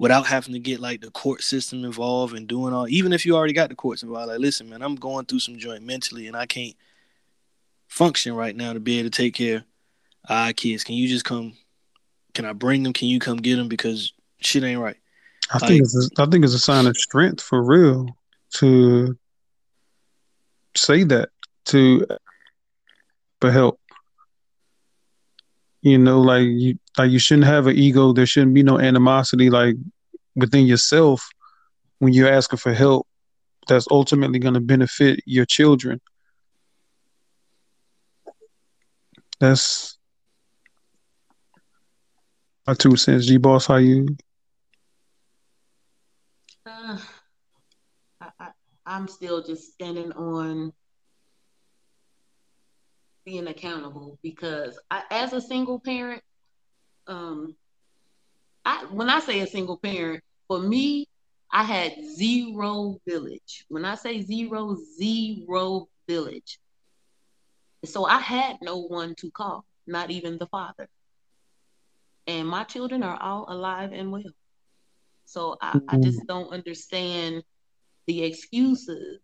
without 0.00 0.26
having 0.26 0.54
to 0.54 0.58
get 0.58 0.80
like 0.80 1.00
the 1.00 1.10
court 1.10 1.42
system 1.42 1.84
involved 1.84 2.34
and 2.34 2.48
doing 2.48 2.72
all 2.72 2.88
even 2.88 3.12
if 3.12 3.26
you 3.26 3.36
already 3.36 3.52
got 3.52 3.68
the 3.68 3.74
courts 3.74 4.02
involved 4.02 4.28
like 4.28 4.40
listen 4.40 4.68
man 4.68 4.82
i'm 4.82 4.96
going 4.96 5.26
through 5.26 5.38
some 5.38 5.58
joint 5.58 5.84
mentally 5.84 6.26
and 6.26 6.36
i 6.36 6.46
can't 6.46 6.74
function 7.90 8.34
right 8.34 8.56
now 8.56 8.72
to 8.72 8.80
be 8.80 8.98
able 8.98 9.10
to 9.10 9.16
take 9.16 9.34
care 9.34 9.56
of 9.56 9.62
our 10.30 10.52
kids. 10.52 10.84
Can 10.84 10.94
you 10.94 11.08
just 11.08 11.24
come 11.24 11.52
can 12.32 12.44
i 12.44 12.52
bring 12.52 12.84
them? 12.84 12.92
Can 12.92 13.08
you 13.08 13.18
come 13.18 13.38
get 13.38 13.56
them? 13.56 13.68
Because 13.68 14.12
shit 14.40 14.62
ain't 14.62 14.80
right. 14.80 14.96
I 15.50 15.58
like, 15.58 15.68
think 15.68 15.82
it's 15.82 15.96
a, 15.96 16.22
i 16.22 16.26
think 16.26 16.44
it's 16.44 16.54
a 16.54 16.60
sign 16.60 16.86
of 16.86 16.96
strength 16.96 17.42
for 17.42 17.62
real 17.62 18.16
to 18.54 19.18
say 20.76 21.02
that 21.02 21.30
to 21.66 22.06
uh, 22.08 22.16
for 23.40 23.50
help 23.50 23.79
you 25.82 25.98
know 25.98 26.20
like 26.20 26.44
you 26.44 26.78
like 26.98 27.10
you 27.10 27.18
shouldn't 27.18 27.46
have 27.46 27.66
an 27.66 27.76
ego. 27.76 28.12
There 28.12 28.26
shouldn't 28.26 28.54
be 28.54 28.62
no 28.62 28.78
animosity 28.78 29.50
like 29.50 29.76
within 30.34 30.66
yourself 30.66 31.28
when 31.98 32.12
you're 32.12 32.32
asking 32.32 32.58
for 32.58 32.72
help 32.72 33.06
that's 33.68 33.86
ultimately 33.90 34.38
going 34.38 34.54
to 34.54 34.60
benefit 34.60 35.20
your 35.26 35.44
children. 35.46 36.00
That's 39.38 39.98
my 42.66 42.74
two 42.74 42.96
cents. 42.96 43.26
G 43.26 43.38
boss 43.38 43.66
how 43.66 43.76
you? 43.76 44.06
Uh, 46.66 46.98
I, 48.20 48.28
I, 48.38 48.48
i'm 48.86 49.08
still 49.08 49.42
just 49.42 49.72
standing 49.72 50.12
on 50.12 50.72
being 53.24 53.48
accountable 53.48 54.18
because 54.22 54.78
I, 54.90 55.02
as 55.10 55.32
a 55.32 55.40
single 55.40 55.80
parent, 55.80 56.22
um, 57.06 57.54
I 58.64 58.86
when 58.90 59.08
I 59.08 59.20
say 59.20 59.40
a 59.40 59.46
single 59.46 59.76
parent, 59.78 60.22
for 60.48 60.58
me, 60.58 61.06
I 61.52 61.64
had 61.64 61.92
zero 62.16 63.00
village. 63.06 63.64
When 63.68 63.84
I 63.84 63.94
say 63.94 64.22
zero, 64.22 64.76
zero 64.98 65.88
village. 66.08 66.58
So 67.84 68.04
I 68.04 68.18
had 68.18 68.58
no 68.60 68.78
one 68.78 69.14
to 69.16 69.30
call, 69.30 69.64
not 69.86 70.10
even 70.10 70.38
the 70.38 70.46
father. 70.46 70.88
And 72.26 72.46
my 72.46 72.64
children 72.64 73.02
are 73.02 73.20
all 73.20 73.46
alive 73.48 73.92
and 73.92 74.12
well. 74.12 74.22
So 75.24 75.56
I, 75.60 75.80
I 75.88 75.96
just 75.96 76.18
mm-hmm. 76.18 76.26
don't 76.26 76.52
understand 76.52 77.42
the 78.06 78.24
excuses 78.24 79.20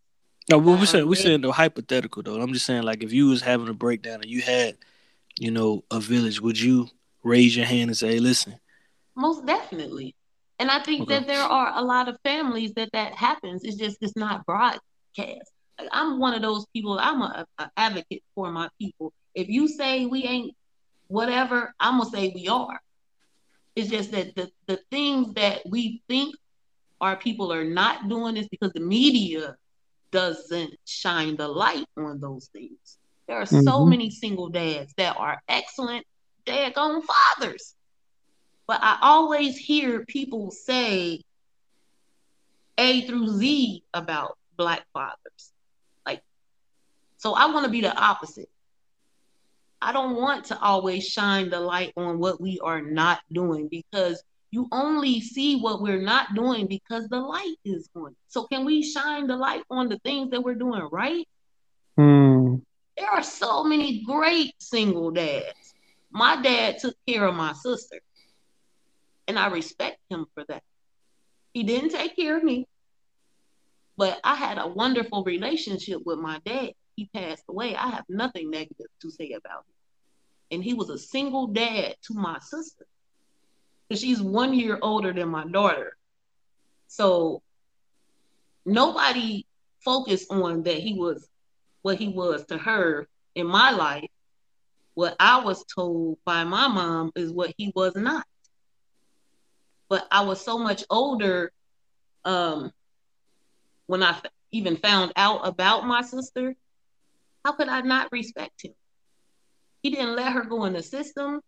no, 0.50 0.60
but 0.60 0.66
we're 0.72 0.76
uh, 0.78 0.86
saying 0.86 1.08
we're 1.08 1.14
saying 1.16 1.40
the 1.40 1.52
hypothetical 1.52 2.22
though. 2.22 2.40
I'm 2.40 2.52
just 2.52 2.66
saying 2.66 2.82
like 2.82 3.02
if 3.02 3.12
you 3.12 3.28
was 3.28 3.42
having 3.42 3.68
a 3.68 3.74
breakdown 3.74 4.20
and 4.22 4.26
you 4.26 4.42
had, 4.42 4.76
you 5.38 5.50
know, 5.50 5.84
a 5.90 5.98
village, 5.98 6.40
would 6.40 6.60
you 6.60 6.88
raise 7.24 7.56
your 7.56 7.66
hand 7.66 7.90
and 7.90 7.96
say, 7.96 8.14
hey, 8.14 8.18
"Listen"? 8.20 8.58
Most 9.16 9.44
definitely, 9.44 10.14
and 10.58 10.70
I 10.70 10.80
think 10.80 11.02
okay. 11.02 11.14
that 11.18 11.26
there 11.26 11.42
are 11.42 11.72
a 11.76 11.82
lot 11.82 12.08
of 12.08 12.18
families 12.22 12.72
that 12.74 12.90
that 12.92 13.14
happens. 13.14 13.64
It's 13.64 13.76
just 13.76 13.98
it's 14.00 14.16
not 14.16 14.46
broadcast. 14.46 14.80
Like, 15.78 15.88
I'm 15.90 16.20
one 16.20 16.34
of 16.34 16.42
those 16.42 16.66
people. 16.72 16.98
I'm 16.98 17.22
a, 17.22 17.46
a 17.58 17.70
advocate 17.76 18.22
for 18.34 18.50
my 18.52 18.68
people. 18.78 19.12
If 19.34 19.48
you 19.48 19.66
say 19.68 20.06
we 20.06 20.24
ain't 20.24 20.54
whatever, 21.08 21.74
I'm 21.80 21.98
gonna 21.98 22.10
say 22.10 22.32
we 22.34 22.46
are. 22.48 22.80
It's 23.74 23.90
just 23.90 24.12
that 24.12 24.34
the 24.36 24.50
the 24.66 24.78
things 24.90 25.34
that 25.34 25.62
we 25.66 26.02
think 26.08 26.36
our 27.00 27.16
people 27.16 27.52
are 27.52 27.64
not 27.64 28.08
doing 28.08 28.36
is 28.36 28.48
because 28.48 28.72
the 28.72 28.80
media 28.80 29.56
doesn't 30.10 30.74
shine 30.84 31.36
the 31.36 31.48
light 31.48 31.86
on 31.96 32.20
those 32.20 32.46
things. 32.46 32.98
There 33.26 33.36
are 33.36 33.44
mm-hmm. 33.44 33.62
so 33.62 33.84
many 33.84 34.10
single 34.10 34.48
dads 34.48 34.92
that 34.96 35.16
are 35.16 35.42
excellent 35.48 36.06
daggone 36.46 37.02
fathers. 37.02 37.74
But 38.66 38.80
I 38.82 38.98
always 39.00 39.56
hear 39.56 40.04
people 40.04 40.50
say 40.50 41.22
A 42.78 43.02
through 43.02 43.28
Z 43.28 43.82
about 43.94 44.38
black 44.56 44.84
fathers. 44.92 45.52
Like, 46.04 46.22
so 47.16 47.34
I 47.34 47.46
want 47.52 47.64
to 47.64 47.70
be 47.70 47.80
the 47.80 47.96
opposite. 47.96 48.48
I 49.80 49.92
don't 49.92 50.16
want 50.16 50.46
to 50.46 50.58
always 50.60 51.06
shine 51.06 51.50
the 51.50 51.60
light 51.60 51.92
on 51.96 52.18
what 52.18 52.40
we 52.40 52.58
are 52.60 52.80
not 52.80 53.20
doing 53.30 53.68
because 53.68 54.22
you 54.56 54.66
only 54.72 55.20
see 55.20 55.60
what 55.60 55.82
we're 55.82 56.00
not 56.00 56.34
doing 56.34 56.66
because 56.66 57.06
the 57.08 57.20
light 57.20 57.56
is 57.62 57.90
on. 57.94 58.16
So 58.28 58.44
can 58.44 58.64
we 58.64 58.82
shine 58.82 59.26
the 59.26 59.36
light 59.36 59.62
on 59.70 59.90
the 59.90 59.98
things 59.98 60.30
that 60.30 60.42
we're 60.42 60.54
doing 60.54 60.88
right? 60.90 61.28
Mm. 62.00 62.62
There 62.96 63.10
are 63.10 63.22
so 63.22 63.64
many 63.64 64.02
great 64.02 64.54
single 64.58 65.10
dads. 65.10 65.74
My 66.10 66.40
dad 66.40 66.78
took 66.78 66.94
care 67.06 67.26
of 67.26 67.34
my 67.34 67.52
sister, 67.52 68.00
and 69.28 69.38
I 69.38 69.48
respect 69.48 69.98
him 70.08 70.24
for 70.32 70.42
that. 70.48 70.62
He 71.52 71.62
didn't 71.62 71.90
take 71.90 72.16
care 72.16 72.38
of 72.38 72.42
me, 72.42 72.66
but 73.98 74.18
I 74.24 74.36
had 74.36 74.56
a 74.56 74.66
wonderful 74.66 75.22
relationship 75.22 76.00
with 76.06 76.18
my 76.18 76.40
dad. 76.46 76.70
He 76.96 77.10
passed 77.14 77.44
away. 77.50 77.76
I 77.76 77.90
have 77.90 78.04
nothing 78.08 78.50
negative 78.50 78.86
to 79.02 79.10
say 79.10 79.32
about 79.32 79.64
him. 79.66 79.74
And 80.52 80.64
he 80.64 80.72
was 80.72 80.88
a 80.88 80.96
single 80.96 81.48
dad 81.48 81.96
to 82.06 82.14
my 82.14 82.38
sister 82.38 82.86
because 83.88 84.00
she's 84.00 84.20
one 84.20 84.54
year 84.54 84.78
older 84.82 85.12
than 85.12 85.28
my 85.28 85.46
daughter. 85.46 85.96
So 86.88 87.42
nobody 88.64 89.46
focused 89.84 90.30
on 90.30 90.62
that 90.64 90.78
he 90.78 90.94
was 90.94 91.28
what 91.82 91.98
he 91.98 92.08
was 92.08 92.44
to 92.46 92.58
her 92.58 93.06
in 93.34 93.46
my 93.46 93.70
life. 93.70 94.10
What 94.94 95.14
I 95.20 95.44
was 95.44 95.64
told 95.64 96.18
by 96.24 96.44
my 96.44 96.68
mom 96.68 97.12
is 97.14 97.30
what 97.30 97.54
he 97.56 97.72
was 97.74 97.94
not. 97.94 98.26
But 99.88 100.06
I 100.10 100.22
was 100.22 100.40
so 100.40 100.58
much 100.58 100.84
older 100.90 101.52
um, 102.24 102.72
when 103.86 104.02
I 104.02 104.18
even 104.50 104.76
found 104.76 105.12
out 105.16 105.46
about 105.46 105.86
my 105.86 106.02
sister. 106.02 106.56
How 107.44 107.52
could 107.52 107.68
I 107.68 107.82
not 107.82 108.10
respect 108.10 108.64
him? 108.64 108.72
He 109.82 109.90
didn't 109.90 110.16
let 110.16 110.32
her 110.32 110.44
go 110.44 110.64
in 110.64 110.72
the 110.72 110.82
system. 110.82 111.40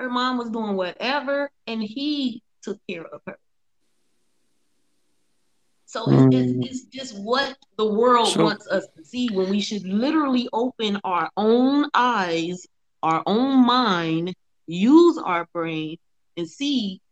Her 0.00 0.08
mom 0.08 0.38
was 0.38 0.48
doing 0.48 0.76
whatever, 0.76 1.50
and 1.66 1.82
he 1.82 2.42
took 2.62 2.78
care 2.88 3.04
of 3.04 3.20
her. 3.26 3.38
So 5.84 6.04
it's, 6.06 6.34
it's, 6.34 6.52
mm. 6.52 6.64
it's 6.64 6.84
just 6.84 7.18
what 7.18 7.58
the 7.76 7.84
world 7.84 8.28
so, 8.28 8.44
wants 8.44 8.66
us 8.68 8.86
to 8.96 9.04
see 9.04 9.28
when 9.28 9.50
we 9.50 9.60
should 9.60 9.84
literally 9.84 10.48
open 10.54 10.98
our 11.04 11.28
own 11.36 11.90
eyes, 11.92 12.66
our 13.02 13.22
own 13.26 13.66
mind, 13.66 14.32
use 14.66 15.18
our 15.18 15.46
brain, 15.52 15.98
and 16.38 16.48
see 16.48 17.02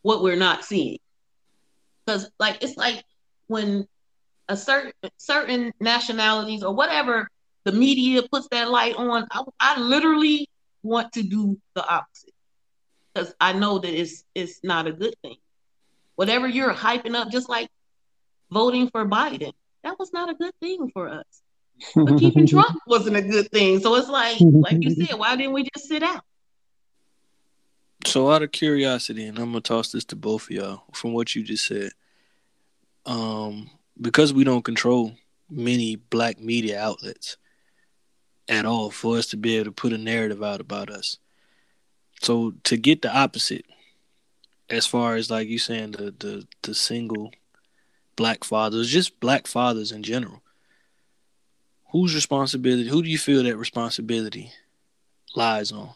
what 0.00 0.22
we're 0.22 0.36
not 0.36 0.64
seeing. 0.64 0.98
Because 2.06 2.30
like 2.38 2.62
it's 2.62 2.78
like 2.78 3.04
when 3.48 3.86
a 4.48 4.56
certain 4.56 4.92
certain 5.18 5.70
nationalities 5.80 6.62
or 6.62 6.74
whatever 6.74 7.28
the 7.64 7.72
media 7.72 8.22
puts 8.22 8.48
that 8.52 8.70
light 8.70 8.94
on, 8.96 9.26
I, 9.30 9.42
I 9.60 9.80
literally 9.80 10.48
want 10.84 11.12
to 11.14 11.22
do 11.22 11.58
the 11.74 11.86
opposite 11.86 12.34
because 13.14 13.34
I 13.40 13.52
know 13.52 13.78
that 13.78 13.92
it's 13.92 14.24
it's 14.34 14.60
not 14.62 14.86
a 14.86 14.92
good 14.92 15.14
thing. 15.22 15.36
Whatever 16.16 16.46
you're 16.46 16.72
hyping 16.72 17.14
up, 17.14 17.30
just 17.30 17.48
like 17.48 17.68
voting 18.50 18.88
for 18.90 19.04
Biden, 19.06 19.52
that 19.82 19.98
was 19.98 20.12
not 20.12 20.30
a 20.30 20.34
good 20.34 20.54
thing 20.60 20.90
for 20.92 21.08
us. 21.08 21.24
But 21.94 22.18
keeping 22.18 22.46
Trump 22.46 22.78
wasn't 22.86 23.16
a 23.16 23.22
good 23.22 23.50
thing. 23.50 23.80
So 23.80 23.94
it's 23.96 24.08
like, 24.08 24.38
like 24.40 24.82
you 24.82 24.90
said, 24.94 25.18
why 25.18 25.36
didn't 25.36 25.52
we 25.52 25.68
just 25.74 25.88
sit 25.88 26.02
out? 26.02 26.22
So 28.06 28.30
out 28.30 28.42
of 28.42 28.52
curiosity, 28.52 29.26
and 29.26 29.38
I'm 29.38 29.46
gonna 29.46 29.60
toss 29.60 29.90
this 29.90 30.04
to 30.06 30.16
both 30.16 30.44
of 30.44 30.50
y'all 30.50 30.82
from 30.92 31.12
what 31.12 31.34
you 31.34 31.42
just 31.42 31.66
said. 31.66 31.90
Um, 33.06 33.70
because 34.00 34.32
we 34.32 34.44
don't 34.44 34.64
control 34.64 35.14
many 35.50 35.96
black 35.96 36.38
media 36.40 36.80
outlets, 36.80 37.36
at 38.48 38.66
all 38.66 38.90
for 38.90 39.16
us 39.16 39.26
to 39.26 39.36
be 39.36 39.56
able 39.56 39.66
to 39.66 39.72
put 39.72 39.92
a 39.92 39.98
narrative 39.98 40.42
out 40.42 40.60
about 40.60 40.90
us. 40.90 41.18
So 42.22 42.54
to 42.64 42.76
get 42.76 43.02
the 43.02 43.14
opposite, 43.14 43.64
as 44.70 44.86
far 44.86 45.16
as 45.16 45.30
like 45.30 45.48
you 45.48 45.58
saying 45.58 45.92
the 45.92 46.14
the 46.18 46.46
the 46.62 46.74
single 46.74 47.32
black 48.16 48.44
fathers, 48.44 48.90
just 48.90 49.20
black 49.20 49.46
fathers 49.46 49.92
in 49.92 50.02
general. 50.02 50.42
Whose 51.92 52.14
responsibility? 52.14 52.88
Who 52.88 53.02
do 53.02 53.08
you 53.08 53.18
feel 53.18 53.42
that 53.44 53.56
responsibility 53.56 54.50
lies 55.36 55.70
on? 55.70 55.90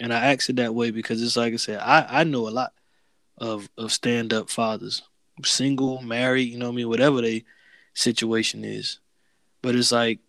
And 0.00 0.12
I 0.12 0.32
ask 0.32 0.48
it 0.48 0.56
that 0.56 0.74
way 0.74 0.90
because 0.90 1.22
it's 1.22 1.36
like 1.36 1.52
I 1.52 1.56
said, 1.56 1.80
I, 1.80 2.20
I 2.20 2.24
know 2.24 2.48
a 2.48 2.50
lot 2.50 2.72
of 3.38 3.68
of 3.76 3.92
stand 3.92 4.32
up 4.32 4.50
fathers, 4.50 5.02
single, 5.44 6.00
married, 6.02 6.50
you 6.50 6.58
know 6.58 6.66
what 6.66 6.72
I 6.72 6.76
mean, 6.76 6.88
whatever 6.88 7.20
they 7.20 7.44
situation 7.94 8.64
is. 8.64 8.98
But 9.62 9.74
it's 9.74 9.92
like 9.92 10.20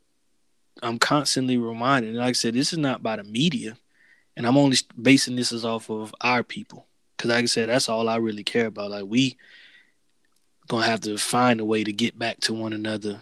I'm 0.83 0.99
constantly 0.99 1.57
reminded, 1.57 2.09
And 2.09 2.19
like 2.19 2.29
I 2.29 2.31
said, 2.33 2.53
this 2.53 2.73
is 2.73 2.79
not 2.79 3.01
by 3.01 3.15
the 3.15 3.23
media, 3.23 3.77
and 4.35 4.45
I'm 4.45 4.57
only 4.57 4.77
basing 5.01 5.35
this 5.35 5.51
is 5.51 5.65
off 5.65 5.89
of 5.89 6.13
our 6.21 6.43
people, 6.43 6.85
because 7.15 7.29
like 7.31 7.43
I 7.43 7.47
said, 7.47 7.69
that's 7.69 7.89
all 7.89 8.09
I 8.09 8.17
really 8.17 8.43
care 8.43 8.67
about. 8.67 8.91
Like 8.91 9.05
we 9.05 9.37
gonna 10.67 10.85
have 10.85 11.01
to 11.01 11.17
find 11.17 11.59
a 11.59 11.65
way 11.65 11.83
to 11.83 11.93
get 11.93 12.17
back 12.17 12.39
to 12.41 12.53
one 12.53 12.73
another. 12.73 13.21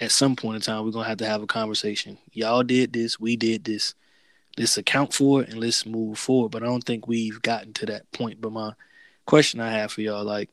At 0.00 0.12
some 0.12 0.36
point 0.36 0.56
in 0.56 0.62
time, 0.62 0.84
we're 0.84 0.92
gonna 0.92 1.08
have 1.08 1.18
to 1.18 1.26
have 1.26 1.42
a 1.42 1.46
conversation. 1.46 2.18
Y'all 2.32 2.62
did 2.62 2.92
this, 2.92 3.18
we 3.18 3.36
did 3.36 3.64
this. 3.64 3.94
Let's 4.56 4.76
account 4.76 5.14
for 5.14 5.42
it 5.42 5.50
and 5.50 5.60
let's 5.60 5.86
move 5.86 6.18
forward. 6.18 6.50
But 6.50 6.62
I 6.62 6.66
don't 6.66 6.84
think 6.84 7.06
we've 7.06 7.40
gotten 7.42 7.72
to 7.74 7.86
that 7.86 8.10
point. 8.12 8.40
But 8.40 8.52
my 8.52 8.72
question 9.24 9.60
I 9.60 9.70
have 9.70 9.92
for 9.92 10.00
y'all, 10.00 10.24
like, 10.24 10.50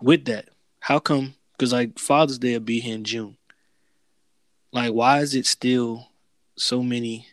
with 0.00 0.24
that, 0.24 0.48
how 0.80 0.98
come? 0.98 1.34
Because 1.52 1.72
like 1.72 1.98
Father's 1.98 2.38
Day 2.38 2.54
will 2.54 2.60
be 2.60 2.80
here 2.80 2.96
in 2.96 3.04
June. 3.04 3.36
Like, 4.74 4.92
why 4.92 5.20
is 5.20 5.36
it 5.36 5.46
still 5.46 6.08
so 6.56 6.82
many 6.82 7.28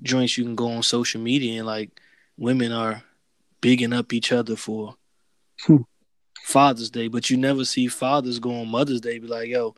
joints 0.00 0.38
you 0.38 0.44
can 0.44 0.54
go 0.54 0.70
on 0.70 0.82
social 0.82 1.20
media 1.20 1.58
and 1.58 1.66
like 1.66 2.00
women 2.36 2.72
are 2.72 3.02
bigging 3.60 3.92
up 3.92 4.12
each 4.12 4.30
other 4.30 4.54
for 4.54 4.94
hmm. 5.62 5.78
Father's 6.44 6.90
Day, 6.90 7.08
but 7.08 7.30
you 7.30 7.36
never 7.36 7.64
see 7.64 7.88
fathers 7.88 8.38
go 8.38 8.54
on 8.60 8.68
Mother's 8.68 9.00
Day 9.00 9.18
be 9.18 9.26
like, 9.26 9.48
yo, 9.48 9.74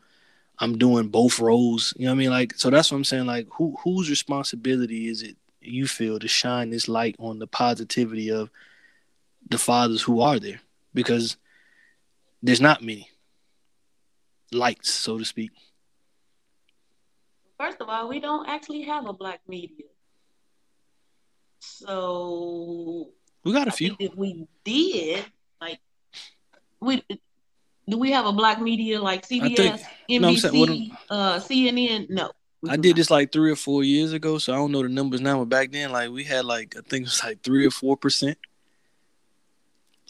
I'm 0.59 0.77
doing 0.77 1.07
both 1.07 1.39
roles. 1.39 1.93
You 1.97 2.05
know 2.05 2.11
what 2.11 2.15
I 2.15 2.19
mean? 2.19 2.29
Like, 2.29 2.53
so 2.55 2.69
that's 2.69 2.91
what 2.91 2.97
I'm 2.97 3.03
saying. 3.03 3.25
Like, 3.25 3.47
who 3.53 3.75
whose 3.83 4.09
responsibility 4.09 5.07
is 5.07 5.23
it 5.23 5.37
you 5.59 5.87
feel 5.87 6.19
to 6.19 6.27
shine 6.27 6.69
this 6.69 6.87
light 6.87 7.15
on 7.19 7.39
the 7.39 7.47
positivity 7.47 8.29
of 8.29 8.51
the 9.49 9.57
fathers 9.57 10.03
who 10.03 10.21
are 10.21 10.39
there? 10.39 10.59
Because 10.93 11.37
there's 12.43 12.61
not 12.61 12.83
many 12.83 13.09
lights, 14.51 14.91
so 14.91 15.17
to 15.17 15.25
speak. 15.25 15.51
First 17.59 17.81
of 17.81 17.89
all, 17.89 18.07
we 18.07 18.19
don't 18.19 18.47
actually 18.47 18.83
have 18.83 19.07
a 19.07 19.13
black 19.13 19.41
media. 19.47 19.85
So 21.59 23.09
we 23.43 23.51
got 23.53 23.67
a 23.67 23.71
few. 23.71 23.95
If 23.99 24.15
we 24.15 24.47
did, 24.63 25.25
like 25.59 25.79
we 26.79 27.03
do 27.89 27.97
we 27.97 28.11
have 28.11 28.25
a 28.25 28.31
black 28.31 28.61
media 28.61 29.01
like 29.01 29.27
CBS, 29.27 29.55
think, 29.55 29.81
NBC, 30.09 30.89
no, 30.89 30.95
uh, 31.09 31.39
CNN? 31.39 32.09
No. 32.09 32.31
I 32.67 32.75
did 32.75 32.95
this 32.95 33.09
like 33.09 33.31
three 33.31 33.51
or 33.51 33.55
four 33.55 33.83
years 33.83 34.13
ago, 34.13 34.37
so 34.39 34.53
I 34.53 34.57
don't 34.57 34.71
know 34.71 34.83
the 34.83 34.89
numbers 34.89 35.21
now. 35.21 35.39
But 35.39 35.49
back 35.49 35.71
then, 35.71 35.91
like 35.91 36.09
we 36.09 36.23
had 36.23 36.45
like 36.45 36.75
I 36.77 36.81
think 36.81 37.03
it 37.03 37.09
was 37.09 37.23
like 37.23 37.41
three 37.41 37.65
or 37.65 37.71
four 37.71 37.97
percent 37.97 38.37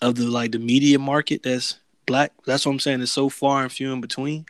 of 0.01 0.15
the 0.15 0.23
like 0.23 0.51
the 0.51 0.59
media 0.59 0.97
market 0.99 1.43
that's 1.43 1.79
black. 2.05 2.33
That's 2.45 2.65
what 2.65 2.73
I'm 2.73 2.79
saying. 2.79 3.01
It's 3.01 3.11
so 3.11 3.29
far 3.29 3.63
and 3.63 3.71
few 3.71 3.93
in 3.93 4.01
between. 4.01 4.45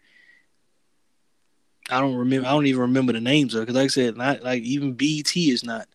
I 1.90 2.02
don't 2.02 2.16
remember. 2.16 2.48
I 2.48 2.52
don't 2.52 2.66
even 2.66 2.82
remember 2.82 3.14
the 3.14 3.22
names 3.22 3.54
of 3.56 3.62
because, 3.62 3.76
like 3.76 3.86
I 3.86 3.88
said, 3.88 4.18
not 4.18 4.44
like 4.44 4.64
even 4.64 4.94
BET 4.94 5.36
is 5.36 5.64
not 5.64 5.88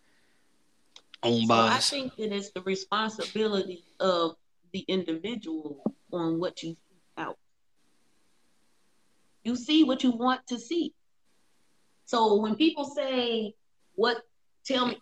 owned 1.21 1.43
so 1.43 1.47
by. 1.47 1.67
I 1.75 1.79
think 1.79 2.15
that 2.15 2.33
it's 2.33 2.51
the 2.51 2.61
responsibility 2.61 3.83
of 3.99 4.35
the 4.71 4.83
individual 4.87 5.83
on 6.11 6.39
what 6.39 6.63
you 6.63 6.71
see 6.71 6.97
out. 7.17 7.37
You 9.43 9.55
see 9.55 9.83
what 9.83 10.03
you 10.03 10.11
want 10.11 10.45
to 10.47 10.57
see. 10.59 10.93
So 12.05 12.35
when 12.35 12.55
people 12.55 12.85
say, 12.85 13.53
"What?" 13.95 14.23
Tell 14.65 14.87
me. 14.87 14.97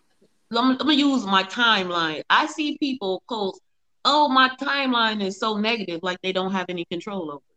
Let 0.50 0.66
me, 0.66 0.76
let 0.76 0.86
me 0.86 0.94
use 0.96 1.24
my 1.24 1.44
timeline. 1.44 2.22
I 2.28 2.46
see 2.46 2.76
people 2.76 3.22
post, 3.28 3.62
"Oh, 4.04 4.28
my 4.28 4.50
timeline 4.60 5.22
is 5.22 5.38
so 5.38 5.56
negative," 5.56 6.00
like 6.02 6.20
they 6.22 6.32
don't 6.32 6.52
have 6.52 6.66
any 6.68 6.84
control 6.84 7.30
over. 7.30 7.51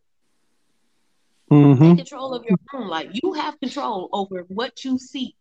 Mm-hmm. 1.50 1.82
Take 1.82 1.96
control 1.98 2.34
of 2.34 2.44
your 2.44 2.58
own 2.74 2.88
life. 2.88 3.10
You 3.12 3.32
have 3.34 3.58
control 3.60 4.08
over 4.12 4.44
what 4.48 4.84
you 4.84 4.98
see. 4.98 5.34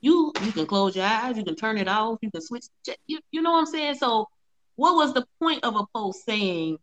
You 0.00 0.32
you 0.42 0.52
can 0.52 0.66
close 0.66 0.96
your 0.96 1.04
eyes, 1.04 1.36
you 1.36 1.44
can 1.44 1.56
turn 1.56 1.76
it 1.76 1.88
off, 1.88 2.18
you 2.22 2.30
can 2.30 2.40
switch. 2.40 2.64
You, 3.06 3.20
you 3.30 3.42
know 3.42 3.52
what 3.52 3.58
I'm 3.58 3.66
saying? 3.66 3.96
So, 3.96 4.28
what 4.76 4.94
was 4.94 5.12
the 5.12 5.26
point 5.38 5.62
of 5.64 5.76
a 5.76 5.84
post 5.94 6.24
saying 6.24 6.78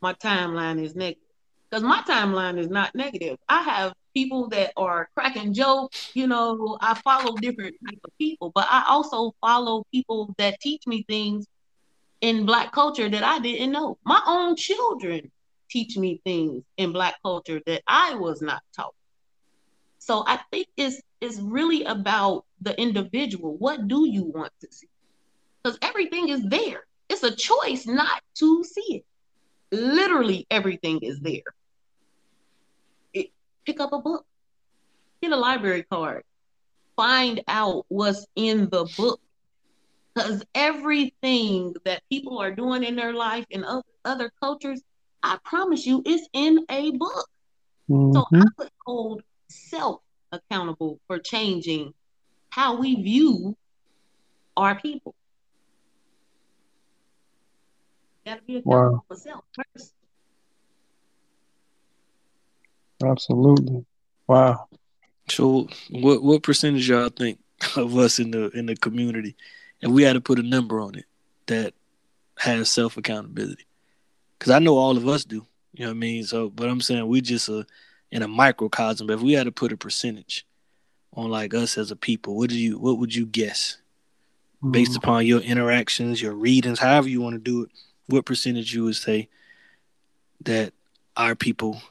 my 0.00 0.12
timeline 0.14 0.80
is 0.80 0.94
negative? 0.94 1.22
Because 1.68 1.82
my 1.82 2.02
timeline 2.06 2.58
is 2.58 2.68
not 2.68 2.94
negative. 2.94 3.38
I 3.48 3.62
have 3.62 3.92
people 4.14 4.48
that 4.50 4.72
are 4.76 5.08
cracking 5.16 5.52
jokes. 5.52 6.12
You 6.14 6.28
know, 6.28 6.78
I 6.80 6.94
follow 6.94 7.34
different 7.36 7.74
type 7.84 7.98
of 8.04 8.16
people, 8.18 8.52
but 8.54 8.68
I 8.70 8.84
also 8.88 9.34
follow 9.40 9.84
people 9.92 10.32
that 10.38 10.60
teach 10.60 10.86
me 10.86 11.04
things 11.08 11.46
in 12.20 12.46
Black 12.46 12.70
culture 12.70 13.08
that 13.08 13.24
I 13.24 13.40
didn't 13.40 13.72
know. 13.72 13.98
My 14.04 14.22
own 14.24 14.54
children 14.54 15.32
teach 15.68 15.96
me 15.96 16.20
things 16.24 16.62
in 16.76 16.92
black 16.92 17.16
culture 17.22 17.60
that 17.66 17.82
I 17.86 18.14
was 18.14 18.42
not 18.42 18.62
taught. 18.74 18.94
So 19.98 20.22
I 20.26 20.38
think 20.52 20.68
it's 20.76 21.00
it's 21.20 21.38
really 21.40 21.82
about 21.84 22.44
the 22.60 22.80
individual. 22.80 23.56
What 23.56 23.88
do 23.88 24.08
you 24.08 24.24
want 24.24 24.52
to 24.60 24.68
see? 24.70 24.88
Because 25.62 25.78
everything 25.82 26.28
is 26.28 26.42
there. 26.44 26.86
It's 27.08 27.22
a 27.22 27.34
choice 27.34 27.86
not 27.86 28.22
to 28.36 28.62
see 28.64 28.96
it. 28.96 29.04
Literally 29.72 30.46
everything 30.50 31.00
is 31.00 31.18
there. 31.20 31.54
It, 33.14 33.30
pick 33.64 33.80
up 33.80 33.92
a 33.92 33.98
book, 33.98 34.24
get 35.22 35.32
a 35.32 35.36
library 35.36 35.84
card, 35.90 36.22
find 36.94 37.42
out 37.48 37.84
what's 37.88 38.26
in 38.36 38.68
the 38.70 38.84
book. 38.96 39.20
Because 40.14 40.44
everything 40.54 41.74
that 41.84 42.02
people 42.10 42.38
are 42.38 42.54
doing 42.54 42.84
in 42.84 42.96
their 42.96 43.12
life 43.12 43.44
in 43.50 43.64
other, 43.64 43.82
other 44.04 44.30
cultures 44.40 44.80
I 45.26 45.38
promise 45.42 45.84
you, 45.84 46.02
it's 46.06 46.28
in 46.32 46.64
a 46.70 46.92
book. 46.92 47.28
Mm-hmm. 47.90 48.12
So 48.12 48.24
I 48.32 48.44
would 48.58 48.70
hold 48.86 49.22
self 49.48 50.00
accountable 50.30 51.00
for 51.08 51.18
changing 51.18 51.94
how 52.50 52.76
we 52.76 53.02
view 53.02 53.56
our 54.56 54.78
people. 54.78 55.16
You 58.24 58.32
gotta 58.32 58.42
be 58.42 58.56
accountable 58.58 58.92
wow. 58.92 59.04
for 59.08 59.16
self 59.16 59.44
first. 59.54 59.92
Absolutely. 63.04 63.84
Wow. 64.28 64.68
So 65.28 65.66
what 65.90 66.22
what 66.22 66.44
percentage 66.44 66.88
y'all 66.88 67.08
think 67.08 67.40
of 67.76 67.96
us 67.98 68.20
in 68.20 68.30
the 68.30 68.50
in 68.50 68.66
the 68.66 68.76
community, 68.76 69.34
and 69.82 69.92
we 69.92 70.04
had 70.04 70.12
to 70.12 70.20
put 70.20 70.38
a 70.38 70.42
number 70.44 70.80
on 70.80 70.94
it 70.94 71.06
that 71.46 71.74
has 72.38 72.70
self 72.70 72.96
accountability? 72.96 73.66
Because 74.38 74.52
I 74.52 74.58
know 74.58 74.76
all 74.76 74.96
of 74.96 75.06
us 75.08 75.24
do. 75.24 75.46
You 75.74 75.84
know 75.84 75.90
what 75.90 75.96
I 75.96 75.98
mean? 75.98 76.24
So, 76.24 76.48
but 76.50 76.68
I'm 76.68 76.80
saying 76.80 77.06
we 77.06 77.20
just 77.20 77.48
uh, 77.48 77.64
in 78.10 78.22
a 78.22 78.28
microcosm. 78.28 79.06
But 79.06 79.14
if 79.14 79.20
we 79.20 79.32
had 79.32 79.44
to 79.44 79.52
put 79.52 79.72
a 79.72 79.76
percentage 79.76 80.46
on 81.12 81.30
like 81.30 81.54
us 81.54 81.78
as 81.78 81.90
a 81.90 81.96
people, 81.96 82.36
what 82.36 82.50
do 82.50 82.58
you 82.58 82.78
what 82.78 82.98
would 82.98 83.14
you 83.14 83.26
guess 83.26 83.78
based 84.70 84.92
mm-hmm. 84.92 84.98
upon 84.98 85.26
your 85.26 85.40
interactions, 85.40 86.20
your 86.20 86.32
readings, 86.32 86.78
however 86.78 87.08
you 87.08 87.20
want 87.20 87.34
to 87.34 87.40
do 87.40 87.62
it? 87.62 87.70
What 88.06 88.24
percentage 88.24 88.72
you 88.72 88.84
would 88.84 88.96
say 88.96 89.28
that 90.42 90.72
our 91.16 91.34
people 91.34 91.82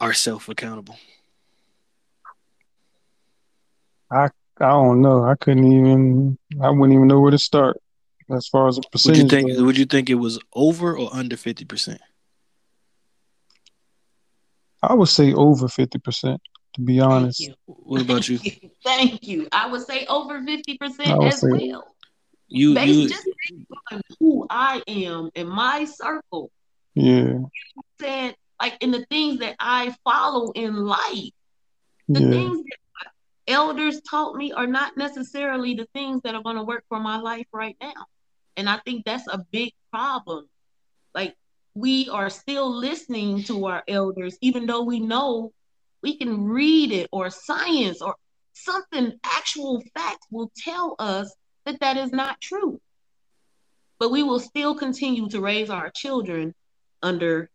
are 0.00 0.12
self 0.12 0.48
accountable? 0.48 0.96
I 4.10 4.28
I 4.58 4.70
don't 4.70 5.02
know. 5.02 5.24
I 5.24 5.34
couldn't 5.34 5.70
even. 5.70 6.38
I 6.62 6.70
wouldn't 6.70 6.94
even 6.94 7.08
know 7.08 7.20
where 7.20 7.30
to 7.30 7.38
start 7.38 7.80
as 8.30 8.48
far 8.48 8.68
as 8.68 8.78
a 8.78 8.80
percentage. 8.90 9.22
Would 9.22 9.32
you 9.32 9.38
think? 9.38 9.48
Goes. 9.48 9.62
Would 9.62 9.78
you 9.78 9.84
think 9.86 10.10
it 10.10 10.14
was 10.14 10.38
over 10.54 10.96
or 10.96 11.10
under 11.12 11.36
fifty 11.36 11.64
percent? 11.64 12.00
I 14.82 14.94
would 14.94 15.08
say 15.08 15.32
over 15.32 15.68
fifty 15.68 15.98
percent. 15.98 16.40
To 16.74 16.82
be 16.82 17.00
honest. 17.00 17.50
What 17.64 18.02
about 18.02 18.28
you? 18.28 18.38
Thank 18.84 19.26
you. 19.26 19.48
I 19.50 19.66
would 19.66 19.82
say 19.82 20.04
over 20.06 20.42
fifty 20.42 20.76
percent 20.76 21.22
as 21.24 21.42
well. 21.42 21.86
You, 22.48 22.74
based, 22.74 22.94
you 22.94 23.08
just 23.08 23.24
based 23.24 23.66
on 23.90 24.02
who 24.20 24.46
I 24.50 24.82
am 24.86 25.30
in 25.34 25.48
my 25.48 25.84
circle. 25.84 26.50
Yeah. 26.94 27.38
You 27.38 27.50
said 28.00 28.36
like 28.60 28.76
in 28.80 28.90
the 28.90 29.04
things 29.06 29.40
that 29.40 29.56
I 29.58 29.94
follow 30.04 30.52
in 30.52 30.76
life, 30.76 31.30
the 32.08 32.20
yeah. 32.20 32.30
things 32.30 32.58
that 32.58 33.12
elders 33.48 34.00
taught 34.02 34.36
me 34.36 34.52
are 34.52 34.66
not 34.66 34.96
necessarily 34.96 35.74
the 35.74 35.86
things 35.92 36.22
that 36.22 36.34
are 36.34 36.42
going 36.42 36.56
to 36.56 36.62
work 36.62 36.84
for 36.88 37.00
my 37.00 37.18
life 37.18 37.46
right 37.52 37.76
now. 37.80 38.06
And 38.56 38.68
I 38.68 38.78
think 38.84 39.04
that's 39.04 39.26
a 39.28 39.44
big 39.50 39.72
problem. 39.92 40.48
Like 41.14 41.34
we 41.74 42.08
are 42.08 42.30
still 42.30 42.74
listening 42.74 43.42
to 43.44 43.66
our 43.66 43.82
elders, 43.86 44.36
even 44.40 44.66
though 44.66 44.82
we 44.82 45.00
know 45.00 45.52
we 46.02 46.16
can 46.16 46.44
read 46.44 46.92
it 46.92 47.08
or 47.12 47.30
science 47.30 48.00
or 48.00 48.16
something, 48.54 49.12
actual 49.24 49.82
facts 49.94 50.26
will 50.30 50.50
tell 50.56 50.96
us 50.98 51.34
that 51.64 51.80
that 51.80 51.96
is 51.96 52.12
not 52.12 52.40
true. 52.40 52.80
But 53.98 54.10
we 54.10 54.22
will 54.22 54.40
still 54.40 54.74
continue 54.74 55.28
to 55.30 55.40
raise 55.40 55.70
our 55.70 55.90
children 55.90 56.54
under 57.02 57.50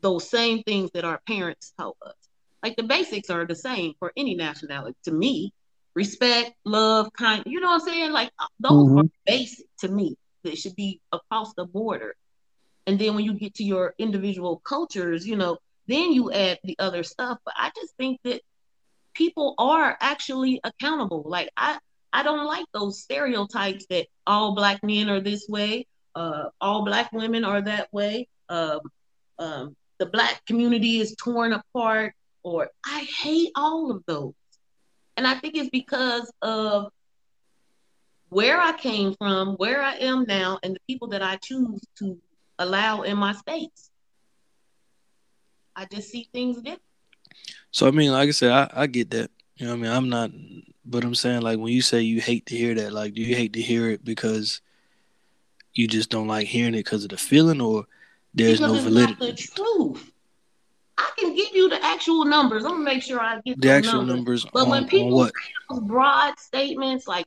those 0.00 0.28
same 0.28 0.62
things 0.62 0.90
that 0.92 1.04
our 1.04 1.20
parents 1.26 1.72
taught 1.78 1.96
us. 2.04 2.14
Like 2.62 2.76
the 2.76 2.82
basics 2.82 3.30
are 3.30 3.46
the 3.46 3.54
same 3.54 3.94
for 3.98 4.12
any 4.16 4.34
nationality. 4.34 4.96
To 5.04 5.12
me, 5.12 5.52
respect, 5.94 6.52
love, 6.64 7.12
kind. 7.12 7.42
You 7.46 7.60
know 7.60 7.68
what 7.68 7.82
I'm 7.82 7.88
saying? 7.88 8.12
Like 8.12 8.30
those 8.60 8.88
mm-hmm. 8.88 8.98
are 8.98 9.10
basic 9.26 9.66
to 9.80 9.88
me. 9.88 10.16
That 10.46 10.58
should 10.58 10.76
be 10.76 11.00
across 11.12 11.54
the 11.54 11.64
border. 11.64 12.14
And 12.86 12.98
then 12.98 13.14
when 13.14 13.24
you 13.24 13.34
get 13.34 13.54
to 13.54 13.64
your 13.64 13.94
individual 13.98 14.60
cultures, 14.64 15.26
you 15.26 15.36
know, 15.36 15.58
then 15.86 16.12
you 16.12 16.32
add 16.32 16.58
the 16.64 16.76
other 16.78 17.02
stuff. 17.02 17.38
But 17.44 17.54
I 17.56 17.70
just 17.74 17.94
think 17.96 18.20
that 18.24 18.40
people 19.14 19.54
are 19.58 19.96
actually 20.00 20.60
accountable. 20.64 21.22
Like 21.26 21.50
I, 21.56 21.78
I 22.12 22.22
don't 22.22 22.46
like 22.46 22.66
those 22.72 23.02
stereotypes 23.02 23.86
that 23.90 24.06
all 24.26 24.54
black 24.54 24.82
men 24.82 25.08
are 25.08 25.20
this 25.20 25.46
way, 25.48 25.86
uh, 26.14 26.44
all 26.60 26.84
black 26.84 27.12
women 27.12 27.44
are 27.44 27.60
that 27.60 27.92
way. 27.92 28.28
Um, 28.48 28.80
um, 29.38 29.76
the 29.98 30.06
black 30.06 30.44
community 30.46 31.00
is 31.00 31.14
torn 31.16 31.52
apart, 31.52 32.14
or 32.42 32.70
I 32.84 33.00
hate 33.00 33.50
all 33.54 33.90
of 33.90 34.02
those. 34.06 34.34
And 35.16 35.26
I 35.26 35.34
think 35.34 35.56
it's 35.56 35.70
because 35.70 36.30
of 36.42 36.90
where 38.28 38.60
I 38.60 38.72
came 38.72 39.14
from, 39.14 39.54
where 39.54 39.82
I 39.82 39.94
am 39.96 40.24
now, 40.26 40.58
and 40.62 40.74
the 40.74 40.80
people 40.86 41.08
that 41.08 41.22
I 41.22 41.36
choose 41.36 41.80
to 41.98 42.18
allow 42.58 43.02
in 43.02 43.16
my 43.16 43.32
space. 43.32 43.90
I 45.74 45.86
just 45.86 46.10
see 46.10 46.28
things 46.32 46.56
different. 46.56 46.82
So 47.70 47.86
I 47.86 47.90
mean, 47.90 48.12
like 48.12 48.28
I 48.28 48.32
said, 48.32 48.50
I, 48.50 48.70
I 48.72 48.86
get 48.86 49.10
that. 49.10 49.30
You 49.56 49.66
know 49.66 49.72
what 49.72 49.78
I 49.78 49.82
mean? 49.82 49.92
I'm 49.92 50.08
not 50.08 50.30
but 50.86 51.04
I'm 51.04 51.14
saying 51.14 51.42
like 51.42 51.58
when 51.58 51.72
you 51.72 51.82
say 51.82 52.00
you 52.00 52.20
hate 52.20 52.46
to 52.46 52.56
hear 52.56 52.74
that, 52.74 52.92
like 52.92 53.14
do 53.14 53.22
you 53.22 53.34
hate 53.34 53.52
to 53.54 53.60
hear 53.60 53.90
it 53.90 54.04
because 54.04 54.60
you 55.74 55.88
just 55.88 56.10
don't 56.10 56.28
like 56.28 56.46
hearing 56.46 56.74
it 56.74 56.78
because 56.78 57.02
of 57.04 57.10
the 57.10 57.16
feeling 57.16 57.60
or 57.60 57.86
there's 58.34 58.60
because 58.60 58.84
no 58.84 58.90
validity? 58.90 59.32
the 59.32 59.32
truth. 59.32 60.12
I 60.96 61.10
can 61.18 61.34
give 61.34 61.54
you 61.54 61.68
the 61.68 61.84
actual 61.84 62.24
numbers. 62.24 62.64
I'm 62.64 62.72
gonna 62.72 62.84
make 62.84 63.02
sure 63.02 63.20
I 63.20 63.40
get 63.44 63.60
the 63.60 63.70
actual 63.70 64.04
numbers. 64.04 64.14
numbers 64.14 64.46
but 64.52 64.62
on, 64.64 64.70
when 64.70 64.88
people 64.88 65.24
say 65.24 65.32
those 65.68 65.80
broad 65.80 66.38
statements 66.38 67.06
like 67.06 67.26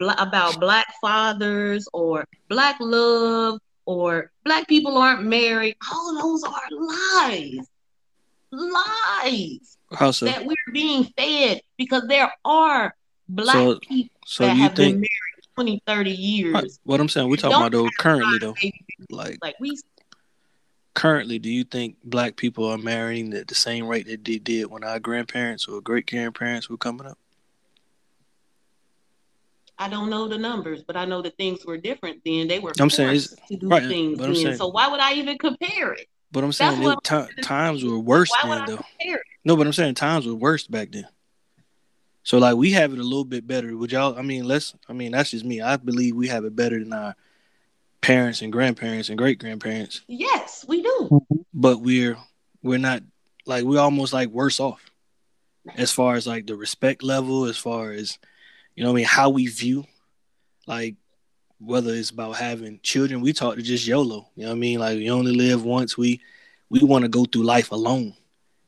about 0.00 0.60
black 0.60 0.86
fathers 1.00 1.88
or 1.92 2.26
black 2.48 2.76
love 2.80 3.60
or 3.84 4.30
black 4.44 4.68
people 4.68 4.98
aren't 4.98 5.24
married, 5.24 5.76
all 5.90 6.20
those 6.20 6.44
are 6.44 6.68
lies. 6.70 7.66
Lies. 8.50 9.78
How 9.92 10.10
so? 10.10 10.26
That 10.26 10.44
we're 10.44 10.54
being 10.72 11.04
fed 11.16 11.62
because 11.76 12.06
there 12.06 12.32
are 12.44 12.94
black 13.28 13.54
so, 13.54 13.78
people 13.80 14.16
so 14.26 14.44
that 14.44 14.54
have 14.54 14.74
think, 14.74 14.94
been 14.94 15.00
married 15.00 15.38
20, 15.54 15.82
30 15.86 16.10
years. 16.10 16.78
What 16.84 17.00
I'm 17.00 17.08
saying, 17.08 17.28
we're 17.28 17.36
talking 17.36 17.56
about 17.56 17.72
though 17.72 17.88
currently 17.98 18.38
though. 18.38 18.54
Like, 19.10 19.38
like 19.42 19.56
we 19.58 19.78
currently, 20.94 21.38
do 21.38 21.50
you 21.50 21.64
think 21.64 21.96
black 22.04 22.36
people 22.36 22.66
are 22.66 22.78
marrying 22.78 23.32
at 23.32 23.48
the 23.48 23.54
same 23.54 23.86
rate 23.86 24.06
that 24.06 24.24
they 24.24 24.38
did 24.38 24.66
when 24.66 24.84
our 24.84 24.98
grandparents 24.98 25.66
or 25.66 25.80
great 25.80 26.06
grandparents 26.10 26.68
were 26.68 26.76
coming 26.76 27.06
up? 27.06 27.18
I 29.78 29.88
don't 29.88 30.10
know 30.10 30.26
the 30.26 30.38
numbers, 30.38 30.82
but 30.82 30.96
I 30.96 31.04
know 31.04 31.22
that 31.22 31.36
things 31.36 31.64
were 31.64 31.76
different 31.76 32.22
then. 32.24 32.48
They 32.48 32.58
were 32.58 32.72
I'm 32.80 32.90
saying 32.90 33.20
to 33.48 33.56
do 33.56 33.68
right, 33.68 33.86
things 33.86 34.18
then. 34.18 34.34
Saying, 34.34 34.56
so 34.56 34.68
why 34.68 34.88
would 34.88 35.00
I 35.00 35.14
even 35.14 35.38
compare 35.38 35.92
it? 35.92 36.08
But 36.32 36.44
I'm 36.44 36.52
saying 36.52 36.82
it, 36.82 36.98
t- 37.04 37.42
times 37.42 37.84
were 37.84 37.98
worse 37.98 38.30
then, 38.42 38.64
though. 38.66 38.84
No, 39.44 39.56
but 39.56 39.66
I'm 39.66 39.72
saying 39.72 39.94
times 39.94 40.26
were 40.26 40.34
worse 40.34 40.66
back 40.66 40.90
then. 40.90 41.06
So 42.22 42.38
like 42.38 42.56
we 42.56 42.72
have 42.72 42.92
it 42.92 42.98
a 42.98 43.02
little 43.02 43.24
bit 43.24 43.46
better. 43.46 43.74
Would 43.76 43.92
y'all? 43.92 44.18
I 44.18 44.22
mean, 44.22 44.44
let's. 44.44 44.74
I 44.88 44.92
mean, 44.92 45.12
that's 45.12 45.30
just 45.30 45.44
me. 45.44 45.62
I 45.62 45.76
believe 45.76 46.14
we 46.14 46.28
have 46.28 46.44
it 46.44 46.54
better 46.54 46.78
than 46.78 46.92
our 46.92 47.14
parents 48.00 48.42
and 48.42 48.52
grandparents 48.52 49.08
and 49.08 49.16
great 49.16 49.38
grandparents. 49.38 50.02
Yes, 50.08 50.64
we 50.68 50.82
do. 50.82 51.24
But 51.54 51.80
we're 51.80 52.18
we're 52.62 52.78
not 52.78 53.02
like 53.46 53.64
we're 53.64 53.80
almost 53.80 54.12
like 54.12 54.28
worse 54.28 54.60
off 54.60 54.90
as 55.76 55.90
far 55.90 56.16
as 56.16 56.26
like 56.26 56.46
the 56.46 56.56
respect 56.56 57.02
level, 57.02 57.46
as 57.46 57.56
far 57.56 57.92
as 57.92 58.18
you 58.78 58.84
know, 58.84 58.90
what 58.90 58.98
I 58.98 59.02
mean, 59.02 59.06
how 59.06 59.30
we 59.30 59.48
view 59.48 59.84
like 60.68 60.94
whether 61.58 61.92
it's 61.92 62.10
about 62.10 62.36
having 62.36 62.78
children, 62.80 63.20
we 63.20 63.32
talk 63.32 63.56
to 63.56 63.62
just 63.62 63.88
YOLO. 63.88 64.28
You 64.36 64.44
know 64.44 64.50
what 64.50 64.54
I 64.54 64.58
mean? 64.58 64.78
Like 64.78 64.98
we 64.98 65.10
only 65.10 65.32
live 65.32 65.64
once. 65.64 65.98
We 65.98 66.20
we 66.70 66.84
want 66.84 67.02
to 67.02 67.08
go 67.08 67.24
through 67.24 67.42
life 67.42 67.72
alone, 67.72 68.14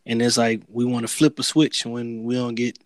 and 0.05 0.21
it's 0.21 0.37
like 0.37 0.63
we 0.69 0.85
want 0.85 1.07
to 1.07 1.13
flip 1.13 1.39
a 1.39 1.45
switch 1.45 1.87
when 1.87 2.25
we 2.25 2.35
don't 2.35 2.57
get. 2.57 2.77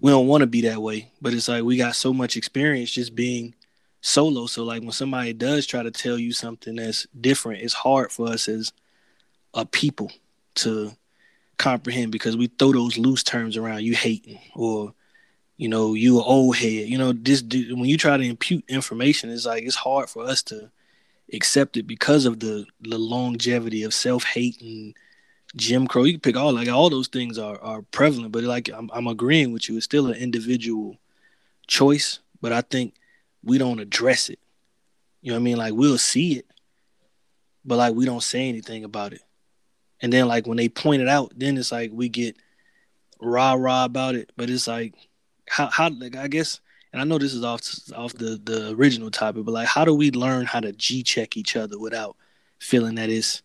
We 0.00 0.10
don't 0.10 0.26
want 0.26 0.40
to 0.40 0.48
be 0.48 0.62
that 0.62 0.82
way, 0.82 1.12
but 1.22 1.32
it's 1.32 1.46
like 1.46 1.62
we 1.62 1.76
got 1.76 1.94
so 1.94 2.12
much 2.12 2.36
experience 2.36 2.90
just 2.90 3.14
being 3.14 3.54
solo. 4.00 4.46
So 4.46 4.64
like 4.64 4.82
when 4.82 4.90
somebody 4.90 5.32
does 5.32 5.64
try 5.64 5.84
to 5.84 5.92
tell 5.92 6.18
you 6.18 6.32
something 6.32 6.74
that's 6.74 7.06
different, 7.20 7.62
it's 7.62 7.72
hard 7.72 8.10
for 8.10 8.26
us 8.26 8.48
as 8.48 8.72
a 9.54 9.64
people 9.64 10.10
to 10.56 10.90
comprehend 11.56 12.10
because 12.10 12.36
we 12.36 12.48
throw 12.48 12.72
those 12.72 12.98
loose 12.98 13.22
terms 13.22 13.56
around. 13.56 13.84
You 13.84 13.94
hating 13.94 14.40
or 14.56 14.92
you 15.60 15.68
know, 15.68 15.92
you 15.92 16.16
an 16.16 16.24
old 16.26 16.56
head. 16.56 16.88
You 16.88 16.96
know, 16.96 17.12
this 17.12 17.42
when 17.42 17.84
you 17.84 17.98
try 17.98 18.16
to 18.16 18.22
impute 18.24 18.64
information, 18.66 19.28
it's 19.28 19.44
like 19.44 19.62
it's 19.62 19.76
hard 19.76 20.08
for 20.08 20.24
us 20.24 20.42
to 20.44 20.70
accept 21.34 21.76
it 21.76 21.86
because 21.86 22.24
of 22.24 22.40
the 22.40 22.64
the 22.80 22.96
longevity 22.96 23.82
of 23.82 23.92
self 23.92 24.24
hate 24.24 24.58
and 24.62 24.94
Jim 25.54 25.86
Crow. 25.86 26.04
You 26.04 26.14
can 26.14 26.20
pick 26.20 26.36
all 26.38 26.54
like 26.54 26.70
all 26.70 26.88
those 26.88 27.08
things 27.08 27.36
are 27.36 27.60
are 27.60 27.82
prevalent, 27.82 28.32
but 28.32 28.42
like 28.44 28.70
I'm 28.70 28.88
I'm 28.94 29.06
agreeing 29.06 29.52
with 29.52 29.68
you. 29.68 29.76
It's 29.76 29.84
still 29.84 30.06
an 30.06 30.14
individual 30.14 30.96
choice, 31.66 32.20
but 32.40 32.52
I 32.52 32.62
think 32.62 32.94
we 33.44 33.58
don't 33.58 33.80
address 33.80 34.30
it. 34.30 34.38
You 35.20 35.32
know 35.32 35.36
what 35.36 35.42
I 35.42 35.44
mean? 35.44 35.56
Like 35.58 35.74
we'll 35.74 35.98
see 35.98 36.38
it, 36.38 36.46
but 37.66 37.76
like 37.76 37.94
we 37.94 38.06
don't 38.06 38.22
say 38.22 38.48
anything 38.48 38.82
about 38.82 39.12
it. 39.12 39.20
And 40.00 40.10
then 40.10 40.26
like 40.26 40.46
when 40.46 40.56
they 40.56 40.70
point 40.70 41.02
it 41.02 41.08
out, 41.08 41.34
then 41.36 41.58
it's 41.58 41.70
like 41.70 41.90
we 41.92 42.08
get 42.08 42.38
rah 43.20 43.52
rah 43.52 43.84
about 43.84 44.14
it. 44.14 44.32
But 44.38 44.48
it's 44.48 44.66
like 44.66 44.94
how 45.50 45.68
how 45.68 45.90
like 45.90 46.14
I 46.14 46.28
guess 46.28 46.60
and 46.92 47.02
I 47.02 47.04
know 47.04 47.18
this 47.18 47.34
is 47.34 47.42
off 47.42 47.60
off 47.96 48.12
the 48.14 48.40
the 48.42 48.70
original 48.70 49.10
topic, 49.10 49.44
but 49.44 49.52
like 49.52 49.66
how 49.66 49.84
do 49.84 49.94
we 49.94 50.12
learn 50.12 50.46
how 50.46 50.60
to 50.60 50.72
G 50.72 51.02
check 51.02 51.36
each 51.36 51.56
other 51.56 51.76
without 51.76 52.16
feeling 52.60 52.94
that 52.94 53.10
it's 53.10 53.42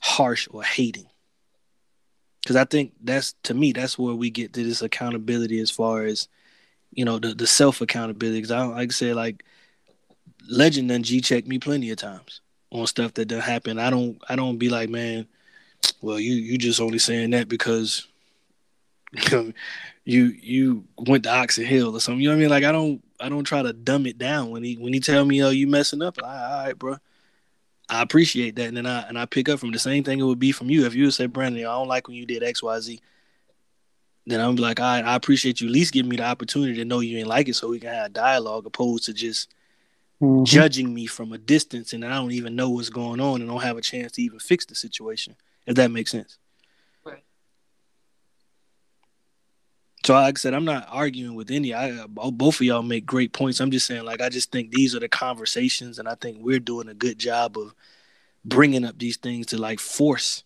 harsh 0.00 0.46
or 0.50 0.62
hating? 0.62 1.06
Because 2.42 2.56
I 2.56 2.64
think 2.64 2.92
that's 3.02 3.34
to 3.44 3.54
me 3.54 3.72
that's 3.72 3.98
where 3.98 4.14
we 4.14 4.28
get 4.28 4.52
to 4.52 4.62
this 4.62 4.82
accountability 4.82 5.60
as 5.60 5.70
far 5.70 6.04
as 6.04 6.28
you 6.92 7.06
know 7.06 7.18
the 7.18 7.34
the 7.34 7.46
self 7.46 7.80
accountability. 7.80 8.38
Because 8.38 8.50
I 8.50 8.64
like 8.64 8.92
I 9.02 9.12
like 9.12 9.44
Legend 10.46 10.90
done 10.90 11.02
G 11.02 11.22
check 11.22 11.46
me 11.46 11.58
plenty 11.58 11.90
of 11.90 11.96
times 11.96 12.42
on 12.70 12.86
stuff 12.86 13.14
that 13.14 13.28
done 13.28 13.40
happen. 13.40 13.78
I 13.78 13.88
don't 13.88 14.20
I 14.28 14.36
don't 14.36 14.58
be 14.58 14.68
like 14.68 14.90
man, 14.90 15.26
well 16.02 16.20
you 16.20 16.34
you 16.34 16.58
just 16.58 16.82
only 16.82 16.98
saying 16.98 17.30
that 17.30 17.48
because 17.48 18.06
you 20.04 20.34
you 20.40 20.84
went 20.98 21.24
to 21.24 21.30
Oxon 21.30 21.64
Hill 21.64 21.96
or 21.96 22.00
something. 22.00 22.20
You 22.20 22.28
know 22.28 22.34
what 22.34 22.38
I 22.38 22.40
mean? 22.40 22.50
Like 22.50 22.64
I 22.64 22.72
don't 22.72 23.02
I 23.20 23.28
don't 23.28 23.44
try 23.44 23.62
to 23.62 23.72
dumb 23.72 24.06
it 24.06 24.18
down 24.18 24.50
when 24.50 24.62
he 24.62 24.76
when 24.76 24.92
he 24.92 25.00
tell 25.00 25.24
me 25.24 25.42
oh 25.42 25.50
you 25.50 25.66
messing 25.66 26.02
up. 26.02 26.16
All 26.22 26.28
right, 26.28 26.78
bro. 26.78 26.96
I 27.88 28.02
appreciate 28.02 28.54
that, 28.56 28.68
and 28.68 28.76
then 28.76 28.86
I 28.86 29.02
and 29.08 29.18
I 29.18 29.26
pick 29.26 29.48
up 29.48 29.58
from 29.58 29.72
the 29.72 29.78
same 29.78 30.04
thing 30.04 30.20
it 30.20 30.24
would 30.24 30.38
be 30.38 30.52
from 30.52 30.70
you 30.70 30.86
if 30.86 30.94
you 30.94 31.04
would 31.04 31.14
say 31.14 31.26
Brandon, 31.26 31.62
I 31.62 31.72
don't 31.72 31.88
like 31.88 32.06
when 32.06 32.16
you 32.16 32.24
did 32.24 32.42
X 32.42 32.62
Y 32.62 32.80
Z. 32.80 33.00
Then 34.26 34.40
I'm 34.40 34.56
like, 34.56 34.78
all 34.78 34.86
right, 34.86 35.04
I 35.04 35.16
appreciate 35.16 35.60
you 35.60 35.66
at 35.66 35.72
least 35.72 35.92
giving 35.92 36.08
me 36.08 36.16
the 36.16 36.24
opportunity 36.24 36.74
to 36.74 36.84
know 36.84 37.00
you 37.00 37.18
ain't 37.18 37.26
like 37.26 37.48
it, 37.48 37.56
so 37.56 37.68
we 37.68 37.80
can 37.80 37.92
have 37.92 38.06
a 38.06 38.10
dialogue 38.10 38.66
opposed 38.66 39.06
to 39.06 39.12
just 39.12 39.52
mm-hmm. 40.22 40.44
judging 40.44 40.94
me 40.94 41.06
from 41.06 41.32
a 41.32 41.38
distance, 41.38 41.92
and 41.92 42.04
I 42.04 42.14
don't 42.14 42.30
even 42.30 42.54
know 42.54 42.70
what's 42.70 42.90
going 42.90 43.20
on, 43.20 43.40
and 43.40 43.50
don't 43.50 43.62
have 43.62 43.76
a 43.76 43.82
chance 43.82 44.12
to 44.12 44.22
even 44.22 44.38
fix 44.38 44.66
the 44.66 44.74
situation. 44.76 45.34
If 45.66 45.74
that 45.76 45.90
makes 45.90 46.12
sense. 46.12 46.38
So, 50.04 50.14
like 50.14 50.38
I 50.38 50.40
said, 50.40 50.54
I'm 50.54 50.64
not 50.64 50.86
arguing 50.90 51.34
with 51.34 51.50
any. 51.50 51.74
I 51.74 52.06
both 52.06 52.56
of 52.56 52.62
y'all 52.62 52.82
make 52.82 53.04
great 53.04 53.32
points. 53.32 53.60
I'm 53.60 53.70
just 53.70 53.86
saying, 53.86 54.04
like, 54.04 54.22
I 54.22 54.30
just 54.30 54.50
think 54.50 54.70
these 54.70 54.94
are 54.94 55.00
the 55.00 55.08
conversations, 55.08 55.98
and 55.98 56.08
I 56.08 56.14
think 56.14 56.38
we're 56.40 56.58
doing 56.58 56.88
a 56.88 56.94
good 56.94 57.18
job 57.18 57.58
of 57.58 57.74
bringing 58.44 58.84
up 58.84 58.98
these 58.98 59.18
things 59.18 59.46
to 59.46 59.58
like 59.58 59.78
force. 59.78 60.42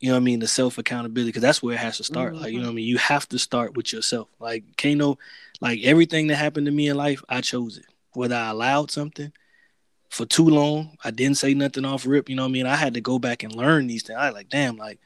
You 0.00 0.08
know 0.08 0.14
what 0.14 0.20
I 0.20 0.24
mean? 0.24 0.40
The 0.40 0.48
self 0.48 0.78
accountability, 0.78 1.30
because 1.30 1.42
that's 1.42 1.62
where 1.62 1.74
it 1.74 1.80
has 1.80 1.98
to 1.98 2.04
start. 2.04 2.32
Mm-hmm. 2.32 2.42
Like, 2.42 2.52
you 2.52 2.60
know 2.60 2.66
what 2.66 2.72
I 2.72 2.76
mean? 2.76 2.86
You 2.86 2.98
have 2.98 3.28
to 3.30 3.38
start 3.38 3.76
with 3.76 3.92
yourself. 3.92 4.28
Like, 4.38 4.64
Kano, 4.78 5.18
like 5.60 5.80
everything 5.82 6.28
that 6.28 6.36
happened 6.36 6.66
to 6.66 6.72
me 6.72 6.88
in 6.88 6.96
life, 6.96 7.22
I 7.28 7.40
chose 7.40 7.76
it. 7.76 7.86
Whether 8.14 8.36
I 8.36 8.50
allowed 8.50 8.90
something 8.90 9.32
for 10.08 10.24
too 10.24 10.48
long, 10.48 10.96
I 11.04 11.10
didn't 11.10 11.36
say 11.36 11.52
nothing 11.52 11.84
off 11.84 12.06
rip. 12.06 12.30
You 12.30 12.36
know 12.36 12.42
what 12.42 12.50
I 12.50 12.52
mean? 12.52 12.66
I 12.66 12.76
had 12.76 12.94
to 12.94 13.00
go 13.00 13.18
back 13.18 13.42
and 13.42 13.54
learn 13.54 13.86
these 13.86 14.02
things. 14.02 14.18
I 14.18 14.30
like, 14.30 14.48
damn, 14.48 14.76
like 14.76 14.98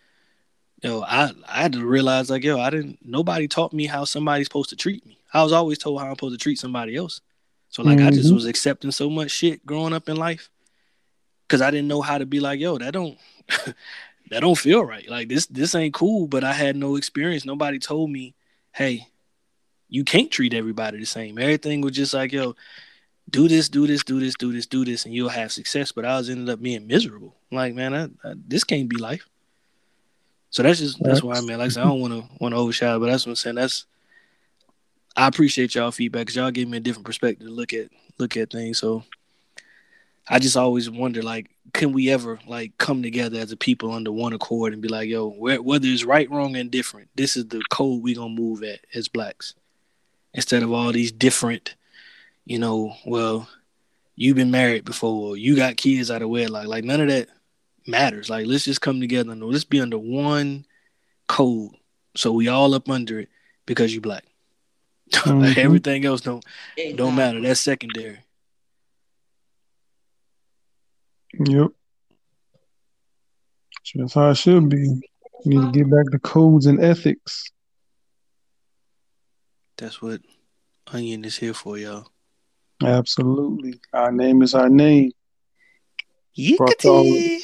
yo, 0.83 1.03
I 1.03 1.33
I 1.49 1.63
had 1.63 1.73
to 1.75 1.85
realize 1.85 2.31
like, 2.31 2.45
yo, 2.45 2.61
I 2.61 2.71
didn't. 2.71 2.99
Nobody 3.05 3.49
taught 3.49 3.73
me 3.73 3.87
how 3.87 4.05
somebody's 4.05 4.47
supposed 4.47 4.71
to 4.71 4.77
treat 4.77 5.07
me. 5.07 5.19
I 5.33 5.43
was 5.43 5.53
always 5.53 5.79
told 5.79 6.01
how 6.01 6.07
I'm 6.07 6.13
supposed 6.13 6.39
to 6.39 6.43
treat 6.43 6.59
somebody 6.59 6.97
else. 6.97 7.21
So 7.69 7.83
like, 7.83 7.99
mm-hmm. 7.99 8.09
I 8.09 8.11
just 8.11 8.27
mm-hmm. 8.27 8.35
was 8.35 8.47
accepting 8.47 8.91
so 8.91 9.09
much 9.09 9.31
shit 9.31 9.65
growing 9.65 9.95
up 9.95 10.09
in 10.09 10.17
life 10.17 10.51
because 11.47 11.63
I 11.63 11.71
didn't 11.71 11.89
know 11.89 12.03
how 12.03 12.19
to 12.19 12.27
be 12.27 12.41
like, 12.41 12.61
yo, 12.61 12.77
that 12.79 12.93
don't 12.93 13.19
that 14.31 14.41
don't 14.41 14.59
feel 14.59 14.85
right. 14.85 15.09
Like 15.09 15.29
this 15.29 15.47
this 15.47 15.75
ain't 15.75 15.95
cool. 15.95 16.27
But 16.27 16.45
I 16.45 16.53
had 16.53 16.77
no 16.77 16.97
experience. 16.97 17.45
Nobody 17.45 17.79
told 17.79 18.11
me, 18.11 18.35
hey, 18.73 19.07
you 19.89 20.05
can't 20.05 20.31
treat 20.31 20.55
everybody 20.55 20.99
the 20.99 21.07
same. 21.07 21.39
Everything 21.39 21.81
was 21.81 21.93
just 21.93 22.15
like, 22.15 22.33
yo, 22.33 22.57
do 23.31 23.49
this, 23.49 23.69
do 23.69 23.87
this, 23.87 24.03
do 24.03 24.21
this, 24.21 24.35
do 24.35 24.53
this, 24.53 24.67
do 24.67 24.85
this, 24.85 25.05
and 25.05 25.15
you'll 25.15 25.29
have 25.29 25.53
success. 25.53 25.93
But 25.93 26.05
I 26.05 26.17
was 26.17 26.29
ended 26.29 26.49
up 26.49 26.61
being 26.61 26.87
miserable. 26.87 27.37
Like, 27.51 27.75
man, 27.75 27.95
I, 27.95 28.05
I, 28.29 28.35
this 28.35 28.65
can't 28.65 28.89
be 28.89 28.97
life. 28.97 29.29
So 30.53 30.63
that's 30.63 30.79
just 30.79 31.03
that's 31.03 31.23
why 31.23 31.37
I 31.37 31.41
mean, 31.41 31.59
like 31.59 31.67
I 31.67 31.69
said, 31.69 31.83
I 31.83 31.87
don't 31.87 32.01
want 32.01 32.13
to 32.13 32.29
want 32.39 32.53
to 32.53 32.59
overshadow, 32.59 33.01
but 33.01 33.07
that's 33.07 33.25
what 33.27 33.33
I'm 33.33 33.37
saying. 33.37 33.57
That's 33.57 33.87
I 35.17 35.27
appreciate 35.27 35.75
y'all 35.75 35.91
feedback 35.91 36.21
because 36.21 36.37
y'all 36.37 36.51
give 36.51 36.69
me 36.69 36.77
a 36.77 36.81
different 36.81 37.07
perspective 37.07 37.47
to 37.49 37.53
look 37.53 37.73
at 37.73 37.89
look 38.19 38.37
at 38.37 38.51
things. 38.51 38.79
So 38.79 39.03
I 40.29 40.39
just 40.39 40.57
always 40.57 40.91
wonder, 40.91 41.23
like, 41.23 41.51
can 41.73 41.93
we 41.93 42.11
ever 42.11 42.39
like 42.47 42.77
come 42.77 43.03
together 43.03 43.39
as 43.39 43.51
a 43.51 43.57
people 43.57 43.93
under 43.93 44.13
one 44.13 44.35
accord 44.35 44.75
and 44.75 44.83
be 44.83 44.89
like, 44.89 45.09
yo, 45.09 45.31
whether 45.31 45.87
it's 45.87 46.05
right, 46.05 46.31
wrong, 46.31 46.55
and 46.55 46.71
different, 46.71 47.09
this 47.15 47.35
is 47.35 47.47
the 47.49 47.63
code 47.71 48.03
we 48.03 48.15
gonna 48.15 48.29
move 48.29 48.63
at 48.63 48.81
as 48.95 49.09
blacks, 49.09 49.55
instead 50.35 50.63
of 50.63 50.71
all 50.71 50.93
these 50.93 51.13
different, 51.13 51.77
you 52.45 52.59
know, 52.59 52.95
well, 53.07 53.49
you've 54.17 54.37
been 54.37 54.51
married 54.51 54.85
before, 54.85 55.35
you 55.39 55.57
got 55.57 55.79
kids 55.79 56.11
out 56.11 56.21
of 56.21 56.29
wedlock, 56.29 56.67
like 56.67 56.85
none 56.85 57.01
of 57.01 57.09
that 57.09 57.29
matters. 57.87 58.31
Like, 58.31 58.47
let's 58.47 58.65
just 58.65 58.81
come 58.81 59.01
together 59.01 59.33
and 59.33 59.43
let's 59.43 59.65
be 59.65 59.81
under 59.81 59.99
one 59.99 60.67
code, 61.29 61.73
so 62.17 62.33
we 62.33 62.49
all 62.49 62.75
up 62.75 62.89
under 62.89 63.21
it 63.21 63.29
because 63.67 63.95
you 63.95 64.01
black. 64.01 64.25
Mm-hmm. 65.13 65.61
Everything 65.61 66.07
else 66.07 66.23
don't 66.23 66.43
exactly. 66.75 66.97
don't 66.97 67.15
matter. 67.15 67.39
That's 67.39 67.61
secondary. 67.61 68.21
Yep. 71.39 71.69
That's 73.95 74.15
how 74.15 74.31
it 74.31 74.37
should 74.37 74.71
be. 74.71 75.01
We 75.45 75.57
need 75.57 75.73
to 75.73 75.79
get 75.79 75.91
back 75.91 76.07
to 76.13 76.19
codes 76.19 76.65
and 76.65 76.83
ethics. 76.83 77.51
That's 79.77 80.01
what 80.01 80.23
Onion 80.87 81.25
is 81.25 81.37
here 81.37 81.55
for, 81.55 81.77
y'all. 81.77 82.07
Absolutely. 82.83 83.81
Our 83.93 84.13
name 84.13 84.43
is 84.43 84.55
our 84.55 84.69
name. 84.69 85.13
Brought 86.57 86.83
y'all, 86.85 87.41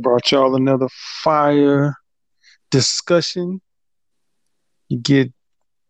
brought 0.00 0.30
y'all 0.30 0.54
another 0.54 0.88
fire 1.22 1.96
discussion. 2.70 3.60
You 4.88 4.98
get 4.98 5.32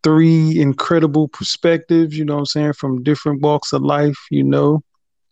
three 0.02 0.60
incredible 0.60 1.28
perspectives, 1.28 2.16
you 2.16 2.24
know 2.24 2.34
what 2.34 2.40
I'm 2.40 2.46
saying, 2.46 2.72
from 2.74 3.02
different 3.02 3.40
walks 3.42 3.72
of 3.72 3.82
life, 3.82 4.18
you 4.30 4.44
know. 4.44 4.82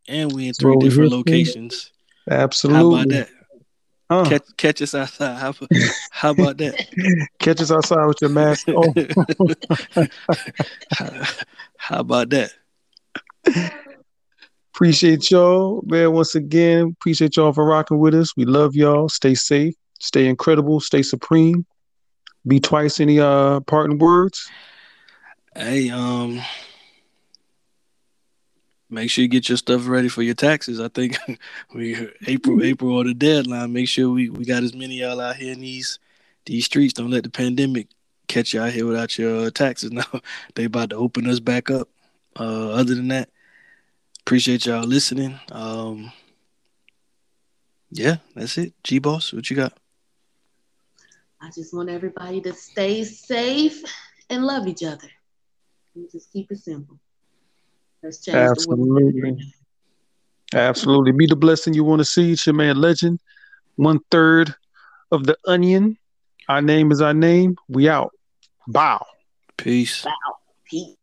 And 0.09 0.33
we 0.33 0.49
in 0.49 0.55
three 0.55 0.77
different 0.79 1.13
locations. 1.13 1.93
Absolutely. 2.31 2.83
How 2.83 2.89
about 2.89 3.09
that? 3.09 3.29
Huh. 4.11 4.25
Catch, 4.29 4.57
catch 4.57 4.83
us 4.83 4.95
outside. 4.95 5.39
How, 5.39 5.55
how 6.11 6.31
about 6.33 6.59
that? 6.59 7.29
catch 7.39 7.61
us 7.61 7.71
outside 7.71 8.07
with 8.07 8.19
your 8.21 8.31
mask 8.31 8.69
on. 8.69 8.95
how, 10.93 11.23
how 11.79 12.01
about 12.01 12.31
that? 12.31 12.53
Appreciate 14.75 15.31
y'all, 15.31 15.83
man. 15.87 16.13
Once 16.13 16.35
again, 16.35 16.95
appreciate 16.99 17.37
y'all 17.37 17.53
for 17.53 17.65
rocking 17.65 17.99
with 17.99 18.15
us. 18.15 18.35
We 18.37 18.47
love 18.47 18.75
y'all. 18.75 19.09
Stay 19.09 19.35
safe, 19.35 19.75
stay 20.01 20.27
incredible, 20.27 20.81
stay 20.81 21.03
supreme. 21.03 21.67
B 22.47 22.59
twice 22.59 22.99
any 22.99 23.21
uh 23.21 23.61
parting 23.61 23.99
words. 23.99 24.51
Hey, 25.55 25.91
um, 25.91 26.41
make 28.89 29.11
sure 29.11 29.23
you 29.23 29.29
get 29.29 29.51
your 29.51 29.59
stuff 29.59 29.87
ready 29.87 30.09
for 30.09 30.23
your 30.23 30.35
taxes. 30.35 30.81
I 30.81 30.89
think 30.89 31.19
we 31.75 32.09
April 32.27 32.63
April 32.63 32.97
or 32.97 33.05
the 33.05 33.15
deadline. 33.15 33.75
Make 33.75 33.89
sure 33.89 34.09
we, 34.09 34.31
we 34.31 34.47
got 34.47 34.63
as 34.63 34.75
many 34.75 35.01
y'all 35.01 35.21
out 35.21 35.37
here 35.37 35.53
in 35.53 35.61
these 35.61 35.99
these 36.47 36.65
streets. 36.65 36.95
Don't 36.95 37.11
let 37.11 37.25
the 37.25 37.31
pandemic 37.31 37.89
catch 38.27 38.55
you 38.55 38.63
out 38.63 38.73
here 38.73 38.87
without 38.87 39.19
your 39.19 39.51
taxes. 39.51 39.93
Now 39.93 40.21
they 40.55 40.65
about 40.65 40.91
to 40.91 40.97
open 40.97 41.29
us 41.29 41.41
back 41.41 41.71
up. 41.71 41.89
Uh, 42.35 42.71
other 42.71 42.95
than 42.95 43.09
that, 43.09 43.29
appreciate 44.25 44.67
y'all 44.67 44.85
listening. 44.85 45.39
Um, 45.51 46.13
yeah, 47.91 48.17
that's 48.35 48.57
it. 48.59 48.73
G 48.85 48.99
boss, 48.99 49.33
what 49.33 49.51
you 49.51 49.57
got? 49.57 49.75
I 51.41 51.51
just 51.55 51.75
want 51.75 51.91
everybody 51.91 52.41
to 52.43 52.53
stay 52.53 53.05
safe 53.05 53.83
and 54.31 54.45
love 54.45 54.67
each 54.69 54.85
other. 54.85 55.09
And 55.95 56.11
just 56.11 56.33
keep 56.33 56.51
it 56.51 56.59
simple. 56.59 56.99
Let's 58.03 58.25
change 58.25 58.37
Absolutely. 58.37 59.39
Absolutely. 60.55 61.13
Be 61.13 61.27
the 61.27 61.37
blessing 61.37 61.75
you 61.75 61.85
want 61.85 62.01
to 62.01 62.05
see. 62.05 62.33
It's 62.33 62.47
your 62.47 62.55
man 62.55 62.77
Legend. 62.77 63.21
One 63.77 64.01
third 64.11 64.55
of 65.11 65.25
the 65.27 65.37
onion. 65.47 65.99
Our 66.49 66.63
name 66.63 66.93
is 66.93 67.01
our 67.01 67.15
name. 67.15 67.57
We 67.69 67.89
out. 67.89 68.13
Bow. 68.69 69.05
Peace. 69.57 70.03
Bow. 70.05 70.13
Peace. 70.65 70.97